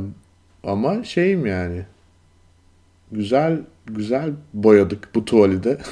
ama 0.64 1.04
şeyim 1.04 1.46
yani 1.46 1.86
güzel 3.12 3.62
güzel 3.86 4.34
boyadık 4.54 5.10
bu 5.16 5.26
tuvali 5.26 5.64
de. 5.64 5.78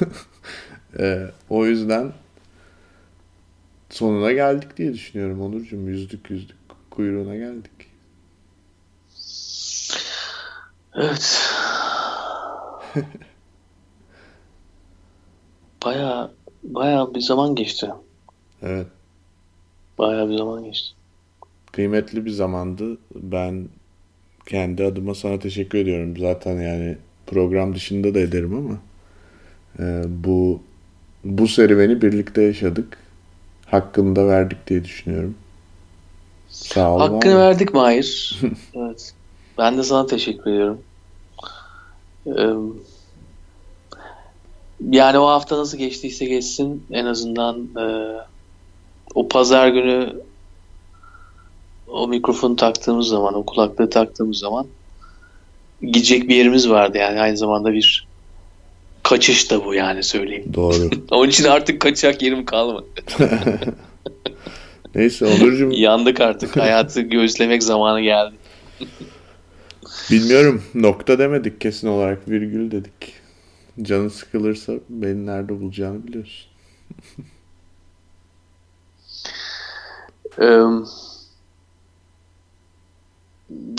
Ee, 0.99 1.27
o 1.49 1.65
yüzden 1.65 2.13
sonuna 3.89 4.31
geldik 4.31 4.77
diye 4.77 4.93
düşünüyorum 4.93 5.41
Onurcuğum. 5.41 5.89
Yüzdük 5.89 6.29
yüzdük 6.29 6.57
kuyruğuna 6.89 7.35
geldik. 7.35 7.71
Evet. 10.95 11.49
Baya 15.85 16.31
baya 16.63 17.15
bir 17.15 17.21
zaman 17.21 17.55
geçti. 17.55 17.89
Evet. 18.61 18.87
Baya 19.97 20.29
bir 20.29 20.37
zaman 20.37 20.63
geçti. 20.63 20.89
Kıymetli 21.71 22.25
bir 22.25 22.31
zamandı. 22.31 22.97
Ben 23.15 23.67
kendi 24.45 24.83
adıma 24.83 25.15
sana 25.15 25.39
teşekkür 25.39 25.77
ediyorum. 25.79 26.17
Zaten 26.17 26.61
yani 26.61 26.97
program 27.27 27.75
dışında 27.75 28.15
da 28.15 28.19
ederim 28.19 28.55
ama 28.55 28.77
e, 29.79 30.03
bu 30.23 30.61
bu 31.23 31.47
serüveni 31.47 32.01
birlikte 32.01 32.41
yaşadık. 32.41 32.97
Hakkını 33.65 34.15
da 34.15 34.27
verdik 34.27 34.67
diye 34.67 34.83
düşünüyorum. 34.83 35.35
Sağ 36.49 36.91
ol. 36.91 36.99
Hakkını 36.99 37.37
verdik 37.37 37.73
Mahir. 37.73 38.39
evet. 38.75 39.13
Ben 39.57 39.77
de 39.77 39.83
sana 39.83 40.05
teşekkür 40.05 40.51
ediyorum. 40.51 40.81
Ee, 42.27 42.47
yani 44.89 45.17
o 45.17 45.27
hafta 45.27 45.57
nasıl 45.57 45.77
geçtiyse 45.77 46.25
geçsin 46.25 46.85
en 46.91 47.05
azından 47.05 47.67
e, 47.79 47.85
o 49.15 49.27
pazar 49.27 49.67
günü 49.67 50.13
o 51.87 52.07
mikrofonu 52.07 52.55
taktığımız 52.55 53.07
zaman, 53.07 53.33
o 53.33 53.45
kulaklığı 53.45 53.89
taktığımız 53.89 54.37
zaman 54.37 54.67
gidecek 55.81 56.29
bir 56.29 56.35
yerimiz 56.35 56.69
vardı 56.69 56.97
yani 56.97 57.21
aynı 57.21 57.37
zamanda 57.37 57.73
bir 57.73 58.07
kaçış 59.03 59.51
da 59.51 59.65
bu 59.65 59.73
yani 59.73 60.03
söyleyeyim. 60.03 60.45
Doğru. 60.53 60.89
Onun 61.11 61.29
için 61.29 61.45
artık 61.45 61.81
kaçacak 61.81 62.21
yerim 62.21 62.45
kalmadı. 62.45 62.85
Neyse 64.95 65.25
Onurcuğum 65.25 65.71
Yandık 65.71 66.21
artık. 66.21 66.57
Hayatı 66.57 67.01
göğüslemek 67.01 67.63
zamanı 67.63 68.01
geldi. 68.01 68.35
bilmiyorum 70.11 70.63
nokta 70.75 71.19
demedik 71.19 71.61
kesin 71.61 71.87
olarak 71.87 72.29
virgül 72.29 72.71
dedik. 72.71 73.22
Canın 73.81 74.07
sıkılırsa 74.07 74.73
beni 74.89 75.25
nerede 75.25 75.61
bulacağını 75.61 76.07
biliyorsun. 76.07 76.49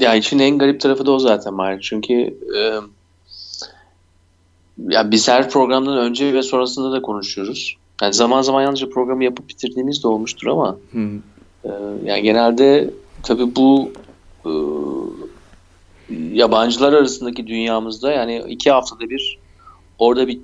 Ya 0.01 0.15
işin 0.15 0.39
en 0.39 0.59
garip 0.59 0.81
tarafı 0.81 1.07
da 1.07 1.11
o 1.13 1.19
zaten 1.19 1.55
Mahir. 1.55 1.81
Çünkü 1.81 2.35
ya 4.89 5.11
biz 5.11 5.29
her 5.29 5.51
programdan 5.51 5.99
önce 5.99 6.35
ve 6.35 6.43
sonrasında 6.43 6.93
da 6.93 7.03
konuşuyoruz. 7.03 7.77
Yani 8.03 8.15
zaman 8.15 8.43
zaman 8.43 8.63
yalnızca 8.63 8.91
programı 8.91 9.25
yapıp 9.25 9.49
bitirdiğimiz 9.49 10.03
de 10.03 10.09
olmuştur 10.09 10.47
ama 10.47 10.77
e, 11.65 11.71
yani 12.05 12.23
genelde 12.23 12.91
tabii 13.23 13.57
bu 13.57 13.93
e, 14.47 14.53
yabancılar 16.33 16.93
arasındaki 16.93 17.47
dünyamızda 17.47 18.13
yani 18.13 18.45
iki 18.49 18.71
haftada 18.71 19.11
bir 19.11 19.44
orada 19.99 20.29
bir 20.29 20.39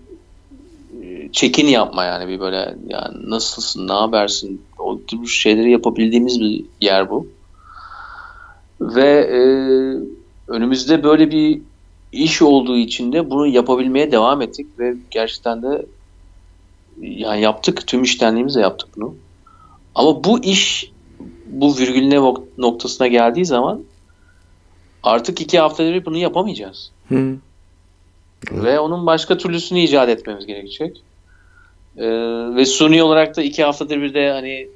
e, 1.02 1.32
check-in 1.32 1.66
yapma 1.66 2.04
yani 2.04 2.28
bir 2.28 2.40
böyle 2.40 2.76
yani 2.88 3.30
nasılsın, 3.30 3.88
ne 3.88 3.92
habersin 3.92 4.62
o 4.78 5.00
tür 5.06 5.26
şeyleri 5.26 5.70
yapabildiğimiz 5.70 6.40
bir 6.40 6.64
yer 6.80 7.10
bu. 7.10 7.26
Ve 8.80 9.10
e, 9.10 9.40
önümüzde 10.48 11.02
böyle 11.02 11.30
bir 11.30 11.60
iş 12.12 12.42
olduğu 12.42 12.76
için 12.76 13.12
de 13.12 13.30
bunu 13.30 13.46
yapabilmeye 13.46 14.12
devam 14.12 14.42
ettik 14.42 14.66
ve 14.78 14.94
gerçekten 15.10 15.62
de 15.62 15.86
yani 17.00 17.40
yaptık. 17.40 17.86
Tüm 17.86 18.02
iştenliğimizle 18.02 18.60
yaptık 18.60 18.88
bunu. 18.96 19.14
Ama 19.94 20.24
bu 20.24 20.44
iş 20.44 20.90
bu 21.46 21.78
virgülüne 21.78 22.14
nok- 22.14 22.44
noktasına 22.58 23.06
geldiği 23.06 23.44
zaman 23.44 23.82
artık 25.02 25.40
iki 25.40 25.58
haftada 25.58 25.92
bir 25.92 26.04
bunu 26.04 26.16
yapamayacağız. 26.16 26.90
Hı. 27.08 27.36
Ve 28.52 28.80
onun 28.80 29.06
başka 29.06 29.38
türlüsünü 29.38 29.80
icat 29.80 30.08
etmemiz 30.08 30.46
gerekecek. 30.46 31.02
Ee, 31.96 32.06
ve 32.56 32.66
suni 32.66 33.02
olarak 33.02 33.36
da 33.36 33.42
iki 33.42 33.64
haftadır 33.64 34.02
bir 34.02 34.14
de 34.14 34.30
hani 34.30 34.68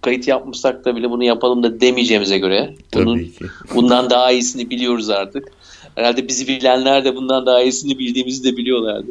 kayıt 0.00 0.28
yapmışsak 0.28 0.84
da 0.84 0.96
bile 0.96 1.10
bunu 1.10 1.24
yapalım 1.24 1.62
da 1.62 1.80
demeyeceğimize 1.80 2.38
göre 2.38 2.74
bunun, 2.94 3.14
Tabii 3.14 3.32
ki. 3.32 3.44
bundan 3.74 4.10
daha 4.10 4.32
iyisini 4.32 4.70
biliyoruz 4.70 5.10
artık. 5.10 5.48
Herhalde 5.94 6.28
bizi 6.28 6.48
bilenler 6.48 7.04
de 7.04 7.16
bundan 7.16 7.46
daha 7.46 7.62
iyisini 7.62 7.98
bildiğimizi 7.98 8.44
de 8.44 8.56
biliyorlardı. 8.56 9.10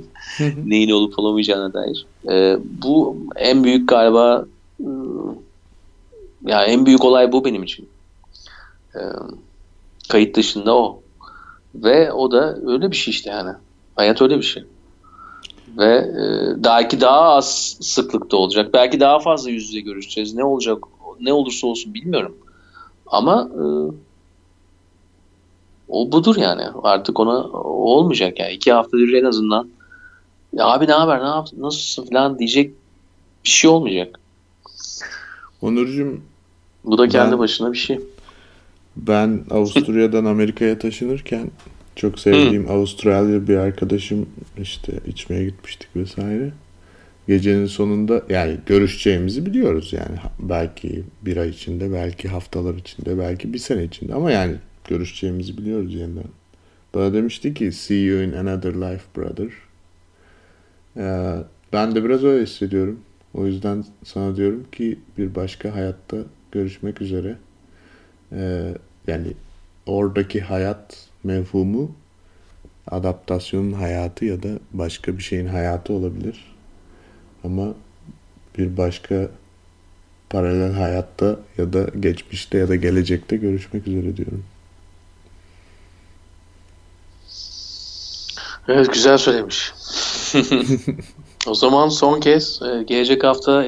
Neyin 0.65 0.89
olup 0.89 1.19
olamayacağına 1.19 1.73
dair. 1.73 2.05
Ee, 2.29 2.57
bu 2.83 3.17
en 3.35 3.63
büyük 3.63 3.89
galiba 3.89 4.45
ıı, 4.79 5.35
ya 6.45 6.63
en 6.63 6.85
büyük 6.85 7.05
olay 7.05 7.31
bu 7.31 7.45
benim 7.45 7.63
için. 7.63 7.89
Ee, 8.95 8.99
kayıt 10.09 10.35
dışında 10.35 10.77
o. 10.77 11.01
Ve 11.75 12.11
o 12.11 12.31
da 12.31 12.57
öyle 12.65 12.91
bir 12.91 12.95
şey 12.95 13.11
işte 13.11 13.29
yani. 13.29 13.51
Hayat 13.97 14.21
öyle 14.21 14.37
bir 14.37 14.43
şey. 14.43 14.63
Ve 15.77 15.95
e, 15.95 16.23
belki 16.63 17.01
daha 17.01 17.21
az 17.21 17.77
sıklıkta 17.81 18.37
olacak. 18.37 18.73
Belki 18.73 18.99
daha 18.99 19.19
fazla 19.19 19.49
yüz 19.49 19.67
yüze 19.67 19.79
görüşeceğiz. 19.79 20.33
Ne 20.33 20.43
olacak, 20.43 20.77
ne 21.19 21.33
olursa 21.33 21.67
olsun 21.67 21.93
bilmiyorum. 21.93 22.37
Ama 23.07 23.49
e, 23.53 23.63
o 25.89 26.11
budur 26.11 26.35
yani. 26.37 26.63
Artık 26.83 27.19
ona 27.19 27.39
o 27.43 27.69
olmayacak 27.69 28.39
yani. 28.39 28.53
İki 28.53 28.71
haftadır 28.73 29.13
en 29.13 29.25
azından 29.25 29.69
ya 30.53 30.65
abi 30.65 30.87
ne 30.87 30.91
haber, 30.93 31.19
ne 31.23 31.27
yap, 31.27 31.47
nasılsın 31.57 32.05
falan 32.05 32.39
diyecek 32.39 32.71
bir 33.43 33.49
şey 33.49 33.69
olmayacak. 33.69 34.19
Onurcuğum 35.61 36.21
Bu 36.83 36.97
da 36.97 37.07
kendi 37.07 37.31
Ben- 37.31 37.39
başına 37.39 37.71
bir 37.71 37.77
şey. 37.77 37.99
Ben 38.95 39.45
Avusturya'dan 39.51 40.25
Amerika'ya 40.25 40.79
taşınırken 40.79 41.51
çok 41.97 42.19
sevdiğim 42.19 42.69
Avustralya 42.71 43.47
bir 43.47 43.57
arkadaşım 43.57 44.29
işte 44.61 44.93
içmeye 45.07 45.45
gitmiştik 45.45 45.95
vesaire. 45.95 46.51
Gecenin 47.27 47.65
sonunda 47.65 48.23
yani 48.29 48.57
görüşeceğimizi 48.65 49.45
biliyoruz 49.45 49.93
yani 49.93 50.17
belki 50.39 51.03
bir 51.21 51.37
ay 51.37 51.49
içinde, 51.49 51.93
belki 51.93 52.27
haftalar 52.27 52.73
içinde, 52.73 53.17
belki 53.17 53.53
bir 53.53 53.57
sene 53.57 53.83
içinde 53.83 54.13
ama 54.13 54.31
yani 54.31 54.55
görüşeceğimizi 54.87 55.57
biliyoruz 55.57 55.93
yeniden. 55.93 56.23
Bana 56.93 57.13
demişti 57.13 57.53
ki 57.53 57.71
see 57.71 57.95
you 57.95 58.21
in 58.23 58.31
another 58.31 58.73
life 58.73 59.03
brother. 59.17 59.49
Ee, 60.97 61.43
ben 61.73 61.95
de 61.95 62.03
biraz 62.03 62.23
öyle 62.23 62.43
hissediyorum. 62.43 62.99
O 63.33 63.45
yüzden 63.45 63.85
sana 64.03 64.35
diyorum 64.35 64.65
ki 64.71 64.99
bir 65.17 65.35
başka 65.35 65.75
hayatta 65.75 66.17
görüşmek 66.51 67.01
üzere. 67.01 67.35
Ee, 68.31 68.73
yani 69.07 69.27
oradaki 69.85 70.41
hayat 70.41 71.06
mevhumu 71.23 71.91
adaptasyonun 72.91 73.73
hayatı 73.73 74.25
ya 74.25 74.43
da 74.43 74.49
başka 74.73 75.17
bir 75.17 75.23
şeyin 75.23 75.47
hayatı 75.47 75.93
olabilir. 75.93 76.55
Ama 77.43 77.73
bir 78.57 78.77
başka 78.77 79.29
paralel 80.29 80.71
hayatta 80.71 81.39
ya 81.57 81.73
da 81.73 81.83
geçmişte 81.99 82.57
ya 82.57 82.69
da 82.69 82.75
gelecekte 82.75 83.37
görüşmek 83.37 83.87
üzere 83.87 84.17
diyorum. 84.17 84.43
Evet 88.67 88.93
güzel 88.93 89.17
söylemiş. 89.17 89.73
O 91.47 91.55
zaman 91.55 91.89
son 91.89 92.19
kez 92.19 92.61
e, 92.61 92.83
gelecek 92.83 93.23
hafta 93.23 93.65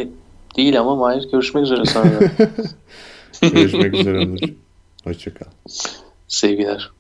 değil 0.58 0.80
ama 0.80 0.96
Mahir 0.96 1.32
görüşmek 1.32 1.64
üzere 1.64 1.86
sonra. 1.86 2.20
Görüşmek 3.42 3.94
üzere 3.94 4.20
Onur. 4.20 4.40
Hoşçakal. 5.04 5.46
Sevgiler. 6.28 6.92